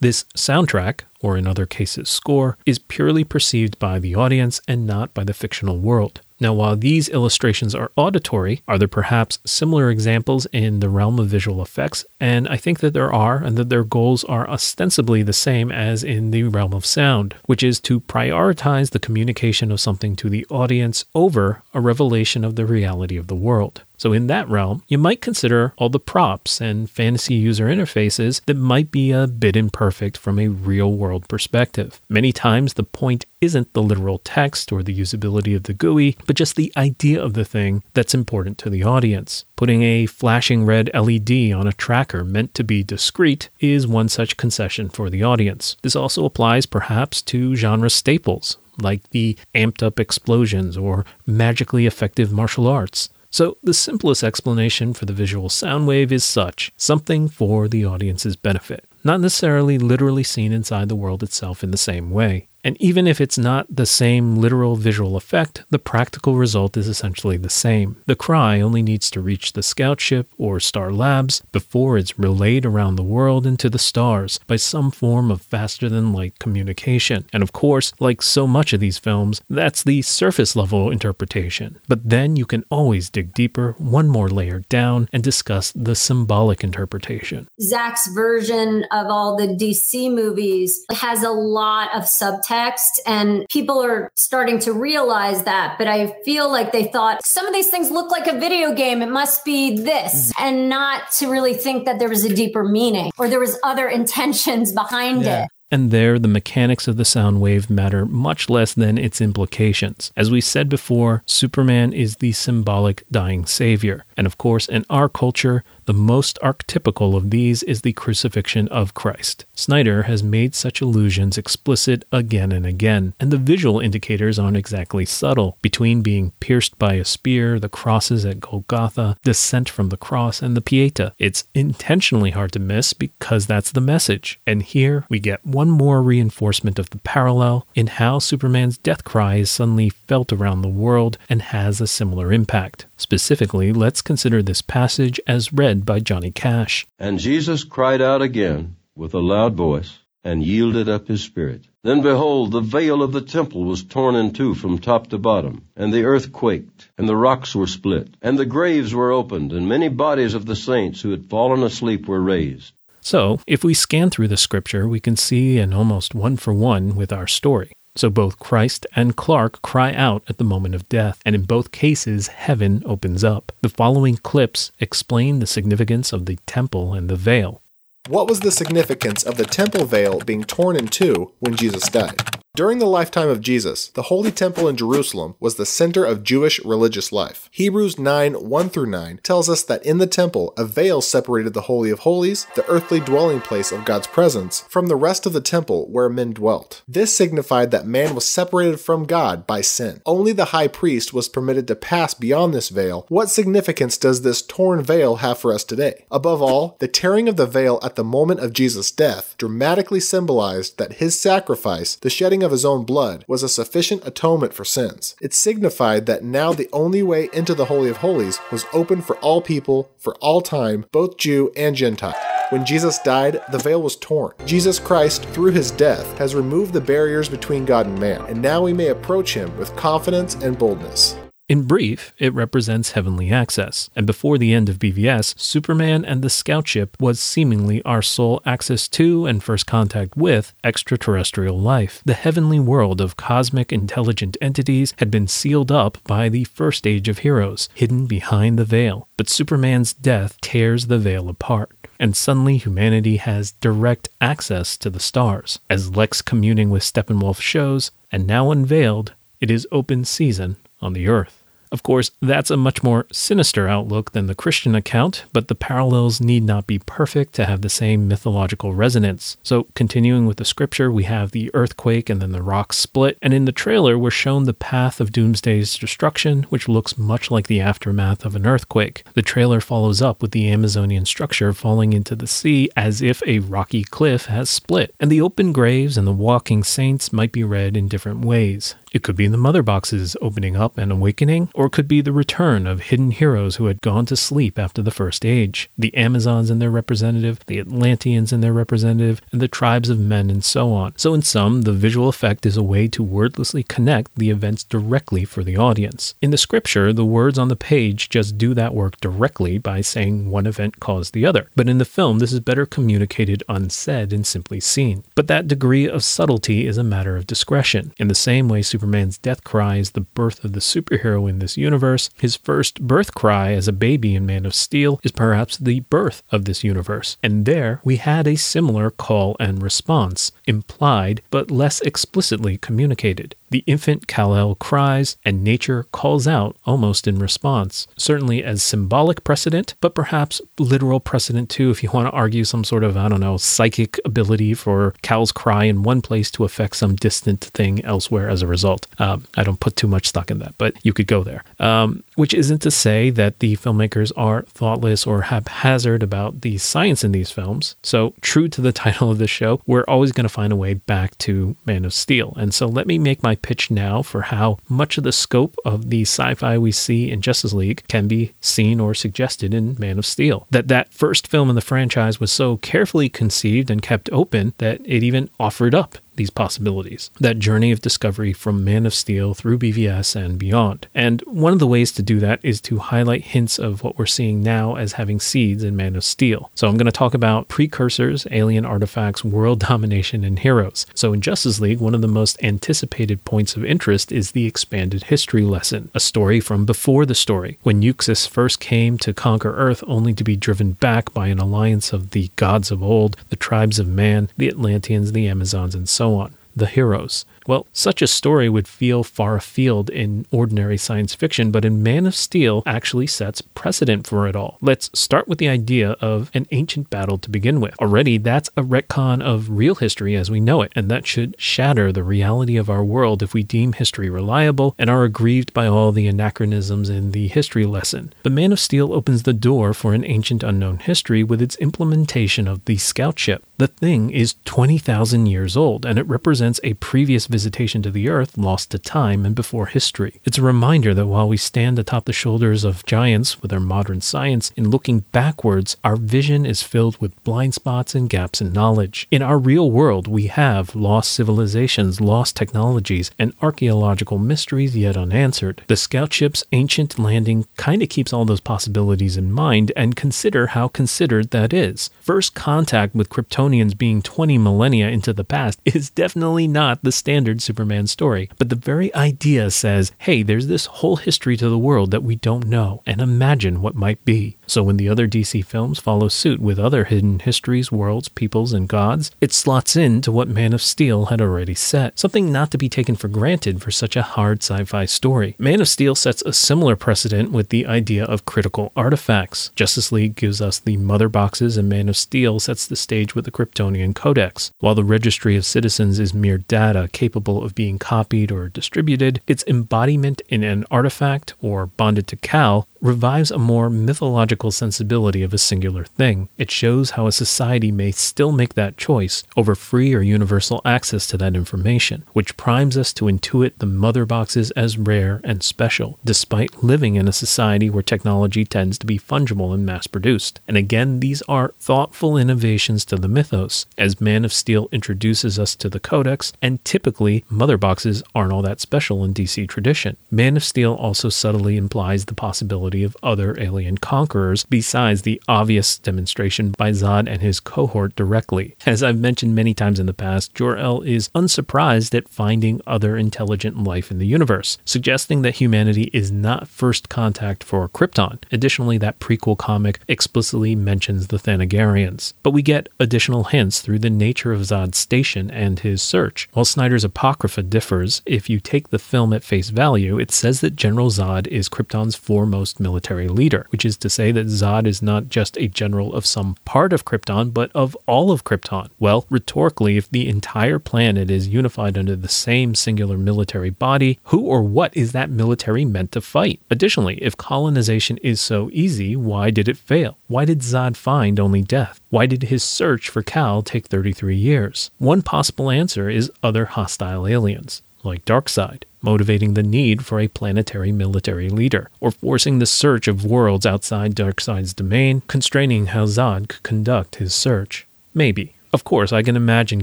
This 0.00 0.24
soundtrack, 0.36 1.02
or 1.22 1.36
in 1.36 1.46
other 1.46 1.64
cases 1.64 2.10
score, 2.10 2.58
is 2.66 2.78
purely 2.78 3.24
perceived 3.24 3.78
by 3.78 3.98
the 3.98 4.14
audience 4.14 4.60
and 4.68 4.86
not 4.86 5.14
by 5.14 5.24
the 5.24 5.32
fictional 5.32 5.78
world. 5.78 6.20
Now, 6.42 6.54
while 6.54 6.76
these 6.76 7.08
illustrations 7.08 7.72
are 7.72 7.92
auditory, 7.94 8.62
are 8.66 8.76
there 8.76 8.88
perhaps 8.88 9.38
similar 9.46 9.90
examples 9.90 10.44
in 10.46 10.80
the 10.80 10.88
realm 10.88 11.20
of 11.20 11.28
visual 11.28 11.62
effects? 11.62 12.04
And 12.18 12.48
I 12.48 12.56
think 12.56 12.80
that 12.80 12.94
there 12.94 13.12
are, 13.12 13.36
and 13.36 13.56
that 13.56 13.68
their 13.68 13.84
goals 13.84 14.24
are 14.24 14.50
ostensibly 14.50 15.22
the 15.22 15.32
same 15.32 15.70
as 15.70 16.02
in 16.02 16.32
the 16.32 16.42
realm 16.42 16.74
of 16.74 16.84
sound, 16.84 17.36
which 17.46 17.62
is 17.62 17.78
to 17.82 18.00
prioritize 18.00 18.90
the 18.90 18.98
communication 18.98 19.70
of 19.70 19.80
something 19.80 20.16
to 20.16 20.28
the 20.28 20.44
audience 20.50 21.04
over 21.14 21.62
a 21.72 21.80
revelation 21.80 22.44
of 22.44 22.56
the 22.56 22.66
reality 22.66 23.16
of 23.16 23.28
the 23.28 23.36
world. 23.36 23.82
So, 24.02 24.12
in 24.12 24.26
that 24.26 24.48
realm, 24.48 24.82
you 24.88 24.98
might 24.98 25.20
consider 25.20 25.74
all 25.76 25.88
the 25.88 26.00
props 26.00 26.60
and 26.60 26.90
fantasy 26.90 27.34
user 27.34 27.66
interfaces 27.66 28.44
that 28.46 28.56
might 28.56 28.90
be 28.90 29.12
a 29.12 29.28
bit 29.28 29.54
imperfect 29.54 30.16
from 30.16 30.40
a 30.40 30.48
real 30.48 30.92
world 30.92 31.28
perspective. 31.28 32.00
Many 32.08 32.32
times, 32.32 32.74
the 32.74 32.82
point 32.82 33.26
isn't 33.40 33.72
the 33.74 33.82
literal 33.82 34.18
text 34.18 34.72
or 34.72 34.82
the 34.82 34.98
usability 34.98 35.54
of 35.54 35.62
the 35.62 35.72
GUI, 35.72 36.16
but 36.26 36.34
just 36.34 36.56
the 36.56 36.72
idea 36.76 37.22
of 37.22 37.34
the 37.34 37.44
thing 37.44 37.84
that's 37.94 38.12
important 38.12 38.58
to 38.58 38.70
the 38.70 38.82
audience. 38.82 39.44
Putting 39.54 39.84
a 39.84 40.06
flashing 40.06 40.64
red 40.64 40.90
LED 40.92 41.52
on 41.52 41.68
a 41.68 41.72
tracker 41.72 42.24
meant 42.24 42.54
to 42.54 42.64
be 42.64 42.82
discreet 42.82 43.50
is 43.60 43.86
one 43.86 44.08
such 44.08 44.36
concession 44.36 44.88
for 44.88 45.10
the 45.10 45.22
audience. 45.22 45.76
This 45.82 45.94
also 45.94 46.24
applies 46.24 46.66
perhaps 46.66 47.22
to 47.22 47.54
genre 47.54 47.88
staples, 47.88 48.56
like 48.80 49.08
the 49.10 49.38
amped 49.54 49.80
up 49.80 50.00
explosions 50.00 50.76
or 50.76 51.06
magically 51.24 51.86
effective 51.86 52.32
martial 52.32 52.66
arts. 52.66 53.08
So, 53.32 53.56
the 53.62 53.72
simplest 53.72 54.22
explanation 54.22 54.92
for 54.92 55.06
the 55.06 55.14
visual 55.14 55.48
sound 55.48 55.86
wave 55.86 56.12
is 56.12 56.22
such 56.22 56.70
something 56.76 57.28
for 57.28 57.66
the 57.66 57.82
audience's 57.82 58.36
benefit, 58.36 58.84
not 59.04 59.22
necessarily 59.22 59.78
literally 59.78 60.22
seen 60.22 60.52
inside 60.52 60.90
the 60.90 60.96
world 60.96 61.22
itself 61.22 61.64
in 61.64 61.70
the 61.70 61.78
same 61.78 62.10
way. 62.10 62.48
And 62.64 62.80
even 62.80 63.06
if 63.06 63.20
it's 63.20 63.38
not 63.38 63.66
the 63.68 63.86
same 63.86 64.36
literal 64.36 64.76
visual 64.76 65.16
effect, 65.16 65.64
the 65.70 65.78
practical 65.78 66.36
result 66.36 66.76
is 66.76 66.86
essentially 66.86 67.36
the 67.36 67.50
same. 67.50 67.96
The 68.06 68.14
cry 68.14 68.60
only 68.60 68.82
needs 68.82 69.10
to 69.10 69.20
reach 69.20 69.52
the 69.52 69.62
scout 69.62 70.00
ship 70.00 70.28
or 70.38 70.60
Star 70.60 70.92
Labs 70.92 71.42
before 71.50 71.98
it's 71.98 72.18
relayed 72.18 72.64
around 72.64 72.96
the 72.96 73.02
world 73.02 73.46
into 73.46 73.68
the 73.68 73.78
stars 73.78 74.38
by 74.46 74.56
some 74.56 74.90
form 74.90 75.30
of 75.30 75.42
faster 75.42 75.88
than 75.88 76.12
light 76.12 76.38
communication. 76.38 77.26
And 77.32 77.42
of 77.42 77.52
course, 77.52 77.92
like 77.98 78.22
so 78.22 78.46
much 78.46 78.72
of 78.72 78.80
these 78.80 78.98
films, 78.98 79.40
that's 79.50 79.82
the 79.82 80.02
surface 80.02 80.54
level 80.54 80.90
interpretation. 80.90 81.80
But 81.88 82.08
then 82.08 82.36
you 82.36 82.46
can 82.46 82.64
always 82.70 83.10
dig 83.10 83.34
deeper, 83.34 83.74
one 83.78 84.08
more 84.08 84.28
layer 84.28 84.60
down, 84.68 85.08
and 85.12 85.22
discuss 85.22 85.72
the 85.72 85.96
symbolic 85.96 86.62
interpretation. 86.62 87.48
Zack's 87.60 88.06
version 88.08 88.84
of 88.92 89.08
all 89.08 89.36
the 89.36 89.48
DC 89.48 90.12
movies 90.14 90.84
has 90.90 91.24
a 91.24 91.30
lot 91.30 91.94
of 91.94 92.04
subtext 92.04 92.51
text 92.52 93.00
and 93.06 93.46
people 93.48 93.82
are 93.82 94.10
starting 94.14 94.58
to 94.60 94.72
realize 94.72 95.44
that. 95.44 95.76
But 95.78 95.88
I 95.88 96.08
feel 96.24 96.50
like 96.50 96.72
they 96.72 96.84
thought 96.84 97.24
some 97.24 97.46
of 97.46 97.54
these 97.54 97.70
things 97.70 97.90
look 97.90 98.10
like 98.10 98.26
a 98.26 98.38
video 98.38 98.74
game. 98.74 99.00
It 99.02 99.10
must 99.10 99.44
be 99.44 99.78
this 99.78 100.32
mm-hmm. 100.32 100.44
and 100.44 100.68
not 100.68 101.10
to 101.12 101.30
really 101.30 101.54
think 101.54 101.86
that 101.86 101.98
there 101.98 102.08
was 102.08 102.24
a 102.24 102.34
deeper 102.34 102.64
meaning 102.64 103.10
or 103.18 103.28
there 103.28 103.40
was 103.40 103.58
other 103.62 103.88
intentions 104.00 104.72
behind 104.72 105.22
yeah. 105.22 105.44
it. 105.44 105.48
And 105.72 105.90
there, 105.90 106.18
the 106.18 106.28
mechanics 106.28 106.86
of 106.86 106.98
the 106.98 107.04
sound 107.04 107.40
wave 107.40 107.70
matter 107.70 108.04
much 108.04 108.50
less 108.50 108.74
than 108.74 108.98
its 108.98 109.22
implications. 109.22 110.12
As 110.14 110.30
we 110.30 110.42
said 110.42 110.68
before, 110.68 111.22
Superman 111.24 111.94
is 111.94 112.16
the 112.16 112.32
symbolic 112.32 113.04
dying 113.10 113.46
savior. 113.46 114.04
And 114.14 114.26
of 114.26 114.36
course, 114.36 114.68
in 114.68 114.84
our 114.90 115.08
culture, 115.08 115.64
the 115.84 115.92
most 115.92 116.38
archetypical 116.42 117.16
of 117.16 117.30
these 117.30 117.62
is 117.64 117.82
the 117.82 117.92
crucifixion 117.92 118.68
of 118.68 118.94
Christ. 118.94 119.44
Snyder 119.54 120.04
has 120.04 120.22
made 120.22 120.54
such 120.54 120.80
allusions 120.80 121.38
explicit 121.38 122.04
again 122.12 122.52
and 122.52 122.64
again, 122.66 123.14
and 123.18 123.30
the 123.30 123.36
visual 123.36 123.80
indicators 123.80 124.38
aren't 124.38 124.56
exactly 124.56 125.04
subtle. 125.04 125.58
Between 125.62 126.02
being 126.02 126.32
pierced 126.40 126.78
by 126.78 126.94
a 126.94 127.04
spear, 127.04 127.58
the 127.58 127.68
crosses 127.68 128.24
at 128.24 128.40
Golgotha, 128.40 129.16
descent 129.22 129.68
from 129.68 129.88
the 129.88 129.96
cross, 129.96 130.42
and 130.42 130.56
the 130.56 130.60
Pieta, 130.60 131.12
it's 131.18 131.44
intentionally 131.54 132.30
hard 132.30 132.52
to 132.52 132.58
miss 132.58 132.92
because 132.92 133.46
that's 133.46 133.72
the 133.72 133.80
message. 133.80 134.40
And 134.46 134.62
here 134.62 135.04
we 135.08 135.18
get 135.18 135.44
one 135.44 135.70
more 135.70 136.02
reinforcement 136.02 136.78
of 136.78 136.90
the 136.90 136.98
parallel 136.98 137.66
in 137.74 137.86
how 137.86 138.18
Superman's 138.18 138.78
death 138.78 139.04
cry 139.04 139.36
is 139.36 139.50
suddenly 139.50 139.90
felt 139.90 140.32
around 140.32 140.62
the 140.62 140.68
world 140.68 141.18
and 141.28 141.42
has 141.42 141.80
a 141.80 141.86
similar 141.86 142.32
impact. 142.32 142.86
Specifically, 143.02 143.72
let's 143.72 144.00
consider 144.00 144.44
this 144.44 144.62
passage 144.62 145.20
as 145.26 145.52
read 145.52 145.84
by 145.84 145.98
Johnny 145.98 146.30
Cash. 146.30 146.86
And 147.00 147.18
Jesus 147.18 147.64
cried 147.64 148.00
out 148.00 148.22
again 148.22 148.76
with 148.94 149.12
a 149.12 149.18
loud 149.18 149.56
voice 149.56 149.98
and 150.22 150.44
yielded 150.44 150.88
up 150.88 151.08
his 151.08 151.20
spirit. 151.20 151.62
Then 151.82 152.02
behold, 152.02 152.52
the 152.52 152.60
veil 152.60 153.02
of 153.02 153.10
the 153.10 153.20
temple 153.20 153.64
was 153.64 153.82
torn 153.82 154.14
in 154.14 154.32
two 154.32 154.54
from 154.54 154.78
top 154.78 155.08
to 155.08 155.18
bottom, 155.18 155.66
and 155.74 155.92
the 155.92 156.04
earth 156.04 156.30
quaked, 156.30 156.90
and 156.96 157.08
the 157.08 157.16
rocks 157.16 157.56
were 157.56 157.66
split, 157.66 158.14
and 158.22 158.38
the 158.38 158.46
graves 158.46 158.94
were 158.94 159.10
opened, 159.10 159.52
and 159.52 159.68
many 159.68 159.88
bodies 159.88 160.34
of 160.34 160.46
the 160.46 160.54
saints 160.54 161.00
who 161.00 161.10
had 161.10 161.28
fallen 161.28 161.64
asleep 161.64 162.06
were 162.06 162.22
raised. 162.22 162.72
So, 163.00 163.40
if 163.48 163.64
we 163.64 163.74
scan 163.74 164.10
through 164.10 164.28
the 164.28 164.36
scripture, 164.36 164.86
we 164.86 165.00
can 165.00 165.16
see 165.16 165.58
an 165.58 165.72
almost 165.72 166.14
one 166.14 166.36
for 166.36 166.54
one 166.54 166.94
with 166.94 167.12
our 167.12 167.26
story. 167.26 167.72
So 167.94 168.08
both 168.08 168.38
Christ 168.38 168.86
and 168.96 169.16
Clark 169.16 169.60
cry 169.62 169.92
out 169.92 170.22
at 170.28 170.38
the 170.38 170.44
moment 170.44 170.74
of 170.74 170.88
death, 170.88 171.20
and 171.26 171.34
in 171.34 171.42
both 171.42 171.72
cases, 171.72 172.28
heaven 172.28 172.82
opens 172.86 173.22
up. 173.22 173.52
The 173.60 173.68
following 173.68 174.16
clips 174.16 174.72
explain 174.80 175.38
the 175.38 175.46
significance 175.46 176.12
of 176.12 176.26
the 176.26 176.38
temple 176.46 176.94
and 176.94 177.10
the 177.10 177.16
veil. 177.16 177.60
What 178.08 178.28
was 178.28 178.40
the 178.40 178.50
significance 178.50 179.22
of 179.22 179.36
the 179.36 179.44
temple 179.44 179.84
veil 179.84 180.20
being 180.20 180.42
torn 180.42 180.76
in 180.76 180.88
two 180.88 181.32
when 181.40 181.54
Jesus 181.54 181.88
died? 181.88 182.41
During 182.54 182.80
the 182.80 182.86
lifetime 182.86 183.30
of 183.30 183.40
Jesus, 183.40 183.88
the 183.88 184.02
Holy 184.02 184.30
Temple 184.30 184.68
in 184.68 184.76
Jerusalem 184.76 185.36
was 185.40 185.54
the 185.54 185.64
center 185.64 186.04
of 186.04 186.22
Jewish 186.22 186.62
religious 186.66 187.10
life. 187.10 187.48
Hebrews 187.50 187.98
9 187.98 188.34
1 188.34 188.68
through 188.68 188.90
9 188.90 189.20
tells 189.22 189.48
us 189.48 189.62
that 189.62 189.82
in 189.86 189.96
the 189.96 190.06
temple, 190.06 190.52
a 190.58 190.66
veil 190.66 191.00
separated 191.00 191.54
the 191.54 191.62
Holy 191.62 191.88
of 191.88 192.00
Holies, 192.00 192.46
the 192.54 192.66
earthly 192.66 193.00
dwelling 193.00 193.40
place 193.40 193.72
of 193.72 193.86
God's 193.86 194.06
presence, 194.06 194.66
from 194.68 194.88
the 194.88 194.96
rest 194.96 195.24
of 195.24 195.32
the 195.32 195.40
temple 195.40 195.88
where 195.88 196.10
men 196.10 196.34
dwelt. 196.34 196.82
This 196.86 197.16
signified 197.16 197.70
that 197.70 197.86
man 197.86 198.14
was 198.14 198.26
separated 198.26 198.80
from 198.80 199.06
God 199.06 199.46
by 199.46 199.62
sin. 199.62 200.02
Only 200.04 200.34
the 200.34 200.52
high 200.52 200.68
priest 200.68 201.14
was 201.14 201.30
permitted 201.30 201.66
to 201.68 201.74
pass 201.74 202.12
beyond 202.12 202.52
this 202.52 202.68
veil. 202.68 203.06
What 203.08 203.30
significance 203.30 203.96
does 203.96 204.20
this 204.20 204.42
torn 204.42 204.82
veil 204.82 205.16
have 205.16 205.38
for 205.38 205.54
us 205.54 205.64
today? 205.64 206.04
Above 206.10 206.42
all, 206.42 206.76
the 206.80 206.86
tearing 206.86 207.30
of 207.30 207.36
the 207.38 207.46
veil 207.46 207.80
at 207.82 207.96
the 207.96 208.04
moment 208.04 208.40
of 208.40 208.52
Jesus' 208.52 208.90
death 208.90 209.36
dramatically 209.38 210.00
symbolized 210.00 210.76
that 210.76 210.96
his 210.96 211.18
sacrifice, 211.18 211.96
the 211.96 212.10
shedding 212.10 212.41
of 212.42 212.50
his 212.50 212.64
own 212.64 212.84
blood 212.84 213.24
was 213.26 213.42
a 213.42 213.48
sufficient 213.48 214.06
atonement 214.06 214.54
for 214.54 214.64
sins. 214.64 215.16
It 215.20 215.32
signified 215.32 216.06
that 216.06 216.24
now 216.24 216.52
the 216.52 216.68
only 216.72 217.02
way 217.02 217.28
into 217.32 217.54
the 217.54 217.64
Holy 217.66 217.88
of 217.88 217.98
Holies 217.98 218.38
was 218.50 218.66
open 218.72 219.00
for 219.00 219.16
all 219.18 219.40
people, 219.40 219.90
for 219.96 220.14
all 220.16 220.40
time, 220.40 220.86
both 220.92 221.16
Jew 221.16 221.52
and 221.56 221.74
Gentile. 221.74 222.14
When 222.50 222.66
Jesus 222.66 222.98
died, 222.98 223.40
the 223.50 223.58
veil 223.58 223.80
was 223.80 223.96
torn. 223.96 224.32
Jesus 224.44 224.78
Christ, 224.78 225.24
through 225.26 225.52
his 225.52 225.70
death, 225.70 226.18
has 226.18 226.34
removed 226.34 226.74
the 226.74 226.80
barriers 226.82 227.28
between 227.28 227.64
God 227.64 227.86
and 227.86 227.98
man, 227.98 228.20
and 228.26 228.42
now 228.42 228.62
we 228.62 228.74
may 228.74 228.88
approach 228.88 229.32
him 229.32 229.56
with 229.56 229.74
confidence 229.76 230.34
and 230.34 230.58
boldness. 230.58 231.16
In 231.52 231.64
brief, 231.64 232.14
it 232.18 232.32
represents 232.32 232.92
heavenly 232.92 233.30
access, 233.30 233.90
and 233.94 234.06
before 234.06 234.38
the 234.38 234.54
end 234.54 234.70
of 234.70 234.78
BVS, 234.78 235.38
Superman 235.38 236.02
and 236.02 236.22
the 236.22 236.30
scout 236.30 236.66
ship 236.66 236.96
was 236.98 237.20
seemingly 237.20 237.82
our 237.82 238.00
sole 238.00 238.40
access 238.46 238.88
to 238.88 239.26
and 239.26 239.44
first 239.44 239.66
contact 239.66 240.16
with 240.16 240.54
extraterrestrial 240.64 241.60
life. 241.60 242.00
The 242.06 242.14
heavenly 242.14 242.58
world 242.58 243.02
of 243.02 243.18
cosmic 243.18 243.70
intelligent 243.70 244.38
entities 244.40 244.94
had 244.96 245.10
been 245.10 245.28
sealed 245.28 245.70
up 245.70 245.98
by 246.04 246.30
the 246.30 246.44
first 246.44 246.86
age 246.86 247.06
of 247.06 247.18
heroes, 247.18 247.68
hidden 247.74 248.06
behind 248.06 248.58
the 248.58 248.64
veil. 248.64 249.06
But 249.18 249.28
Superman's 249.28 249.92
death 249.92 250.40
tears 250.40 250.86
the 250.86 250.98
veil 250.98 251.28
apart 251.28 251.76
and 252.00 252.16
suddenly 252.16 252.56
humanity 252.56 253.18
has 253.18 253.52
direct 253.60 254.08
access 254.22 254.78
to 254.78 254.88
the 254.88 255.00
stars. 255.00 255.58
As 255.68 255.94
Lex 255.94 256.22
communing 256.22 256.70
with 256.70 256.82
Steppenwolf 256.82 257.42
shows, 257.42 257.90
and 258.10 258.26
now 258.26 258.50
unveiled, 258.50 259.12
it 259.38 259.50
is 259.50 259.68
open 259.70 260.06
season 260.06 260.56
on 260.80 260.94
the 260.94 261.08
earth. 261.08 261.41
Of 261.72 261.82
course, 261.82 262.10
that's 262.20 262.50
a 262.50 262.56
much 262.58 262.82
more 262.82 263.06
sinister 263.10 263.66
outlook 263.66 264.12
than 264.12 264.26
the 264.26 264.34
Christian 264.34 264.74
account, 264.74 265.24
but 265.32 265.48
the 265.48 265.54
parallels 265.54 266.20
need 266.20 266.42
not 266.42 266.66
be 266.66 266.78
perfect 266.78 267.32
to 267.34 267.46
have 267.46 267.62
the 267.62 267.70
same 267.70 268.06
mythological 268.06 268.74
resonance. 268.74 269.38
So, 269.42 269.66
continuing 269.74 270.26
with 270.26 270.36
the 270.36 270.44
scripture, 270.44 270.92
we 270.92 271.04
have 271.04 271.30
the 271.30 271.50
earthquake 271.54 272.10
and 272.10 272.20
then 272.20 272.32
the 272.32 272.42
rocks 272.42 272.76
split, 272.76 273.16
and 273.22 273.32
in 273.32 273.46
the 273.46 273.52
trailer, 273.52 273.96
we're 273.96 274.10
shown 274.10 274.44
the 274.44 274.52
path 274.52 275.00
of 275.00 275.12
Doomsday's 275.12 275.78
destruction, 275.78 276.42
which 276.50 276.68
looks 276.68 276.98
much 276.98 277.30
like 277.30 277.46
the 277.46 277.62
aftermath 277.62 278.26
of 278.26 278.36
an 278.36 278.46
earthquake. 278.46 279.04
The 279.14 279.22
trailer 279.22 279.62
follows 279.62 280.02
up 280.02 280.20
with 280.20 280.32
the 280.32 280.50
Amazonian 280.50 281.06
structure 281.06 281.54
falling 281.54 281.94
into 281.94 282.14
the 282.14 282.26
sea 282.26 282.68
as 282.76 283.00
if 283.00 283.22
a 283.26 283.38
rocky 283.38 283.82
cliff 283.82 284.26
has 284.26 284.50
split, 284.50 284.94
and 285.00 285.10
the 285.10 285.22
open 285.22 285.54
graves 285.54 285.96
and 285.96 286.06
the 286.06 286.12
walking 286.12 286.64
saints 286.64 287.14
might 287.14 287.32
be 287.32 287.42
read 287.42 287.78
in 287.78 287.88
different 287.88 288.26
ways. 288.26 288.74
It 288.92 289.02
could 289.02 289.16
be 289.16 289.26
the 289.26 289.36
mother 289.36 289.62
boxes 289.62 290.16
opening 290.20 290.56
up 290.56 290.76
and 290.76 290.92
awakening, 290.92 291.50
or 291.54 291.66
it 291.66 291.72
could 291.72 291.88
be 291.88 292.00
the 292.00 292.12
return 292.12 292.66
of 292.66 292.80
hidden 292.80 293.10
heroes 293.10 293.56
who 293.56 293.66
had 293.66 293.80
gone 293.80 294.06
to 294.06 294.16
sleep 294.16 294.58
after 294.58 294.82
the 294.82 294.90
first 294.90 295.24
age. 295.24 295.70
The 295.78 295.94
Amazons 295.96 296.50
and 296.50 296.60
their 296.60 296.70
representative, 296.70 297.40
the 297.46 297.58
Atlanteans 297.58 298.32
and 298.32 298.42
their 298.42 298.52
representative, 298.52 299.20
and 299.32 299.40
the 299.40 299.48
tribes 299.48 299.88
of 299.88 299.98
men, 299.98 300.30
and 300.30 300.44
so 300.44 300.72
on. 300.72 300.92
So, 300.96 301.14
in 301.14 301.22
sum, 301.22 301.62
the 301.62 301.72
visual 301.72 302.08
effect 302.08 302.44
is 302.44 302.56
a 302.56 302.62
way 302.62 302.86
to 302.88 303.02
wordlessly 303.02 303.62
connect 303.62 304.14
the 304.14 304.30
events 304.30 304.64
directly 304.64 305.24
for 305.24 305.42
the 305.42 305.56
audience. 305.56 306.14
In 306.20 306.30
the 306.30 306.38
scripture, 306.38 306.92
the 306.92 307.04
words 307.04 307.38
on 307.38 307.48
the 307.48 307.56
page 307.56 308.08
just 308.10 308.36
do 308.36 308.52
that 308.54 308.74
work 308.74 309.00
directly 309.00 309.58
by 309.58 309.80
saying 309.80 310.30
one 310.30 310.46
event 310.46 310.80
caused 310.80 311.14
the 311.14 311.24
other. 311.24 311.48
But 311.56 311.68
in 311.68 311.78
the 311.78 311.84
film, 311.84 312.18
this 312.18 312.32
is 312.32 312.40
better 312.40 312.66
communicated 312.66 313.42
unsaid 313.48 314.12
and 314.12 314.26
simply 314.26 314.60
seen. 314.60 315.04
But 315.14 315.28
that 315.28 315.48
degree 315.48 315.88
of 315.88 316.04
subtlety 316.04 316.66
is 316.66 316.76
a 316.76 316.84
matter 316.84 317.16
of 317.16 317.26
discretion. 317.26 317.92
In 317.98 318.08
the 318.08 318.14
same 318.14 318.48
way, 318.48 318.62
Superman's 318.82 319.16
death 319.16 319.44
cry 319.44 319.76
is 319.76 319.92
the 319.92 320.00
birth 320.00 320.42
of 320.44 320.54
the 320.54 320.58
superhero 320.58 321.30
in 321.30 321.38
this 321.38 321.56
universe, 321.56 322.10
his 322.18 322.34
first 322.34 322.80
birth 322.80 323.14
cry 323.14 323.52
as 323.52 323.68
a 323.68 323.72
baby 323.72 324.16
in 324.16 324.26
Man 324.26 324.44
of 324.44 324.56
Steel 324.56 324.98
is 325.04 325.12
perhaps 325.12 325.56
the 325.56 325.78
birth 325.80 326.24
of 326.32 326.46
this 326.46 326.64
universe. 326.64 327.16
And 327.22 327.46
there 327.46 327.80
we 327.84 327.98
had 327.98 328.26
a 328.26 328.34
similar 328.34 328.90
call 328.90 329.36
and 329.38 329.62
response, 329.62 330.32
implied 330.48 331.22
but 331.30 331.48
less 331.48 331.80
explicitly 331.82 332.58
communicated. 332.58 333.36
The 333.52 333.64
infant 333.66 334.08
Kal-El 334.08 334.54
cries, 334.54 335.18
and 335.26 335.44
nature 335.44 335.82
calls 335.92 336.26
out 336.26 336.56
almost 336.64 337.06
in 337.06 337.18
response, 337.18 337.86
certainly 337.98 338.42
as 338.42 338.62
symbolic 338.62 339.24
precedent, 339.24 339.74
but 339.82 339.94
perhaps 339.94 340.40
literal 340.58 341.00
precedent 341.00 341.50
too, 341.50 341.68
if 341.70 341.82
you 341.82 341.90
want 341.90 342.06
to 342.06 342.12
argue 342.12 342.44
some 342.44 342.64
sort 342.64 342.82
of, 342.82 342.96
I 342.96 343.08
don't 343.08 343.20
know, 343.20 343.36
psychic 343.36 344.00
ability 344.06 344.54
for 344.54 344.94
Kal's 345.02 345.32
cry 345.32 345.64
in 345.64 345.82
one 345.82 346.00
place 346.00 346.30
to 346.30 346.44
affect 346.44 346.76
some 346.76 346.96
distant 346.96 347.44
thing 347.44 347.84
elsewhere 347.84 348.30
as 348.30 348.40
a 348.40 348.46
result. 348.46 348.86
Um, 348.98 349.26
I 349.36 349.44
don't 349.44 349.60
put 349.60 349.76
too 349.76 349.86
much 349.86 350.08
stock 350.08 350.30
in 350.30 350.38
that, 350.38 350.54
but 350.56 350.74
you 350.82 350.94
could 350.94 351.06
go 351.06 351.22
there. 351.22 351.44
Um, 351.60 352.04
which 352.14 352.32
isn't 352.32 352.62
to 352.62 352.70
say 352.70 353.10
that 353.10 353.40
the 353.40 353.56
filmmakers 353.56 354.12
are 354.16 354.42
thoughtless 354.42 355.06
or 355.06 355.22
haphazard 355.22 356.02
about 356.02 356.40
the 356.40 356.56
science 356.56 357.04
in 357.04 357.12
these 357.12 357.30
films. 357.30 357.76
So, 357.82 358.14
true 358.22 358.48
to 358.48 358.62
the 358.62 358.72
title 358.84 359.10
of 359.10 359.18
the 359.18 359.26
show, 359.26 359.60
we're 359.66 359.84
always 359.84 360.12
going 360.12 360.24
to 360.24 360.30
find 360.30 360.54
a 360.54 360.56
way 360.56 360.72
back 360.72 361.18
to 361.18 361.54
Man 361.66 361.84
of 361.84 361.92
Steel. 361.92 362.32
And 362.38 362.54
so, 362.54 362.66
let 362.66 362.86
me 362.86 362.98
make 362.98 363.22
my 363.22 363.34
pitch 363.42 363.70
now 363.70 364.02
for 364.02 364.22
how 364.22 364.58
much 364.68 364.98
of 364.98 365.04
the 365.04 365.12
scope 365.12 365.56
of 365.64 365.90
the 365.90 366.02
sci-fi 366.02 366.56
we 366.56 366.72
see 366.72 367.10
in 367.10 367.20
Justice 367.20 367.52
League 367.52 367.82
can 367.88 368.08
be 368.08 368.32
seen 368.40 368.80
or 368.80 368.94
suggested 368.94 369.52
in 369.52 369.76
Man 369.78 369.98
of 369.98 370.06
Steel. 370.06 370.46
That 370.50 370.68
that 370.68 370.92
first 370.92 371.26
film 371.26 371.48
in 371.48 371.54
the 371.54 371.60
franchise 371.60 372.20
was 372.20 372.32
so 372.32 372.56
carefully 372.58 373.08
conceived 373.08 373.70
and 373.70 373.82
kept 373.82 374.10
open 374.12 374.54
that 374.58 374.80
it 374.84 375.02
even 375.02 375.28
offered 375.38 375.74
up 375.74 375.98
these 376.16 376.30
possibilities. 376.30 377.10
That 377.20 377.38
journey 377.38 377.72
of 377.72 377.80
discovery 377.80 378.32
from 378.32 378.64
Man 378.64 378.86
of 378.86 378.94
Steel 378.94 379.34
through 379.34 379.58
BVS 379.58 380.16
and 380.16 380.38
beyond. 380.38 380.86
And 380.94 381.20
one 381.22 381.52
of 381.52 381.58
the 381.58 381.66
ways 381.66 381.92
to 381.92 382.02
do 382.02 382.18
that 382.20 382.40
is 382.42 382.60
to 382.62 382.78
highlight 382.78 383.22
hints 383.22 383.58
of 383.58 383.82
what 383.82 383.98
we're 383.98 384.06
seeing 384.06 384.42
now 384.42 384.76
as 384.76 384.92
having 384.92 385.20
seeds 385.20 385.64
in 385.64 385.76
Man 385.76 385.96
of 385.96 386.04
Steel. 386.04 386.50
So 386.54 386.68
I'm 386.68 386.76
going 386.76 386.86
to 386.86 386.92
talk 386.92 387.14
about 387.14 387.48
precursors, 387.48 388.26
alien 388.30 388.64
artifacts, 388.64 389.24
world 389.24 389.60
domination, 389.68 390.24
and 390.24 390.38
heroes. 390.38 390.86
So 390.94 391.12
in 391.12 391.20
Justice 391.20 391.60
League, 391.60 391.80
one 391.80 391.94
of 391.94 392.02
the 392.02 392.08
most 392.08 392.42
anticipated 392.42 393.24
points 393.24 393.56
of 393.56 393.64
interest 393.64 394.12
is 394.12 394.32
the 394.32 394.46
expanded 394.46 395.04
history 395.04 395.42
lesson, 395.42 395.90
a 395.94 396.00
story 396.00 396.40
from 396.40 396.64
before 396.64 397.06
the 397.06 397.14
story, 397.14 397.58
when 397.62 397.82
Uxas 397.82 398.28
first 398.28 398.60
came 398.60 398.98
to 398.98 399.14
conquer 399.14 399.54
Earth 399.54 399.82
only 399.86 400.12
to 400.14 400.24
be 400.24 400.36
driven 400.36 400.72
back 400.72 401.12
by 401.14 401.28
an 401.28 401.38
alliance 401.38 401.92
of 401.92 402.10
the 402.10 402.30
gods 402.36 402.70
of 402.70 402.82
old, 402.82 403.16
the 403.30 403.36
tribes 403.36 403.78
of 403.78 403.88
man, 403.88 404.28
the 404.36 404.48
Atlanteans, 404.48 405.12
the 405.12 405.28
Amazons, 405.28 405.74
and 405.74 405.88
so 405.88 406.01
so 406.02 406.16
on, 406.16 406.34
the 406.56 406.66
heroes. 406.66 407.24
Well, 407.46 407.66
such 407.72 408.02
a 408.02 408.06
story 408.06 408.48
would 408.48 408.68
feel 408.68 409.02
far 409.02 409.36
afield 409.36 409.90
in 409.90 410.26
ordinary 410.30 410.76
science 410.76 411.14
fiction, 411.14 411.50
but 411.50 411.64
in 411.64 411.82
Man 411.82 412.06
of 412.06 412.14
Steel 412.14 412.62
actually 412.66 413.06
sets 413.06 413.42
precedent 413.42 414.06
for 414.06 414.26
it 414.26 414.36
all. 414.36 414.58
Let's 414.60 414.90
start 414.98 415.28
with 415.28 415.38
the 415.38 415.48
idea 415.48 415.92
of 416.00 416.30
an 416.34 416.46
ancient 416.50 416.90
battle 416.90 417.18
to 417.18 417.30
begin 417.30 417.60
with. 417.60 417.74
Already, 417.80 418.18
that's 418.18 418.50
a 418.56 418.62
retcon 418.62 419.22
of 419.22 419.50
real 419.50 419.74
history 419.74 420.14
as 420.14 420.30
we 420.30 420.40
know 420.40 420.62
it, 420.62 420.72
and 420.74 420.90
that 420.90 421.06
should 421.06 421.34
shatter 421.38 421.92
the 421.92 422.02
reality 422.02 422.56
of 422.56 422.70
our 422.70 422.84
world 422.84 423.22
if 423.22 423.34
we 423.34 423.42
deem 423.42 423.72
history 423.72 424.08
reliable 424.08 424.74
and 424.78 424.88
are 424.88 425.04
aggrieved 425.04 425.52
by 425.52 425.66
all 425.66 425.92
the 425.92 426.06
anachronisms 426.06 426.88
in 426.88 427.12
the 427.12 427.28
history 427.28 427.66
lesson. 427.66 428.12
But 428.22 428.32
Man 428.32 428.52
of 428.52 428.60
Steel 428.60 428.92
opens 428.92 429.24
the 429.24 429.32
door 429.32 429.74
for 429.74 429.94
an 429.94 430.04
ancient 430.04 430.42
unknown 430.42 430.78
history 430.78 431.22
with 431.24 431.42
its 431.42 431.56
implementation 431.56 432.46
of 432.46 432.64
the 432.64 432.76
scout 432.76 433.18
ship. 433.18 433.44
The 433.58 433.68
thing 433.68 434.10
is 434.10 434.34
20,000 434.44 435.26
years 435.26 435.56
old, 435.56 435.86
and 435.86 435.98
it 435.98 436.08
represents 436.08 436.60
a 436.64 436.74
previous 436.74 437.26
visitation 437.32 437.82
to 437.82 437.90
the 437.90 438.08
Earth 438.08 438.36
lost 438.36 438.70
to 438.70 438.78
time 438.78 439.24
and 439.24 439.34
before 439.34 439.66
history. 439.66 440.20
It's 440.24 440.38
a 440.38 440.42
reminder 440.42 440.92
that 440.94 441.06
while 441.06 441.28
we 441.28 441.36
stand 441.36 441.78
atop 441.78 442.04
the 442.04 442.12
shoulders 442.12 442.62
of 442.62 442.84
giants 442.84 443.40
with 443.40 443.52
our 443.52 443.60
modern 443.60 444.02
science, 444.02 444.52
in 444.54 444.70
looking 444.70 445.00
backwards, 445.12 445.76
our 445.82 445.96
vision 445.96 446.44
is 446.44 446.62
filled 446.62 447.00
with 447.00 447.24
blind 447.24 447.54
spots 447.54 447.94
and 447.94 448.10
gaps 448.10 448.40
in 448.40 448.52
knowledge. 448.52 449.08
In 449.10 449.22
our 449.22 449.38
real 449.38 449.70
world, 449.70 450.06
we 450.06 450.26
have 450.26 450.76
lost 450.76 451.12
civilizations, 451.12 452.00
lost 452.00 452.36
technologies, 452.36 453.10
and 453.18 453.32
archaeological 453.40 454.18
mysteries 454.18 454.76
yet 454.76 454.96
unanswered. 454.96 455.62
The 455.68 455.76
scout 455.76 456.12
ship's 456.12 456.44
ancient 456.52 456.98
landing 456.98 457.46
kind 457.56 457.82
of 457.82 457.88
keeps 457.88 458.12
all 458.12 458.26
those 458.26 458.40
possibilities 458.40 459.16
in 459.16 459.32
mind 459.32 459.72
and 459.74 459.96
consider 459.96 460.48
how 460.48 460.68
considered 460.68 461.30
that 461.30 461.54
is. 461.54 461.88
First 462.00 462.34
contact 462.34 462.94
with 462.94 463.08
Kryptonians 463.08 463.78
being 463.78 464.02
20 464.02 464.36
millennia 464.36 464.88
into 464.88 465.14
the 465.14 465.24
past 465.24 465.60
is 465.64 465.88
definitely 465.88 466.46
not 466.46 466.82
the 466.82 466.92
standard 466.92 467.21
standard 467.22 467.40
Superman 467.40 467.86
story. 467.86 468.28
But 468.36 468.48
the 468.48 468.56
very 468.56 468.92
idea 468.96 469.52
says, 469.52 469.92
hey, 469.98 470.24
there's 470.24 470.48
this 470.48 470.66
whole 470.66 470.96
history 470.96 471.36
to 471.36 471.48
the 471.48 471.56
world 471.56 471.92
that 471.92 472.02
we 472.02 472.16
don't 472.16 472.48
know, 472.48 472.82
and 472.84 473.00
imagine 473.00 473.62
what 473.62 473.76
might 473.76 474.04
be. 474.04 474.36
So 474.48 474.64
when 474.64 474.76
the 474.76 474.88
other 474.88 475.06
DC 475.06 475.44
films 475.44 475.78
follow 475.78 476.08
suit 476.08 476.40
with 476.40 476.58
other 476.58 476.82
hidden 476.84 477.20
histories, 477.20 477.70
worlds, 477.70 478.08
peoples, 478.08 478.52
and 478.52 478.68
gods, 478.68 479.12
it 479.20 479.32
slots 479.32 479.76
into 479.76 480.10
what 480.10 480.26
Man 480.26 480.52
of 480.52 480.60
Steel 480.60 481.06
had 481.06 481.20
already 481.20 481.54
set, 481.54 481.96
something 481.96 482.32
not 482.32 482.50
to 482.50 482.58
be 482.58 482.68
taken 482.68 482.96
for 482.96 483.06
granted 483.06 483.62
for 483.62 483.70
such 483.70 483.94
a 483.94 484.02
hard 484.02 484.42
sci 484.42 484.64
fi 484.64 484.84
story. 484.84 485.36
Man 485.38 485.60
of 485.60 485.68
Steel 485.68 485.94
sets 485.94 486.22
a 486.22 486.32
similar 486.32 486.74
precedent 486.74 487.30
with 487.30 487.50
the 487.50 487.66
idea 487.66 488.04
of 488.04 488.26
critical 488.26 488.72
artifacts. 488.74 489.52
Justice 489.54 489.92
League 489.92 490.16
gives 490.16 490.42
us 490.42 490.58
the 490.58 490.76
mother 490.76 491.08
boxes, 491.08 491.56
and 491.56 491.68
Man 491.68 491.88
of 491.88 491.96
Steel 491.96 492.40
sets 492.40 492.66
the 492.66 492.74
stage 492.74 493.14
with 493.14 493.26
the 493.26 493.30
Kryptonian 493.30 493.94
Codex. 493.94 494.50
While 494.58 494.74
the 494.74 494.82
Registry 494.82 495.36
of 495.36 495.46
Citizens 495.46 496.00
is 496.00 496.12
mere 496.12 496.38
data 496.38 496.88
capable 496.92 497.11
of 497.44 497.54
being 497.54 497.78
copied 497.78 498.32
or 498.32 498.48
distributed, 498.48 499.20
its 499.26 499.44
embodiment 499.46 500.22
in 500.28 500.42
an 500.42 500.64
artifact 500.70 501.34
or 501.40 501.66
bonded 501.66 502.06
to 502.08 502.16
Kal 502.16 502.68
revives 502.82 503.30
a 503.30 503.38
more 503.38 503.70
mythological 503.70 504.50
sensibility 504.50 505.22
of 505.22 505.32
a 505.32 505.38
singular 505.38 505.84
thing. 505.84 506.28
It 506.36 506.50
shows 506.50 506.90
how 506.90 507.06
a 507.06 507.12
society 507.12 507.70
may 507.70 507.92
still 507.92 508.32
make 508.32 508.54
that 508.54 508.76
choice 508.76 509.22
over 509.36 509.54
free 509.54 509.94
or 509.94 510.02
universal 510.02 510.60
access 510.64 511.06
to 511.06 511.16
that 511.18 511.36
information, 511.36 512.04
which 512.12 512.36
primes 512.36 512.76
us 512.76 512.92
to 512.94 513.04
intuit 513.04 513.52
the 513.58 513.66
mother 513.66 514.04
boxes 514.04 514.50
as 514.52 514.76
rare 514.76 515.20
and 515.22 515.44
special, 515.44 515.98
despite 516.04 516.64
living 516.64 516.96
in 516.96 517.06
a 517.06 517.12
society 517.12 517.70
where 517.70 517.84
technology 517.84 518.44
tends 518.44 518.78
to 518.78 518.86
be 518.86 518.98
fungible 518.98 519.54
and 519.54 519.64
mass 519.64 519.86
produced. 519.86 520.40
And 520.48 520.56
again, 520.56 520.98
these 520.98 521.22
are 521.28 521.54
thoughtful 521.60 522.16
innovations 522.16 522.84
to 522.86 522.96
the 522.96 523.08
mythos, 523.08 523.64
as 523.78 524.00
Man 524.00 524.24
of 524.24 524.32
Steel 524.32 524.68
introduces 524.72 525.38
us 525.38 525.54
to 525.56 525.68
the 525.68 525.78
Codex, 525.80 526.32
and 526.42 526.64
typically, 526.64 527.24
mother 527.30 527.56
boxes 527.56 528.02
aren't 528.12 528.32
all 528.32 528.42
that 528.42 528.60
special 528.60 529.04
in 529.04 529.14
DC 529.14 529.48
tradition. 529.48 529.96
Man 530.10 530.36
of 530.36 530.42
Steel 530.42 530.74
also 530.74 531.08
subtly 531.08 531.56
implies 531.56 532.06
the 532.06 532.14
possibility 532.14 532.71
possibility 532.72 532.84
of 532.84 532.96
other 533.02 533.38
alien 533.38 533.76
conquerors 533.78 534.44
besides 534.44 535.02
the 535.02 535.20
obvious 535.28 535.78
demonstration 535.78 536.54
by 536.56 536.70
Zod 536.70 537.08
and 537.08 537.20
his 537.20 537.40
cohort 537.40 537.94
directly. 537.96 538.56
As 538.66 538.82
I've 538.82 538.98
mentioned 538.98 539.34
many 539.34 539.54
times 539.54 539.78
in 539.78 539.86
the 539.86 539.92
past, 539.92 540.34
Jor-El 540.34 540.82
is 540.82 541.10
unsurprised 541.14 541.94
at 541.94 542.08
finding 542.08 542.60
other 542.66 542.96
intelligent 542.96 543.62
life 543.62 543.90
in 543.90 543.98
the 543.98 544.06
universe, 544.06 544.58
suggesting 544.64 545.22
that 545.22 545.36
humanity 545.36 545.90
is 545.92 546.10
not 546.10 546.48
first 546.48 546.88
contact 546.88 547.44
for 547.44 547.68
Krypton. 547.68 548.18
Additionally, 548.32 548.78
that 548.78 548.98
prequel 548.98 549.36
comic 549.36 549.80
explicitly 549.88 550.54
mentions 550.54 551.08
the 551.08 551.18
Thanagarians. 551.18 552.14
But 552.22 552.32
we 552.32 552.42
get 552.42 552.68
additional 552.80 553.24
hints 553.24 553.60
through 553.60 553.80
the 553.80 553.90
nature 553.90 554.32
of 554.32 554.42
Zod's 554.42 554.78
station 554.78 555.30
and 555.30 555.60
his 555.60 555.82
search. 555.82 556.28
While 556.32 556.44
Snyder's 556.44 556.84
Apocrypha 556.84 557.42
differs, 557.42 558.02
if 558.06 558.30
you 558.30 558.40
take 558.40 558.68
the 558.68 558.78
film 558.78 559.12
at 559.12 559.24
face 559.24 559.50
value, 559.50 559.98
it 559.98 560.10
says 560.10 560.40
that 560.40 560.56
General 560.56 560.90
Zod 560.90 561.26
is 561.26 561.48
Krypton's 561.48 561.96
foremost 561.96 562.60
military 562.62 563.08
leader, 563.08 563.46
which 563.50 563.64
is 563.64 563.76
to 563.78 563.90
say 563.90 564.12
that 564.12 564.28
Zod 564.28 564.66
is 564.66 564.80
not 564.80 565.08
just 565.08 565.36
a 565.36 565.48
general 565.48 565.94
of 565.94 566.06
some 566.06 566.36
part 566.44 566.72
of 566.72 566.84
Krypton, 566.84 567.34
but 567.34 567.50
of 567.54 567.76
all 567.86 568.10
of 568.10 568.24
Krypton. 568.24 568.68
Well, 568.78 569.04
rhetorically, 569.10 569.76
if 569.76 569.90
the 569.90 570.08
entire 570.08 570.58
planet 570.58 571.10
is 571.10 571.28
unified 571.28 571.76
under 571.76 571.96
the 571.96 572.08
same 572.08 572.54
singular 572.54 572.96
military 572.96 573.50
body, 573.50 573.98
who 574.04 574.20
or 574.20 574.42
what 574.42 574.76
is 574.76 574.92
that 574.92 575.10
military 575.10 575.64
meant 575.64 575.92
to 575.92 576.00
fight? 576.00 576.40
Additionally, 576.50 577.02
if 577.02 577.16
colonization 577.16 577.98
is 577.98 578.20
so 578.20 578.48
easy, 578.52 578.96
why 578.96 579.30
did 579.30 579.48
it 579.48 579.56
fail? 579.56 579.98
Why 580.06 580.24
did 580.24 580.40
Zod 580.40 580.76
find 580.76 581.18
only 581.18 581.42
death? 581.42 581.80
Why 581.90 582.06
did 582.06 582.24
his 582.24 582.42
search 582.42 582.88
for 582.88 583.02
Kal 583.02 583.42
take 583.42 583.66
33 583.66 584.16
years? 584.16 584.70
One 584.78 585.02
possible 585.02 585.50
answer 585.50 585.90
is 585.90 586.12
other 586.22 586.46
hostile 586.46 587.06
aliens, 587.06 587.62
like 587.84 588.04
Darkseid 588.04 588.64
motivating 588.82 589.34
the 589.34 589.42
need 589.42 589.84
for 589.84 590.00
a 590.00 590.08
planetary 590.08 590.72
military 590.72 591.30
leader, 591.30 591.70
or 591.80 591.90
forcing 591.90 592.38
the 592.38 592.46
search 592.46 592.88
of 592.88 593.04
worlds 593.04 593.46
outside 593.46 593.94
Darkseid's 593.94 594.52
domain, 594.52 595.02
constraining 595.06 595.66
how 595.66 595.86
Zod 595.86 596.28
could 596.28 596.42
conduct 596.42 596.96
his 596.96 597.14
search. 597.14 597.66
Maybe. 597.94 598.34
Of 598.52 598.64
course, 598.64 598.92
I 598.92 599.02
can 599.02 599.16
imagine 599.16 599.62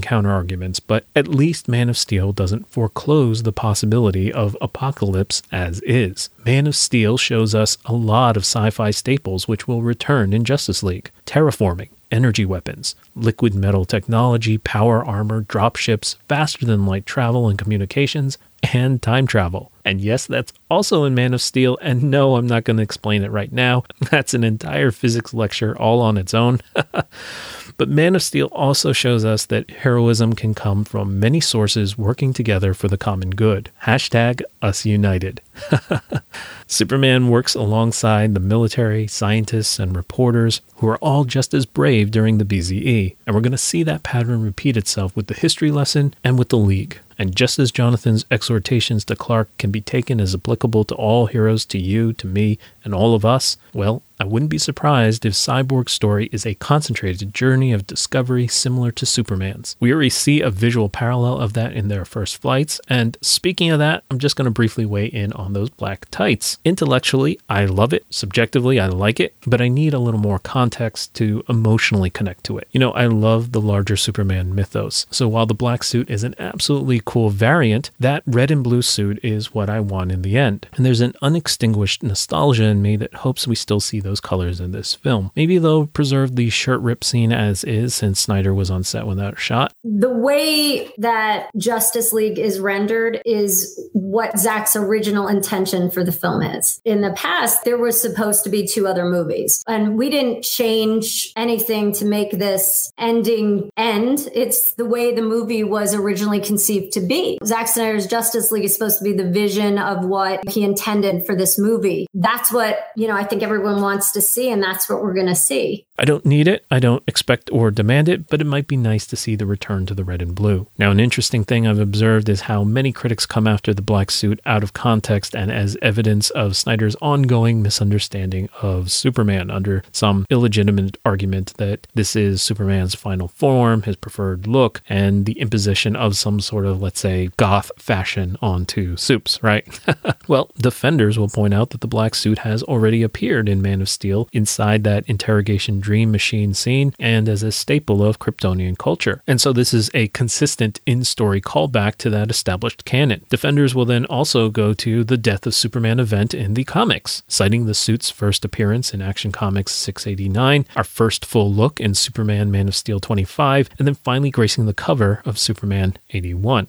counterarguments, 0.00 0.80
but 0.84 1.04
at 1.14 1.28
least 1.28 1.68
Man 1.68 1.88
of 1.88 1.96
Steel 1.96 2.32
doesn't 2.32 2.68
foreclose 2.68 3.44
the 3.44 3.52
possibility 3.52 4.32
of 4.32 4.56
Apokolips 4.60 5.42
as 5.52 5.80
is. 5.82 6.28
Man 6.44 6.66
of 6.66 6.74
Steel 6.74 7.16
shows 7.16 7.54
us 7.54 7.78
a 7.84 7.92
lot 7.92 8.36
of 8.36 8.42
sci 8.42 8.68
fi 8.70 8.90
staples 8.90 9.46
which 9.46 9.68
will 9.68 9.82
return 9.82 10.32
in 10.32 10.44
Justice 10.44 10.82
League 10.82 11.12
terraforming, 11.24 11.90
energy 12.10 12.44
weapons, 12.44 12.96
liquid 13.14 13.54
metal 13.54 13.84
technology, 13.84 14.58
power 14.58 15.04
armor, 15.04 15.42
dropships, 15.42 16.16
faster 16.28 16.66
than 16.66 16.86
light 16.86 17.06
travel 17.06 17.48
and 17.48 17.58
communications, 17.58 18.38
and 18.62 19.00
time 19.02 19.26
travel. 19.26 19.72
And 19.84 20.00
yes, 20.00 20.26
that's 20.26 20.52
also 20.70 21.04
in 21.04 21.14
Man 21.14 21.32
of 21.34 21.40
Steel. 21.40 21.78
And 21.80 22.10
no, 22.10 22.36
I'm 22.36 22.46
not 22.46 22.64
going 22.64 22.76
to 22.76 22.82
explain 22.82 23.22
it 23.22 23.30
right 23.30 23.50
now. 23.50 23.84
That's 24.10 24.34
an 24.34 24.44
entire 24.44 24.90
physics 24.90 25.32
lecture 25.32 25.76
all 25.76 26.00
on 26.00 26.18
its 26.18 26.34
own. 26.34 26.60
but 27.76 27.88
Man 27.88 28.14
of 28.14 28.22
Steel 28.22 28.48
also 28.52 28.92
shows 28.92 29.24
us 29.24 29.46
that 29.46 29.70
heroism 29.70 30.34
can 30.34 30.54
come 30.54 30.84
from 30.84 31.18
many 31.18 31.40
sources 31.40 31.96
working 31.96 32.32
together 32.32 32.74
for 32.74 32.88
the 32.88 32.98
common 32.98 33.30
good. 33.30 33.70
Hashtag 33.84 34.42
us 34.60 34.84
united. 34.84 35.40
Superman 36.66 37.28
works 37.28 37.54
alongside 37.54 38.34
the 38.34 38.40
military, 38.40 39.06
scientists, 39.06 39.78
and 39.78 39.96
reporters 39.96 40.60
who 40.76 40.88
are 40.88 40.98
all 40.98 41.24
just 41.24 41.54
as 41.54 41.66
brave 41.66 42.10
during 42.10 42.38
the 42.38 42.44
BZE. 42.44 43.09
And 43.26 43.34
we're 43.34 43.42
going 43.42 43.52
to 43.52 43.58
see 43.58 43.82
that 43.82 44.02
pattern 44.02 44.42
repeat 44.42 44.76
itself 44.76 45.14
with 45.16 45.26
the 45.26 45.34
history 45.34 45.70
lesson 45.70 46.14
and 46.24 46.38
with 46.38 46.48
the 46.48 46.58
League. 46.58 47.00
And 47.20 47.36
just 47.36 47.58
as 47.58 47.70
Jonathan's 47.70 48.24
exhortations 48.30 49.04
to 49.04 49.14
Clark 49.14 49.50
can 49.58 49.70
be 49.70 49.82
taken 49.82 50.22
as 50.22 50.34
applicable 50.34 50.84
to 50.84 50.94
all 50.94 51.26
heroes, 51.26 51.66
to 51.66 51.78
you, 51.78 52.14
to 52.14 52.26
me, 52.26 52.58
and 52.82 52.94
all 52.94 53.14
of 53.14 53.26
us, 53.26 53.58
well, 53.74 54.02
I 54.20 54.24
wouldn't 54.24 54.50
be 54.50 54.58
surprised 54.58 55.24
if 55.24 55.32
Cyborg's 55.32 55.92
story 55.92 56.28
is 56.30 56.44
a 56.44 56.54
concentrated 56.56 57.32
journey 57.32 57.72
of 57.72 57.86
discovery 57.86 58.46
similar 58.46 58.90
to 58.92 59.06
Superman's. 59.06 59.76
We 59.80 59.94
already 59.94 60.10
see 60.10 60.42
a 60.42 60.50
visual 60.50 60.90
parallel 60.90 61.38
of 61.38 61.54
that 61.54 61.72
in 61.72 61.88
their 61.88 62.04
first 62.04 62.36
flights, 62.36 62.82
and 62.86 63.16
speaking 63.22 63.70
of 63.70 63.78
that, 63.78 64.04
I'm 64.10 64.18
just 64.18 64.36
going 64.36 64.44
to 64.44 64.50
briefly 64.50 64.84
weigh 64.84 65.06
in 65.06 65.32
on 65.32 65.54
those 65.54 65.70
black 65.70 66.06
tights. 66.10 66.58
Intellectually, 66.66 67.40
I 67.48 67.64
love 67.64 67.94
it. 67.94 68.04
Subjectively, 68.10 68.78
I 68.78 68.88
like 68.88 69.20
it, 69.20 69.34
but 69.46 69.62
I 69.62 69.68
need 69.68 69.94
a 69.94 69.98
little 69.98 70.20
more 70.20 70.38
context 70.38 71.14
to 71.14 71.42
emotionally 71.48 72.10
connect 72.10 72.44
to 72.44 72.58
it. 72.58 72.68
You 72.72 72.80
know, 72.80 72.92
I 72.92 73.06
love 73.06 73.52
the 73.52 73.60
larger 73.60 73.96
Superman 73.96 74.54
mythos, 74.54 75.06
so 75.10 75.28
while 75.28 75.46
the 75.46 75.54
black 75.54 75.82
suit 75.82 76.10
is 76.10 76.24
an 76.24 76.34
absolutely 76.38 77.00
cool 77.10 77.28
variant, 77.28 77.90
that 77.98 78.22
red 78.24 78.52
and 78.52 78.62
blue 78.62 78.82
suit 78.82 79.18
is 79.24 79.52
what 79.52 79.68
I 79.68 79.80
want 79.80 80.12
in 80.12 80.22
the 80.22 80.38
end. 80.38 80.68
And 80.76 80.86
there's 80.86 81.00
an 81.00 81.12
unextinguished 81.20 82.04
nostalgia 82.04 82.66
in 82.66 82.80
me 82.82 82.94
that 82.94 83.12
hopes 83.12 83.48
we 83.48 83.56
still 83.56 83.80
see 83.80 83.98
those 83.98 84.20
colors 84.20 84.60
in 84.60 84.70
this 84.70 84.94
film. 84.94 85.32
Maybe 85.34 85.58
they'll 85.58 85.88
preserve 85.88 86.36
the 86.36 86.50
shirt 86.50 86.80
rip 86.80 87.02
scene 87.02 87.32
as 87.32 87.64
is 87.64 87.96
since 87.96 88.20
Snyder 88.20 88.54
was 88.54 88.70
on 88.70 88.84
set 88.84 89.08
when 89.08 89.16
that 89.16 89.40
shot. 89.40 89.72
The 89.82 90.08
way 90.08 90.92
that 90.98 91.50
Justice 91.56 92.12
League 92.12 92.38
is 92.38 92.60
rendered 92.60 93.20
is 93.26 93.88
what 93.92 94.38
Zack's 94.38 94.76
original 94.76 95.26
intention 95.26 95.90
for 95.90 96.04
the 96.04 96.12
film 96.12 96.42
is. 96.42 96.80
In 96.84 97.00
the 97.00 97.12
past, 97.14 97.64
there 97.64 97.76
was 97.76 98.00
supposed 98.00 98.44
to 98.44 98.50
be 98.50 98.64
two 98.64 98.86
other 98.86 99.04
movies, 99.04 99.64
and 99.66 99.98
we 99.98 100.10
didn't 100.10 100.44
change 100.44 101.32
anything 101.34 101.92
to 101.94 102.04
make 102.04 102.30
this 102.30 102.92
ending 102.96 103.68
end. 103.76 104.28
It's 104.32 104.74
the 104.74 104.84
way 104.84 105.12
the 105.12 105.22
movie 105.22 105.64
was 105.64 105.92
originally 105.92 106.40
conceived 106.40 106.92
to 106.92 106.99
be. 107.00 107.38
Zack 107.44 107.68
Snyder's 107.68 108.06
Justice 108.06 108.50
League 108.50 108.64
is 108.64 108.74
supposed 108.74 108.98
to 108.98 109.04
be 109.04 109.12
the 109.12 109.28
vision 109.30 109.78
of 109.78 110.04
what 110.04 110.48
he 110.48 110.64
intended 110.64 111.26
for 111.26 111.34
this 111.34 111.58
movie. 111.58 112.06
That's 112.14 112.52
what, 112.52 112.88
you 112.96 113.08
know, 113.08 113.16
I 113.16 113.24
think 113.24 113.42
everyone 113.42 113.82
wants 113.82 114.12
to 114.12 114.20
see, 114.20 114.50
and 114.50 114.62
that's 114.62 114.88
what 114.88 115.02
we're 115.02 115.14
going 115.14 115.26
to 115.26 115.34
see. 115.34 115.86
I 115.98 116.04
don't 116.04 116.24
need 116.24 116.48
it, 116.48 116.64
I 116.70 116.78
don't 116.78 117.02
expect 117.06 117.50
or 117.52 117.70
demand 117.70 118.08
it, 118.08 118.28
but 118.28 118.40
it 118.40 118.46
might 118.46 118.66
be 118.66 118.76
nice 118.78 119.06
to 119.08 119.16
see 119.16 119.36
the 119.36 119.44
return 119.44 119.84
to 119.84 119.94
the 119.94 120.02
red 120.02 120.22
and 120.22 120.34
blue. 120.34 120.66
Now, 120.78 120.90
an 120.90 120.98
interesting 120.98 121.44
thing 121.44 121.66
I've 121.66 121.78
observed 121.78 122.30
is 122.30 122.42
how 122.42 122.64
many 122.64 122.90
critics 122.90 123.26
come 123.26 123.46
after 123.46 123.74
the 123.74 123.82
black 123.82 124.10
suit 124.10 124.40
out 124.46 124.62
of 124.62 124.72
context 124.72 125.34
and 125.34 125.52
as 125.52 125.76
evidence 125.82 126.30
of 126.30 126.56
Snyder's 126.56 126.96
ongoing 127.02 127.60
misunderstanding 127.60 128.48
of 128.62 128.90
Superman 128.90 129.50
under 129.50 129.82
some 129.92 130.24
illegitimate 130.30 130.96
argument 131.04 131.54
that 131.58 131.86
this 131.94 132.16
is 132.16 132.40
Superman's 132.40 132.94
final 132.94 133.28
form, 133.28 133.82
his 133.82 133.96
preferred 133.96 134.46
look, 134.46 134.80
and 134.88 135.26
the 135.26 135.38
imposition 135.38 135.96
of 135.96 136.16
some 136.16 136.40
sort 136.40 136.64
of, 136.64 136.79
let's 136.80 137.00
say, 137.00 137.30
goth 137.36 137.70
fashion 137.76 138.36
onto 138.42 138.96
Supes, 138.96 139.42
right? 139.42 139.80
well, 140.28 140.50
defenders 140.58 141.18
will 141.18 141.28
point 141.28 141.54
out 141.54 141.70
that 141.70 141.80
the 141.80 141.86
black 141.86 142.14
suit 142.14 142.38
has 142.38 142.62
already 142.62 143.02
appeared 143.02 143.48
in 143.48 143.62
Man 143.62 143.80
of 143.80 143.88
Steel 143.88 144.28
inside 144.32 144.84
that 144.84 145.08
interrogation 145.08 145.80
dream 145.80 146.10
machine 146.10 146.54
scene 146.54 146.92
and 146.98 147.28
as 147.28 147.42
a 147.42 147.52
staple 147.52 148.04
of 148.04 148.18
Kryptonian 148.18 148.78
culture. 148.78 149.22
And 149.26 149.40
so 149.40 149.52
this 149.52 149.72
is 149.74 149.90
a 149.94 150.08
consistent 150.08 150.80
in 150.86 151.04
story 151.04 151.40
callback 151.40 151.96
to 151.96 152.10
that 152.10 152.30
established 152.30 152.84
canon. 152.84 153.24
Defenders 153.28 153.74
will 153.74 153.84
then 153.84 154.04
also 154.06 154.50
go 154.50 154.74
to 154.74 155.04
the 155.04 155.16
Death 155.16 155.46
of 155.46 155.54
Superman 155.54 156.00
event 156.00 156.34
in 156.34 156.54
the 156.54 156.64
comics, 156.64 157.22
citing 157.28 157.66
the 157.66 157.74
suit's 157.74 158.10
first 158.10 158.44
appearance 158.44 158.94
in 158.94 159.02
Action 159.02 159.32
Comics 159.32 159.72
689, 159.72 160.66
our 160.76 160.84
first 160.84 161.24
full 161.24 161.52
look 161.52 161.80
in 161.80 161.94
Superman 161.94 162.50
Man 162.50 162.68
of 162.68 162.74
Steel 162.74 163.00
25, 163.00 163.70
and 163.78 163.86
then 163.86 163.94
finally 163.94 164.30
gracing 164.30 164.66
the 164.66 164.74
cover 164.74 165.22
of 165.24 165.38
Superman 165.38 165.96
81 166.10 166.68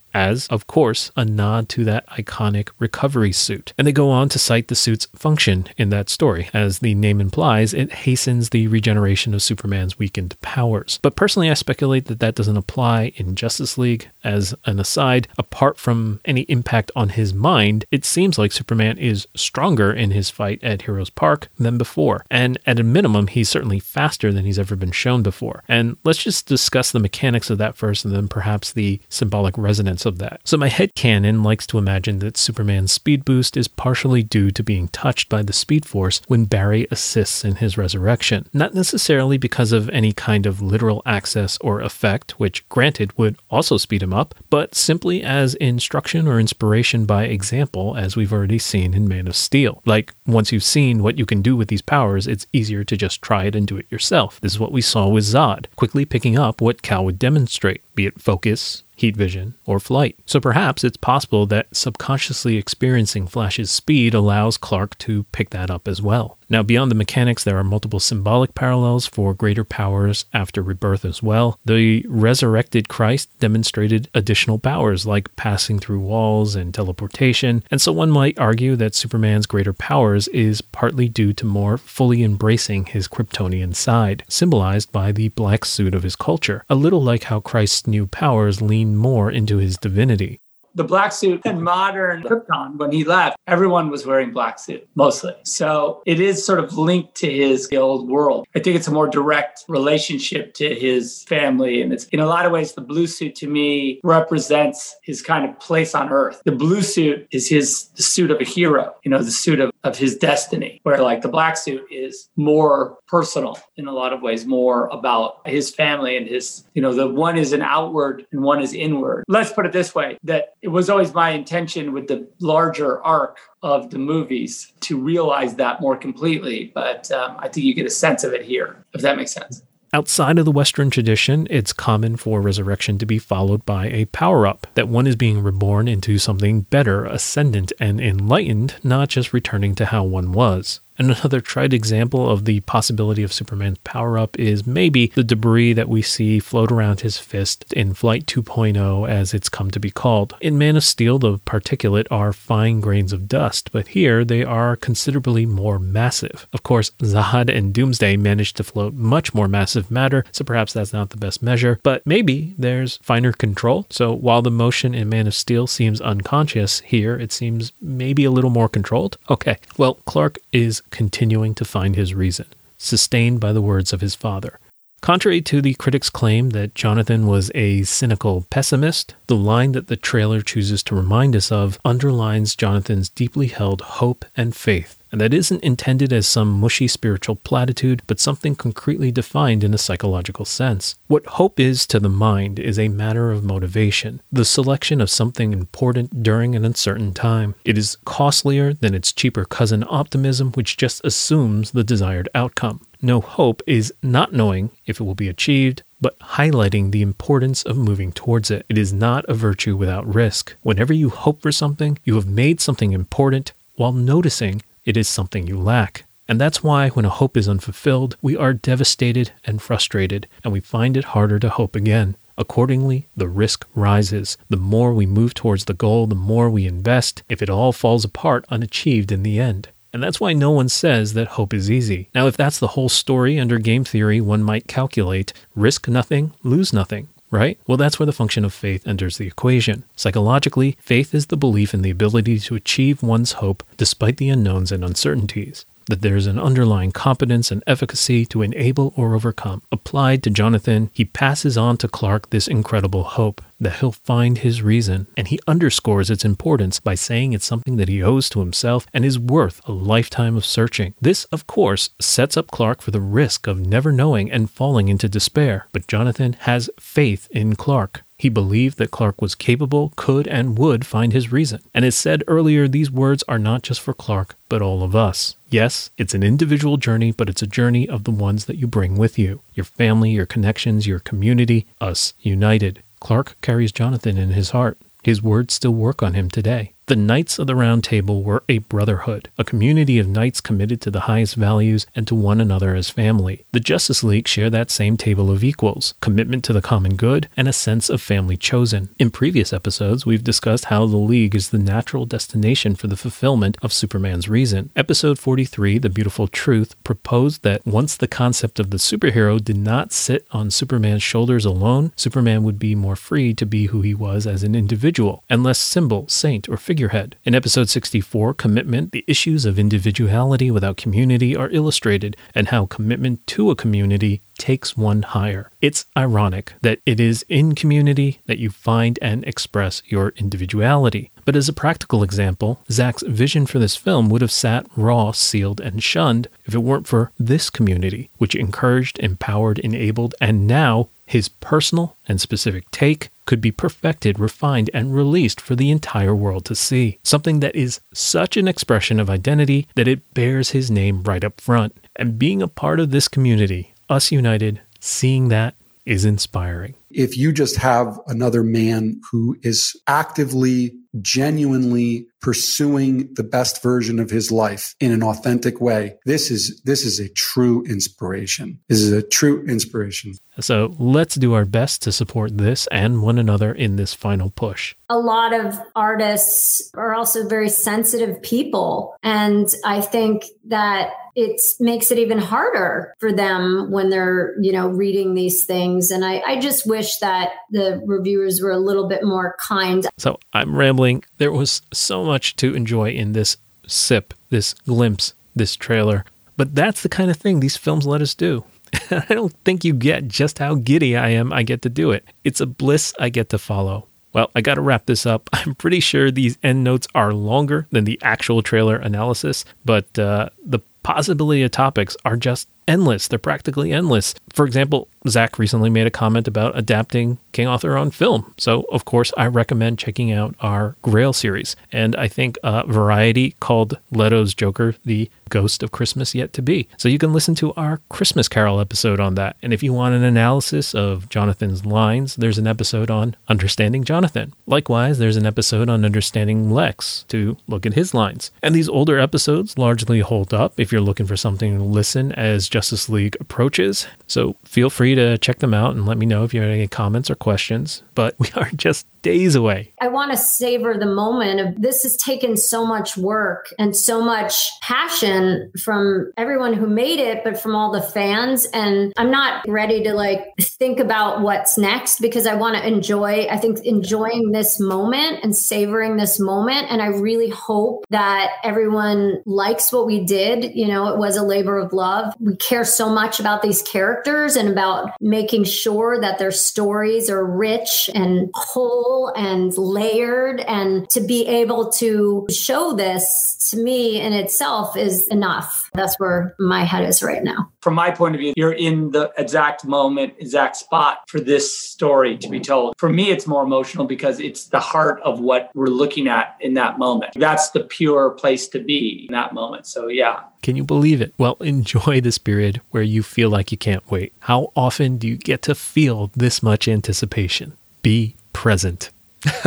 as, 0.13 0.47
of 0.47 0.67
course, 0.67 1.11
a 1.15 1.25
nod 1.25 1.69
to 1.69 1.83
that 1.85 2.07
iconic 2.09 2.69
recovery 2.79 3.31
suit. 3.31 3.73
And 3.77 3.87
they 3.87 3.91
go 3.91 4.09
on 4.09 4.29
to 4.29 4.39
cite 4.39 4.67
the 4.67 4.75
suit's 4.75 5.07
function 5.15 5.67
in 5.77 5.89
that 5.89 6.09
story. 6.09 6.49
As 6.53 6.79
the 6.79 6.95
name 6.95 7.21
implies, 7.21 7.73
it 7.73 7.91
hastens 7.91 8.49
the 8.49 8.67
regeneration 8.67 9.33
of 9.33 9.41
Superman's 9.41 9.99
weakened 9.99 10.39
powers. 10.41 10.99
But 11.01 11.15
personally, 11.15 11.49
I 11.49 11.53
speculate 11.55 12.05
that 12.05 12.19
that 12.19 12.35
doesn't 12.35 12.57
apply 12.57 13.13
in 13.15 13.35
Justice 13.35 13.77
League. 13.77 14.09
As 14.23 14.53
an 14.65 14.79
aside, 14.79 15.27
apart 15.37 15.77
from 15.77 16.19
any 16.25 16.41
impact 16.41 16.91
on 16.95 17.09
his 17.09 17.33
mind, 17.33 17.85
it 17.91 18.05
seems 18.05 18.37
like 18.37 18.51
Superman 18.51 18.97
is 18.97 19.27
stronger 19.35 19.91
in 19.91 20.11
his 20.11 20.29
fight 20.29 20.63
at 20.63 20.83
Heroes 20.83 21.09
Park 21.09 21.49
than 21.57 21.77
before. 21.77 22.23
And 22.29 22.59
at 22.65 22.79
a 22.79 22.83
minimum, 22.83 23.27
he's 23.27 23.49
certainly 23.49 23.79
faster 23.79 24.31
than 24.31 24.45
he's 24.45 24.59
ever 24.59 24.75
been 24.75 24.91
shown 24.91 25.23
before. 25.23 25.63
And 25.67 25.97
let's 26.03 26.23
just 26.23 26.45
discuss 26.45 26.91
the 26.91 26.99
mechanics 26.99 27.49
of 27.49 27.57
that 27.57 27.75
first 27.75 28.05
and 28.05 28.13
then 28.13 28.27
perhaps 28.27 28.71
the 28.71 28.99
symbolic 29.09 29.57
resonance 29.57 30.00
of 30.05 30.17
that. 30.19 30.41
So 30.43 30.57
my 30.57 30.67
head 30.69 30.95
canon 30.95 31.43
likes 31.43 31.67
to 31.67 31.77
imagine 31.77 32.19
that 32.19 32.37
Superman's 32.37 32.91
speed 32.91 33.25
boost 33.25 33.57
is 33.57 33.67
partially 33.67 34.23
due 34.23 34.51
to 34.51 34.63
being 34.63 34.87
touched 34.89 35.29
by 35.29 35.41
the 35.41 35.53
Speed 35.53 35.85
Force 35.85 36.21
when 36.27 36.45
Barry 36.45 36.87
assists 36.91 37.43
in 37.43 37.55
his 37.55 37.77
resurrection. 37.77 38.47
Not 38.53 38.73
necessarily 38.73 39.37
because 39.37 39.71
of 39.71 39.89
any 39.89 40.13
kind 40.13 40.45
of 40.45 40.61
literal 40.61 41.01
access 41.05 41.57
or 41.59 41.81
effect, 41.81 42.39
which 42.39 42.67
granted 42.69 43.17
would 43.17 43.37
also 43.49 43.77
speed 43.77 44.03
him 44.03 44.13
up, 44.13 44.35
but 44.49 44.75
simply 44.75 45.23
as 45.23 45.55
instruction 45.55 46.27
or 46.27 46.39
inspiration 46.39 47.05
by 47.05 47.25
example, 47.25 47.95
as 47.95 48.15
we've 48.15 48.33
already 48.33 48.59
seen 48.59 48.93
in 48.93 49.07
Man 49.07 49.27
of 49.27 49.35
Steel. 49.35 49.81
Like, 49.85 50.13
once 50.25 50.51
you've 50.51 50.63
seen 50.63 51.03
what 51.03 51.17
you 51.17 51.25
can 51.25 51.41
do 51.41 51.55
with 51.55 51.67
these 51.67 51.81
powers, 51.81 52.27
it's 52.27 52.47
easier 52.53 52.83
to 52.83 52.97
just 52.97 53.21
try 53.21 53.45
it 53.45 53.55
and 53.55 53.67
do 53.67 53.77
it 53.77 53.91
yourself. 53.91 54.39
This 54.41 54.53
is 54.53 54.59
what 54.59 54.71
we 54.71 54.81
saw 54.81 55.07
with 55.07 55.25
Zod, 55.25 55.65
quickly 55.75 56.05
picking 56.05 56.37
up 56.37 56.61
what 56.61 56.81
Kal 56.81 57.05
would 57.05 57.19
demonstrate, 57.19 57.81
be 57.95 58.05
it 58.05 58.21
focus, 58.21 58.83
heat 59.01 59.17
vision, 59.17 59.55
or 59.65 59.79
flight. 59.79 60.17
So 60.25 60.39
perhaps 60.39 60.83
it's 60.83 60.97
possible 60.97 61.45
that 61.47 61.67
subconsciously 61.75 62.57
experiencing 62.57 63.27
Flash's 63.27 63.69
speed 63.69 64.13
allows 64.13 64.57
Clark 64.57 64.97
to 64.99 65.23
pick 65.31 65.49
that 65.49 65.69
up 65.69 65.87
as 65.87 66.01
well. 66.01 66.37
Now, 66.51 66.63
beyond 66.63 66.91
the 66.91 66.95
mechanics, 66.95 67.45
there 67.45 67.57
are 67.57 67.63
multiple 67.63 68.01
symbolic 68.01 68.53
parallels 68.55 69.07
for 69.07 69.33
greater 69.33 69.63
powers 69.63 70.25
after 70.33 70.61
rebirth 70.61 71.05
as 71.05 71.23
well. 71.23 71.57
The 71.63 72.05
resurrected 72.09 72.89
Christ 72.89 73.29
demonstrated 73.39 74.09
additional 74.13 74.59
powers 74.59 75.05
like 75.05 75.33
passing 75.37 75.79
through 75.79 76.01
walls 76.01 76.53
and 76.57 76.73
teleportation, 76.73 77.63
and 77.71 77.79
so 77.79 77.93
one 77.93 78.11
might 78.11 78.37
argue 78.37 78.75
that 78.75 78.95
Superman's 78.95 79.45
greater 79.45 79.71
powers 79.71 80.27
is 80.27 80.59
partly 80.61 81.07
due 81.07 81.31
to 81.31 81.45
more 81.45 81.77
fully 81.77 82.21
embracing 82.21 82.87
his 82.87 83.07
Kryptonian 83.07 83.73
side, 83.73 84.25
symbolized 84.27 84.91
by 84.91 85.13
the 85.13 85.29
black 85.29 85.63
suit 85.63 85.95
of 85.95 86.03
his 86.03 86.17
culture, 86.17 86.65
a 86.69 86.75
little 86.75 87.01
like 87.01 87.23
how 87.23 87.39
Christ's 87.39 87.87
new 87.87 88.05
powers 88.05 88.61
lean 88.61 88.97
more 88.97 89.31
into 89.31 89.55
his 89.55 89.77
divinity 89.77 90.41
the 90.75 90.83
black 90.83 91.11
suit 91.11 91.41
in 91.45 91.61
modern 91.61 92.23
Krypton, 92.23 92.77
when 92.77 92.91
he 92.91 93.03
left, 93.03 93.37
everyone 93.47 93.89
was 93.89 94.05
wearing 94.05 94.31
black 94.31 94.59
suit 94.59 94.87
mostly. 94.95 95.33
So 95.43 96.01
it 96.05 96.19
is 96.19 96.45
sort 96.45 96.59
of 96.59 96.77
linked 96.77 97.15
to 97.15 97.31
his 97.31 97.69
old 97.73 98.09
world. 98.09 98.47
I 98.55 98.59
think 98.59 98.75
it's 98.75 98.87
a 98.87 98.91
more 98.91 99.07
direct 99.07 99.65
relationship 99.67 100.53
to 100.55 100.73
his 100.73 101.23
family. 101.23 101.81
And 101.81 101.91
it's 101.93 102.05
in 102.05 102.19
a 102.19 102.25
lot 102.25 102.45
of 102.45 102.51
ways, 102.51 102.73
the 102.73 102.81
blue 102.81 103.07
suit 103.07 103.35
to 103.35 103.47
me 103.47 103.99
represents 104.03 104.95
his 105.03 105.21
kind 105.21 105.49
of 105.49 105.59
place 105.59 105.95
on 105.95 106.09
earth. 106.09 106.41
The 106.45 106.51
blue 106.51 106.81
suit 106.81 107.27
is 107.31 107.49
his 107.49 107.89
the 107.95 108.03
suit 108.03 108.31
of 108.31 108.39
a 108.39 108.43
hero, 108.43 108.93
you 109.03 109.11
know, 109.11 109.21
the 109.21 109.31
suit 109.31 109.59
of, 109.59 109.71
of 109.83 109.97
his 109.97 110.15
destiny, 110.15 110.79
where 110.83 111.01
like 111.01 111.21
the 111.21 111.29
black 111.29 111.57
suit 111.57 111.83
is 111.91 112.29
more 112.35 112.97
personal 113.07 113.57
in 113.77 113.87
a 113.87 113.91
lot 113.91 114.13
of 114.13 114.21
ways, 114.21 114.45
more 114.45 114.87
about 114.87 115.45
his 115.47 115.73
family 115.73 116.17
and 116.17 116.27
his, 116.27 116.63
you 116.73 116.81
know, 116.81 116.93
the 116.93 117.07
one 117.07 117.37
is 117.37 117.53
an 117.53 117.61
outward 117.61 118.25
and 118.31 118.41
one 118.41 118.61
is 118.61 118.73
inward. 118.73 119.23
Let's 119.27 119.51
put 119.51 119.65
it 119.65 119.71
this 119.71 119.93
way 119.93 120.17
that 120.23 120.53
it 120.61 120.69
was 120.69 120.89
always 120.89 121.13
my 121.13 121.31
intention 121.31 121.91
with 121.91 122.07
the 122.07 122.27
larger 122.39 123.01
arc 123.03 123.39
of 123.63 123.89
the 123.89 123.97
movies 123.97 124.73
to 124.81 124.99
realize 124.99 125.55
that 125.55 125.81
more 125.81 125.97
completely. 125.97 126.71
But 126.73 127.11
um, 127.11 127.35
I 127.39 127.47
think 127.47 127.65
you 127.65 127.73
get 127.73 127.85
a 127.85 127.91
sense 127.91 128.23
of 128.23 128.33
it 128.33 128.43
here, 128.43 128.85
if 128.93 129.01
that 129.01 129.17
makes 129.17 129.33
sense. 129.33 129.63
Outside 129.93 130.39
of 130.39 130.45
the 130.45 130.53
Western 130.53 130.89
tradition, 130.89 131.47
it's 131.49 131.73
common 131.73 132.15
for 132.15 132.39
resurrection 132.39 132.97
to 132.99 133.05
be 133.05 133.19
followed 133.19 133.65
by 133.65 133.87
a 133.87 134.05
power 134.05 134.47
up, 134.47 134.65
that 134.75 134.87
one 134.87 135.05
is 135.05 135.17
being 135.17 135.43
reborn 135.43 135.89
into 135.89 136.17
something 136.17 136.61
better, 136.61 137.03
ascendant, 137.03 137.73
and 137.77 137.99
enlightened, 137.99 138.75
not 138.83 139.09
just 139.09 139.33
returning 139.33 139.75
to 139.75 139.87
how 139.87 140.05
one 140.05 140.31
was. 140.31 140.79
Another 140.97 141.41
tried 141.41 141.73
example 141.73 142.29
of 142.29 142.45
the 142.45 142.59
possibility 142.61 143.23
of 143.23 143.33
Superman's 143.33 143.79
power 143.79 144.17
up 144.17 144.37
is 144.37 144.67
maybe 144.67 145.07
the 145.07 145.23
debris 145.23 145.73
that 145.73 145.89
we 145.89 146.01
see 146.01 146.39
float 146.39 146.71
around 146.71 146.99
his 146.99 147.17
fist 147.17 147.71
in 147.73 147.93
Flight 147.93 148.25
2.0, 148.27 149.09
as 149.09 149.33
it's 149.33 149.49
come 149.49 149.71
to 149.71 149.79
be 149.79 149.89
called. 149.89 150.35
In 150.41 150.57
Man 150.57 150.75
of 150.75 150.83
Steel, 150.83 151.17
the 151.17 151.39
particulate 151.39 152.07
are 152.11 152.33
fine 152.33 152.81
grains 152.81 153.13
of 153.13 153.27
dust, 153.27 153.71
but 153.71 153.89
here 153.89 154.23
they 154.23 154.43
are 154.43 154.75
considerably 154.75 155.45
more 155.45 155.79
massive. 155.79 156.47
Of 156.53 156.63
course, 156.63 156.91
Zod 156.99 157.49
and 157.49 157.73
Doomsday 157.73 158.17
managed 158.17 158.57
to 158.57 158.63
float 158.63 158.93
much 158.93 159.33
more 159.33 159.47
massive 159.47 159.89
matter, 159.89 160.25
so 160.31 160.43
perhaps 160.43 160.73
that's 160.73 160.93
not 160.93 161.09
the 161.09 161.17
best 161.17 161.41
measure, 161.41 161.79
but 161.83 162.05
maybe 162.05 162.53
there's 162.57 162.97
finer 162.97 163.31
control. 163.31 163.87
So 163.89 164.13
while 164.13 164.41
the 164.41 164.51
motion 164.51 164.93
in 164.93 165.09
Man 165.09 165.25
of 165.25 165.33
Steel 165.33 165.65
seems 165.67 166.01
unconscious, 166.01 166.81
here 166.81 167.17
it 167.17 167.31
seems 167.31 167.71
maybe 167.81 168.23
a 168.23 168.31
little 168.31 168.49
more 168.49 168.69
controlled. 168.69 169.17
Okay, 169.29 169.57
well, 169.77 169.95
Clark 170.05 170.37
is 170.51 170.81
continuing 170.91 171.55
to 171.55 171.65
find 171.65 171.95
his 171.95 172.13
reason, 172.13 172.45
sustained 172.77 173.39
by 173.39 173.53
the 173.53 173.61
words 173.61 173.91
of 173.93 174.01
his 174.01 174.15
father. 174.15 174.59
Contrary 175.01 175.41
to 175.41 175.61
the 175.61 175.73
critics' 175.73 176.11
claim 176.11 176.51
that 176.51 176.75
Jonathan 176.75 177.25
was 177.25 177.51
a 177.55 177.81
cynical 177.83 178.45
pessimist, 178.51 179.15
the 179.25 179.35
line 179.35 179.71
that 179.71 179.87
the 179.87 179.97
trailer 179.97 180.41
chooses 180.41 180.83
to 180.83 180.95
remind 180.95 181.35
us 181.35 181.51
of 181.51 181.79
underlines 181.83 182.55
Jonathan's 182.55 183.09
deeply 183.09 183.47
held 183.47 183.81
hope 183.81 184.25
and 184.37 184.55
faith 184.55 185.00
and 185.11 185.19
that 185.19 185.33
isn't 185.33 185.63
intended 185.63 186.13
as 186.13 186.27
some 186.27 186.59
mushy 186.59 186.87
spiritual 186.87 187.35
platitude, 187.35 188.01
but 188.07 188.19
something 188.19 188.55
concretely 188.55 189.11
defined 189.11 189.63
in 189.63 189.73
a 189.73 189.77
psychological 189.77 190.45
sense. 190.45 190.95
What 191.07 191.25
hope 191.25 191.59
is 191.59 191.85
to 191.87 191.99
the 191.99 192.09
mind 192.09 192.59
is 192.59 192.79
a 192.79 192.87
matter 192.87 193.31
of 193.31 193.43
motivation, 193.43 194.21
the 194.31 194.45
selection 194.45 195.01
of 195.01 195.09
something 195.09 195.53
important 195.53 196.23
during 196.23 196.55
an 196.55 196.65
uncertain 196.65 197.13
time. 197.13 197.55
It 197.65 197.77
is 197.77 197.97
costlier 198.05 198.73
than 198.73 198.95
its 198.95 199.11
cheaper 199.11 199.45
cousin 199.45 199.83
optimism, 199.89 200.51
which 200.53 200.77
just 200.77 201.03
assumes 201.03 201.71
the 201.71 201.83
desired 201.83 202.29
outcome. 202.33 202.85
No 203.01 203.19
hope 203.19 203.61
is 203.65 203.93
not 204.03 204.31
knowing 204.31 204.69
if 204.85 204.99
it 204.99 205.03
will 205.03 205.15
be 205.15 205.27
achieved, 205.27 205.81
but 205.99 206.17
highlighting 206.19 206.91
the 206.91 207.01
importance 207.01 207.63
of 207.63 207.77
moving 207.77 208.11
towards 208.11 208.51
it. 208.51 208.65
It 208.69 208.77
is 208.77 208.93
not 208.93 209.25
a 209.27 209.33
virtue 209.33 209.75
without 209.75 210.13
risk. 210.13 210.55
Whenever 210.61 210.93
you 210.93 211.09
hope 211.09 211.41
for 211.41 211.51
something, 211.51 211.97
you 212.03 212.15
have 212.15 212.27
made 212.27 212.61
something 212.61 212.91
important 212.91 213.53
while 213.75 213.91
noticing 213.91 214.61
it 214.85 214.97
is 214.97 215.07
something 215.07 215.47
you 215.47 215.59
lack. 215.59 216.05
And 216.27 216.39
that's 216.39 216.63
why 216.63 216.89
when 216.89 217.05
a 217.05 217.09
hope 217.09 217.35
is 217.35 217.49
unfulfilled, 217.49 218.15
we 218.21 218.37
are 218.37 218.53
devastated 218.53 219.31
and 219.43 219.61
frustrated, 219.61 220.27
and 220.43 220.53
we 220.53 220.59
find 220.59 220.95
it 220.95 221.05
harder 221.05 221.39
to 221.39 221.49
hope 221.49 221.75
again. 221.75 222.15
Accordingly, 222.37 223.07
the 223.15 223.27
risk 223.27 223.67
rises. 223.75 224.37
The 224.49 224.57
more 224.57 224.93
we 224.93 225.05
move 225.05 225.33
towards 225.33 225.65
the 225.65 225.73
goal, 225.73 226.07
the 226.07 226.15
more 226.15 226.49
we 226.49 226.65
invest 226.65 227.23
if 227.27 227.41
it 227.41 227.49
all 227.49 227.73
falls 227.73 228.05
apart 228.05 228.45
unachieved 228.49 229.11
in 229.11 229.23
the 229.23 229.39
end. 229.39 229.69
And 229.93 230.01
that's 230.01 230.21
why 230.21 230.31
no 230.31 230.51
one 230.51 230.69
says 230.69 231.13
that 231.13 231.27
hope 231.29 231.53
is 231.53 231.69
easy. 231.69 232.07
Now, 232.15 232.27
if 232.27 232.37
that's 232.37 232.59
the 232.59 232.69
whole 232.69 232.87
story 232.87 233.37
under 233.37 233.59
game 233.59 233.83
theory, 233.83 234.21
one 234.21 234.41
might 234.41 234.67
calculate 234.67 235.33
risk 235.53 235.89
nothing, 235.89 236.31
lose 236.43 236.71
nothing 236.71 237.09
right? 237.31 237.57
Well, 237.65 237.77
that's 237.77 237.97
where 237.97 238.05
the 238.05 238.13
function 238.13 238.45
of 238.45 238.53
faith 238.53 238.85
enters 238.85 239.17
the 239.17 239.25
equation. 239.27 239.83
Psychologically, 239.95 240.77
faith 240.79 241.15
is 241.15 241.27
the 241.27 241.37
belief 241.37 241.73
in 241.73 241.81
the 241.81 241.89
ability 241.89 242.37
to 242.39 242.55
achieve 242.55 243.01
one's 243.01 243.33
hope 243.33 243.63
despite 243.77 244.17
the 244.17 244.29
unknowns 244.29 244.71
and 244.71 244.83
uncertainties 244.83 245.65
that 245.87 246.01
there 246.01 246.15
is 246.15 246.27
an 246.27 246.39
underlying 246.39 246.91
competence 246.91 247.51
and 247.51 247.63
efficacy 247.67 248.25
to 248.27 248.41
enable 248.41 248.93
or 248.95 249.15
overcome. 249.15 249.61
Applied 249.71 250.23
to 250.23 250.29
Jonathan, 250.29 250.89
he 250.93 251.05
passes 251.05 251.57
on 251.57 251.77
to 251.77 251.87
Clark 251.87 252.29
this 252.29 252.47
incredible 252.47 253.03
hope 253.03 253.41
that 253.59 253.77
he'll 253.79 253.91
find 253.91 254.39
his 254.39 254.61
reason, 254.63 255.07
and 255.15 255.27
he 255.27 255.39
underscores 255.47 256.09
its 256.09 256.25
importance 256.25 256.79
by 256.79 256.95
saying 256.95 257.33
it's 257.33 257.45
something 257.45 257.77
that 257.77 257.89
he 257.89 258.01
owes 258.01 258.27
to 258.29 258.39
himself 258.39 258.87
and 258.93 259.05
is 259.05 259.19
worth 259.19 259.61
a 259.67 259.71
lifetime 259.71 260.35
of 260.35 260.45
searching. 260.45 260.95
This, 260.99 261.25
of 261.25 261.45
course, 261.45 261.91
sets 261.99 262.35
up 262.35 262.47
Clark 262.47 262.81
for 262.81 262.91
the 262.91 262.99
risk 262.99 263.45
of 263.47 263.59
never 263.59 263.91
knowing 263.91 264.31
and 264.31 264.49
falling 264.49 264.89
into 264.89 265.07
despair, 265.07 265.67
but 265.71 265.87
Jonathan 265.87 266.33
has 266.41 266.69
faith 266.79 267.27
in 267.31 267.55
Clark. 267.55 268.03
He 268.21 268.29
believed 268.29 268.77
that 268.77 268.91
Clark 268.91 269.19
was 269.19 269.33
capable, 269.33 269.93
could, 269.95 270.27
and 270.27 270.55
would 270.55 270.85
find 270.85 271.11
his 271.11 271.31
reason. 271.31 271.59
And 271.73 271.83
as 271.83 271.95
said 271.95 272.23
earlier, 272.27 272.67
these 272.67 272.91
words 272.91 273.23
are 273.27 273.39
not 273.39 273.63
just 273.63 273.81
for 273.81 273.95
Clark, 273.95 274.35
but 274.47 274.61
all 274.61 274.83
of 274.83 274.95
us. 274.95 275.37
Yes, 275.49 275.89
it's 275.97 276.13
an 276.13 276.21
individual 276.21 276.77
journey, 276.77 277.11
but 277.11 277.29
it's 277.29 277.41
a 277.41 277.47
journey 277.47 277.89
of 277.89 278.03
the 278.03 278.11
ones 278.11 278.45
that 278.45 278.57
you 278.57 278.67
bring 278.67 278.95
with 278.95 279.17
you 279.17 279.41
your 279.55 279.63
family, 279.63 280.11
your 280.11 280.27
connections, 280.27 280.85
your 280.85 280.99
community, 280.99 281.65
us 281.81 282.13
united. 282.19 282.83
Clark 282.99 283.37
carries 283.41 283.71
Jonathan 283.71 284.19
in 284.19 284.29
his 284.29 284.51
heart. 284.51 284.77
His 285.01 285.23
words 285.23 285.55
still 285.55 285.73
work 285.73 286.03
on 286.03 286.13
him 286.13 286.29
today. 286.29 286.73
The 286.91 286.97
Knights 286.97 287.39
of 287.39 287.47
the 287.47 287.55
Round 287.55 287.85
Table 287.85 288.21
were 288.21 288.43
a 288.49 288.57
brotherhood, 288.57 289.29
a 289.37 289.45
community 289.45 289.97
of 289.97 290.09
knights 290.09 290.41
committed 290.41 290.81
to 290.81 290.91
the 290.91 291.07
highest 291.07 291.35
values 291.35 291.87
and 291.95 292.05
to 292.05 292.13
one 292.13 292.41
another 292.41 292.75
as 292.75 292.89
family. 292.89 293.45
The 293.53 293.61
Justice 293.61 294.03
League 294.03 294.27
share 294.27 294.49
that 294.49 294.69
same 294.69 294.97
table 294.97 295.31
of 295.31 295.41
equals 295.41 295.93
commitment 296.01 296.43
to 296.43 296.51
the 296.51 296.61
common 296.61 296.97
good 296.97 297.29
and 297.37 297.47
a 297.47 297.53
sense 297.53 297.89
of 297.89 298.01
family 298.01 298.35
chosen. 298.35 298.89
In 298.99 299.09
previous 299.09 299.53
episodes, 299.53 300.05
we've 300.05 300.21
discussed 300.21 300.65
how 300.65 300.85
the 300.85 300.97
League 300.97 301.33
is 301.33 301.51
the 301.51 301.59
natural 301.59 302.05
destination 302.05 302.75
for 302.75 302.87
the 302.87 302.97
fulfillment 302.97 303.55
of 303.61 303.71
Superman's 303.71 304.27
reason. 304.27 304.69
Episode 304.75 305.17
43, 305.17 305.77
The 305.77 305.89
Beautiful 305.89 306.27
Truth, 306.27 306.75
proposed 306.83 307.43
that 307.43 307.65
once 307.65 307.95
the 307.95 308.09
concept 308.09 308.59
of 308.59 308.69
the 308.69 308.75
superhero 308.75 309.41
did 309.41 309.55
not 309.55 309.93
sit 309.93 310.27
on 310.31 310.51
Superman's 310.51 311.03
shoulders 311.03 311.45
alone, 311.45 311.93
Superman 311.95 312.43
would 312.43 312.59
be 312.59 312.75
more 312.75 312.97
free 312.97 313.33
to 313.35 313.45
be 313.45 313.67
who 313.67 313.81
he 313.81 313.93
was 313.93 314.27
as 314.27 314.43
an 314.43 314.55
individual 314.55 315.23
and 315.29 315.41
less 315.41 315.57
symbol, 315.57 316.05
saint, 316.09 316.49
or 316.49 316.57
figure 316.57 316.80
figurehead. 316.81 317.15
In 317.23 317.35
episode 317.35 317.69
64, 317.69 318.33
Commitment, 318.33 318.91
the 318.91 319.05
issues 319.05 319.45
of 319.45 319.59
individuality 319.59 320.49
without 320.49 320.77
community 320.77 321.35
are 321.35 321.49
illustrated 321.51 322.17
and 322.33 322.47
how 322.47 322.65
commitment 322.65 323.27
to 323.27 323.51
a 323.51 323.55
community 323.55 324.21
takes 324.39 324.75
one 324.75 325.03
higher. 325.03 325.51
It's 325.61 325.85
ironic 325.95 326.53
that 326.61 326.79
it 326.87 326.99
is 326.99 327.23
in 327.29 327.53
community 327.53 328.19
that 328.25 328.39
you 328.39 328.49
find 328.49 328.97
and 328.99 329.23
express 329.25 329.83
your 329.85 330.09
individuality. 330.15 331.11
But 331.23 331.35
as 331.35 331.47
a 331.47 331.53
practical 331.53 332.01
example, 332.01 332.59
Zack's 332.71 333.03
vision 333.03 333.45
for 333.45 333.59
this 333.59 333.75
film 333.75 334.09
would 334.09 334.21
have 334.21 334.31
sat 334.31 334.65
raw, 334.75 335.11
sealed, 335.11 335.61
and 335.61 335.83
shunned 335.83 336.29
if 336.45 336.55
it 336.55 336.63
weren't 336.63 336.87
for 336.87 337.11
this 337.19 337.51
community, 337.51 338.09
which 338.17 338.33
encouraged, 338.33 338.97
empowered, 338.97 339.59
enabled, 339.59 340.15
and 340.19 340.47
now 340.47 340.89
his 341.11 341.27
personal 341.27 341.97
and 342.07 342.21
specific 342.21 342.71
take 342.71 343.09
could 343.25 343.41
be 343.41 343.51
perfected, 343.51 344.17
refined, 344.17 344.69
and 344.73 344.95
released 344.95 345.41
for 345.41 345.57
the 345.57 345.69
entire 345.69 346.15
world 346.15 346.45
to 346.45 346.55
see. 346.55 346.99
Something 347.03 347.41
that 347.41 347.53
is 347.53 347.81
such 347.93 348.37
an 348.37 348.47
expression 348.47 348.97
of 348.97 349.09
identity 349.09 349.67
that 349.75 349.89
it 349.89 350.13
bears 350.13 350.51
his 350.51 350.71
name 350.71 351.03
right 351.03 351.23
up 351.23 351.41
front. 351.41 351.75
And 351.97 352.17
being 352.17 352.41
a 352.41 352.47
part 352.47 352.79
of 352.79 352.91
this 352.91 353.09
community, 353.09 353.73
us 353.89 354.13
united, 354.13 354.61
seeing 354.79 355.27
that 355.27 355.55
is 355.85 356.05
inspiring. 356.05 356.75
If 356.93 357.17
you 357.17 357.31
just 357.31 357.57
have 357.57 357.99
another 358.07 358.43
man 358.43 358.99
who 359.11 359.37
is 359.41 359.79
actively 359.87 360.73
genuinely 360.99 362.05
pursuing 362.21 363.13
the 363.13 363.23
best 363.23 363.63
version 363.63 363.97
of 363.97 364.09
his 364.09 364.29
life 364.29 364.75
in 364.81 364.91
an 364.91 365.01
authentic 365.01 365.61
way 365.61 365.95
this 366.05 366.29
is 366.29 366.61
this 366.65 366.85
is 366.85 366.99
a 366.99 367.09
true 367.09 367.63
inspiration. 367.65 368.59
This 368.67 368.79
is 368.79 368.91
a 368.91 369.01
true 369.01 369.45
inspiration. 369.47 370.13
So 370.39 370.73
let's 370.77 371.15
do 371.15 371.33
our 371.33 371.45
best 371.45 371.81
to 371.83 371.91
support 371.91 372.37
this 372.37 372.67
and 372.67 373.01
one 373.01 373.17
another 373.17 373.53
in 373.53 373.75
this 373.75 373.93
final 373.93 374.29
push. 374.29 374.75
A 374.89 374.97
lot 374.97 375.33
of 375.33 375.59
artists 375.75 376.71
are 376.73 376.93
also 376.93 377.27
very 377.27 377.49
sensitive 377.49 378.21
people 378.21 378.95
and 379.03 379.47
i 379.63 379.79
think 379.81 380.25
that 380.45 380.91
it 381.15 381.41
makes 381.59 381.91
it 381.91 381.97
even 381.97 382.17
harder 382.17 382.93
for 382.99 383.11
them 383.11 383.69
when 383.71 383.89
they're 383.89 384.33
you 384.41 384.51
know 384.51 384.69
reading 384.69 385.13
these 385.13 385.43
things. 385.43 385.91
And 385.91 386.05
I, 386.05 386.21
I 386.25 386.39
just 386.39 386.65
wish 386.65 386.80
that 386.99 387.31
the 387.49 387.81
reviewers 387.85 388.41
were 388.41 388.51
a 388.51 388.57
little 388.57 388.87
bit 388.87 389.03
more 389.03 389.35
kind 389.39 389.87
so 389.97 390.19
i'm 390.33 390.55
rambling 390.55 391.03
there 391.17 391.31
was 391.31 391.61
so 391.73 392.03
much 392.03 392.35
to 392.35 392.53
enjoy 392.55 392.89
in 392.89 393.13
this 393.13 393.37
sip 393.67 394.13
this 394.29 394.53
glimpse 394.53 395.13
this 395.35 395.55
trailer 395.55 396.05
but 396.37 396.55
that's 396.55 396.81
the 396.81 396.89
kind 396.89 397.11
of 397.11 397.17
thing 397.17 397.39
these 397.39 397.57
films 397.57 397.85
let 397.85 398.01
us 398.01 398.13
do 398.13 398.43
I 398.91 399.13
don't 399.13 399.33
think 399.43 399.65
you 399.65 399.73
get 399.73 400.07
just 400.07 400.39
how 400.39 400.55
giddy 400.55 400.95
I 400.95 401.09
am. 401.09 401.33
I 401.33 401.43
get 401.43 401.61
to 401.63 401.69
do 401.69 401.91
it. 401.91 402.05
It's 402.23 402.39
a 402.39 402.45
bliss 402.45 402.93
I 402.99 403.09
get 403.09 403.29
to 403.29 403.37
follow. 403.37 403.87
Well, 404.13 404.29
I 404.35 404.41
got 404.41 404.55
to 404.55 404.61
wrap 404.61 404.85
this 404.85 405.05
up. 405.05 405.29
I'm 405.33 405.55
pretty 405.55 405.79
sure 405.79 406.11
these 406.11 406.37
end 406.43 406.63
notes 406.63 406.87
are 406.93 407.13
longer 407.13 407.67
than 407.71 407.85
the 407.85 407.99
actual 408.01 408.41
trailer 408.41 408.75
analysis, 408.75 409.45
but 409.65 409.97
uh, 409.97 410.29
the 410.45 410.59
possibility 410.83 411.43
of 411.43 411.51
topics 411.51 411.95
are 412.03 412.17
just 412.17 412.49
endless. 412.67 413.07
They're 413.07 413.19
practically 413.19 413.71
endless. 413.71 414.15
For 414.33 414.45
example, 414.45 414.87
Zack 415.07 415.39
recently 415.39 415.69
made 415.69 415.87
a 415.87 415.91
comment 415.91 416.27
about 416.27 416.57
adapting 416.57 417.17
King 417.31 417.47
Arthur 417.47 417.77
on 417.77 417.91
film. 417.91 418.33
So, 418.37 418.65
of 418.71 418.85
course, 418.85 419.11
I 419.17 419.27
recommend 419.27 419.79
checking 419.79 420.11
out 420.11 420.35
our 420.39 420.75
Grail 420.81 421.13
series. 421.13 421.55
And 421.71 421.95
I 421.95 422.07
think 422.07 422.37
uh, 422.43 422.63
Variety 422.63 423.35
called 423.39 423.79
Leto's 423.91 424.33
Joker 424.33 424.75
the 424.85 425.09
Ghost 425.29 425.63
of 425.63 425.71
Christmas 425.71 426.13
Yet 426.13 426.33
to 426.33 426.41
Be. 426.41 426.67
So 426.77 426.89
you 426.89 426.97
can 426.97 427.13
listen 427.13 427.35
to 427.35 427.53
our 427.53 427.79
Christmas 427.89 428.27
Carol 428.27 428.59
episode 428.59 428.99
on 428.99 429.15
that. 429.15 429.37
And 429.41 429.53
if 429.53 429.63
you 429.63 429.73
want 429.73 429.95
an 429.95 430.03
analysis 430.03 430.75
of 430.75 431.09
Jonathan's 431.09 431.65
lines, 431.65 432.17
there's 432.17 432.37
an 432.37 432.47
episode 432.47 432.91
on 432.91 433.15
Understanding 433.29 433.83
Jonathan. 433.83 434.33
Likewise, 434.45 434.99
there's 434.99 435.17
an 435.17 435.25
episode 435.25 435.69
on 435.69 435.85
Understanding 435.85 436.51
Lex 436.51 437.03
to 437.07 437.37
look 437.47 437.65
at 437.65 437.73
his 437.73 437.93
lines. 437.93 438.31
And 438.43 438.53
these 438.53 438.69
older 438.69 438.99
episodes 438.99 439.57
largely 439.57 440.01
hold 440.01 440.33
up 440.33 440.59
if 440.59 440.71
you're 440.71 440.81
looking 440.81 441.07
for 441.07 441.17
something 441.17 441.57
to 441.57 441.63
listen 441.63 442.11
as 442.11 442.49
Justice 442.49 442.89
League 442.89 443.15
approaches. 443.19 443.87
So 444.07 444.35
feel 444.43 444.69
free 444.69 444.90
to 444.95 445.17
check 445.17 445.39
them 445.39 445.53
out 445.53 445.75
and 445.75 445.85
let 445.85 445.97
me 445.97 446.05
know 446.05 446.23
if 446.23 446.33
you 446.33 446.41
have 446.41 446.49
any 446.49 446.67
comments 446.67 447.09
or 447.09 447.15
questions. 447.15 447.83
But 447.95 448.15
we 448.19 448.29
are 448.35 448.49
just 448.55 448.87
days 449.01 449.35
away. 449.35 449.73
I 449.81 449.87
want 449.87 450.11
to 450.11 450.17
savor 450.17 450.77
the 450.77 450.85
moment 450.85 451.39
of 451.39 451.61
this 451.61 451.83
has 451.83 451.97
taken 451.97 452.37
so 452.37 452.65
much 452.65 452.97
work 452.97 453.53
and 453.57 453.75
so 453.75 454.01
much 454.01 454.51
passion 454.61 455.51
from 455.63 456.11
everyone 456.17 456.53
who 456.53 456.67
made 456.67 456.99
it, 456.99 457.23
but 457.23 457.39
from 457.39 457.55
all 457.55 457.71
the 457.71 457.81
fans. 457.81 458.45
And 458.53 458.93
I'm 458.97 459.11
not 459.11 459.43
ready 459.47 459.83
to 459.83 459.93
like 459.93 460.21
think 460.39 460.79
about 460.79 461.21
what's 461.21 461.57
next 461.57 461.99
because 461.99 462.27
I 462.27 462.35
want 462.35 462.57
to 462.57 462.67
enjoy, 462.67 463.27
I 463.27 463.37
think, 463.37 463.59
enjoying 463.65 464.31
this 464.31 464.59
moment 464.59 465.19
and 465.23 465.35
savoring 465.35 465.97
this 465.97 466.19
moment. 466.19 466.67
And 466.69 466.81
I 466.81 466.87
really 466.87 467.29
hope 467.29 467.85
that 467.89 468.31
everyone 468.43 469.21
likes 469.25 469.71
what 469.71 469.87
we 469.87 470.05
did. 470.05 470.55
You 470.55 470.67
know, 470.67 470.89
it 470.89 470.97
was 470.97 471.17
a 471.17 471.23
labor 471.23 471.57
of 471.57 471.73
love. 471.73 472.13
We 472.19 472.35
care 472.35 472.65
so 472.65 472.93
much 472.93 473.19
about 473.19 473.41
these 473.41 473.61
characters 473.63 474.35
and 474.35 474.49
about 474.49 474.91
making 475.01 475.45
sure 475.45 475.99
that 475.99 476.19
their 476.19 476.31
stories 476.31 477.09
are 477.09 477.25
rich 477.25 477.89
and 477.95 478.29
whole 478.35 478.90
and 479.15 479.55
layered. 479.57 480.41
And 480.41 480.89
to 480.89 481.01
be 481.01 481.25
able 481.27 481.69
to 481.73 482.27
show 482.29 482.73
this 482.73 483.49
to 483.51 483.57
me 483.57 483.99
in 483.99 484.13
itself 484.13 484.77
is 484.77 485.07
enough. 485.07 485.69
That's 485.73 485.99
where 485.99 486.35
my 486.39 486.63
head 486.63 486.87
is 486.87 487.03
right 487.03 487.23
now. 487.23 487.51
From 487.61 487.75
my 487.75 487.91
point 487.91 488.15
of 488.15 488.19
view, 488.19 488.33
you're 488.35 488.53
in 488.53 488.91
the 488.91 489.11
exact 489.17 489.65
moment, 489.65 490.13
exact 490.19 490.55
spot 490.55 491.07
for 491.07 491.19
this 491.19 491.57
story 491.57 492.17
to 492.17 492.29
be 492.29 492.39
told. 492.39 492.73
For 492.77 492.89
me, 492.89 493.11
it's 493.11 493.27
more 493.27 493.43
emotional 493.43 493.85
because 493.85 494.19
it's 494.19 494.45
the 494.47 494.59
heart 494.59 495.01
of 495.03 495.19
what 495.19 495.51
we're 495.53 495.67
looking 495.67 496.07
at 496.07 496.35
in 496.39 496.55
that 496.55 496.79
moment. 496.79 497.13
That's 497.15 497.51
the 497.51 497.61
pure 497.61 498.11
place 498.11 498.47
to 498.49 498.59
be 498.59 499.05
in 499.07 499.13
that 499.13 499.33
moment. 499.33 499.67
So, 499.67 499.87
yeah. 499.87 500.21
Can 500.41 500.55
you 500.55 500.63
believe 500.63 501.01
it? 501.01 501.13
Well, 501.17 501.37
enjoy 501.41 502.01
this 502.01 502.17
period 502.17 502.61
where 502.71 502.83
you 502.83 503.03
feel 503.03 503.29
like 503.29 503.51
you 503.51 503.57
can't 503.57 503.89
wait. 503.91 504.13
How 504.21 504.51
often 504.55 504.97
do 504.97 505.07
you 505.07 505.17
get 505.17 505.41
to 505.43 505.55
feel 505.55 506.11
this 506.15 506.41
much 506.41 506.67
anticipation? 506.67 507.57
Be 507.81 508.15
present. 508.33 508.89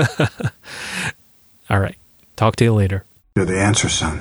All 1.70 1.80
right. 1.80 1.96
Talk 2.36 2.56
to 2.56 2.64
you 2.64 2.74
later. 2.74 3.04
You're 3.36 3.46
the 3.46 3.60
answer, 3.60 3.88
son. 3.88 4.20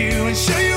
You 0.00 0.26
and 0.26 0.36
show 0.36 0.58
you 0.58 0.69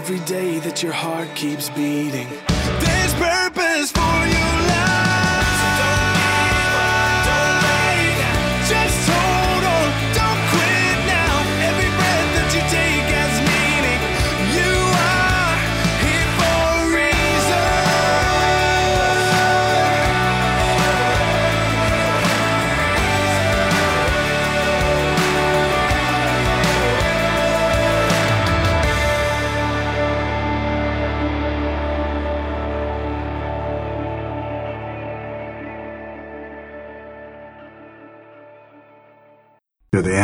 every 0.00 0.20
day 0.20 0.58
that 0.60 0.82
your 0.82 0.94
heart 0.94 1.28
keeps 1.34 1.68
beating. 1.68 2.39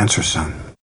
Answer, 0.07 0.23
son. 0.23 0.66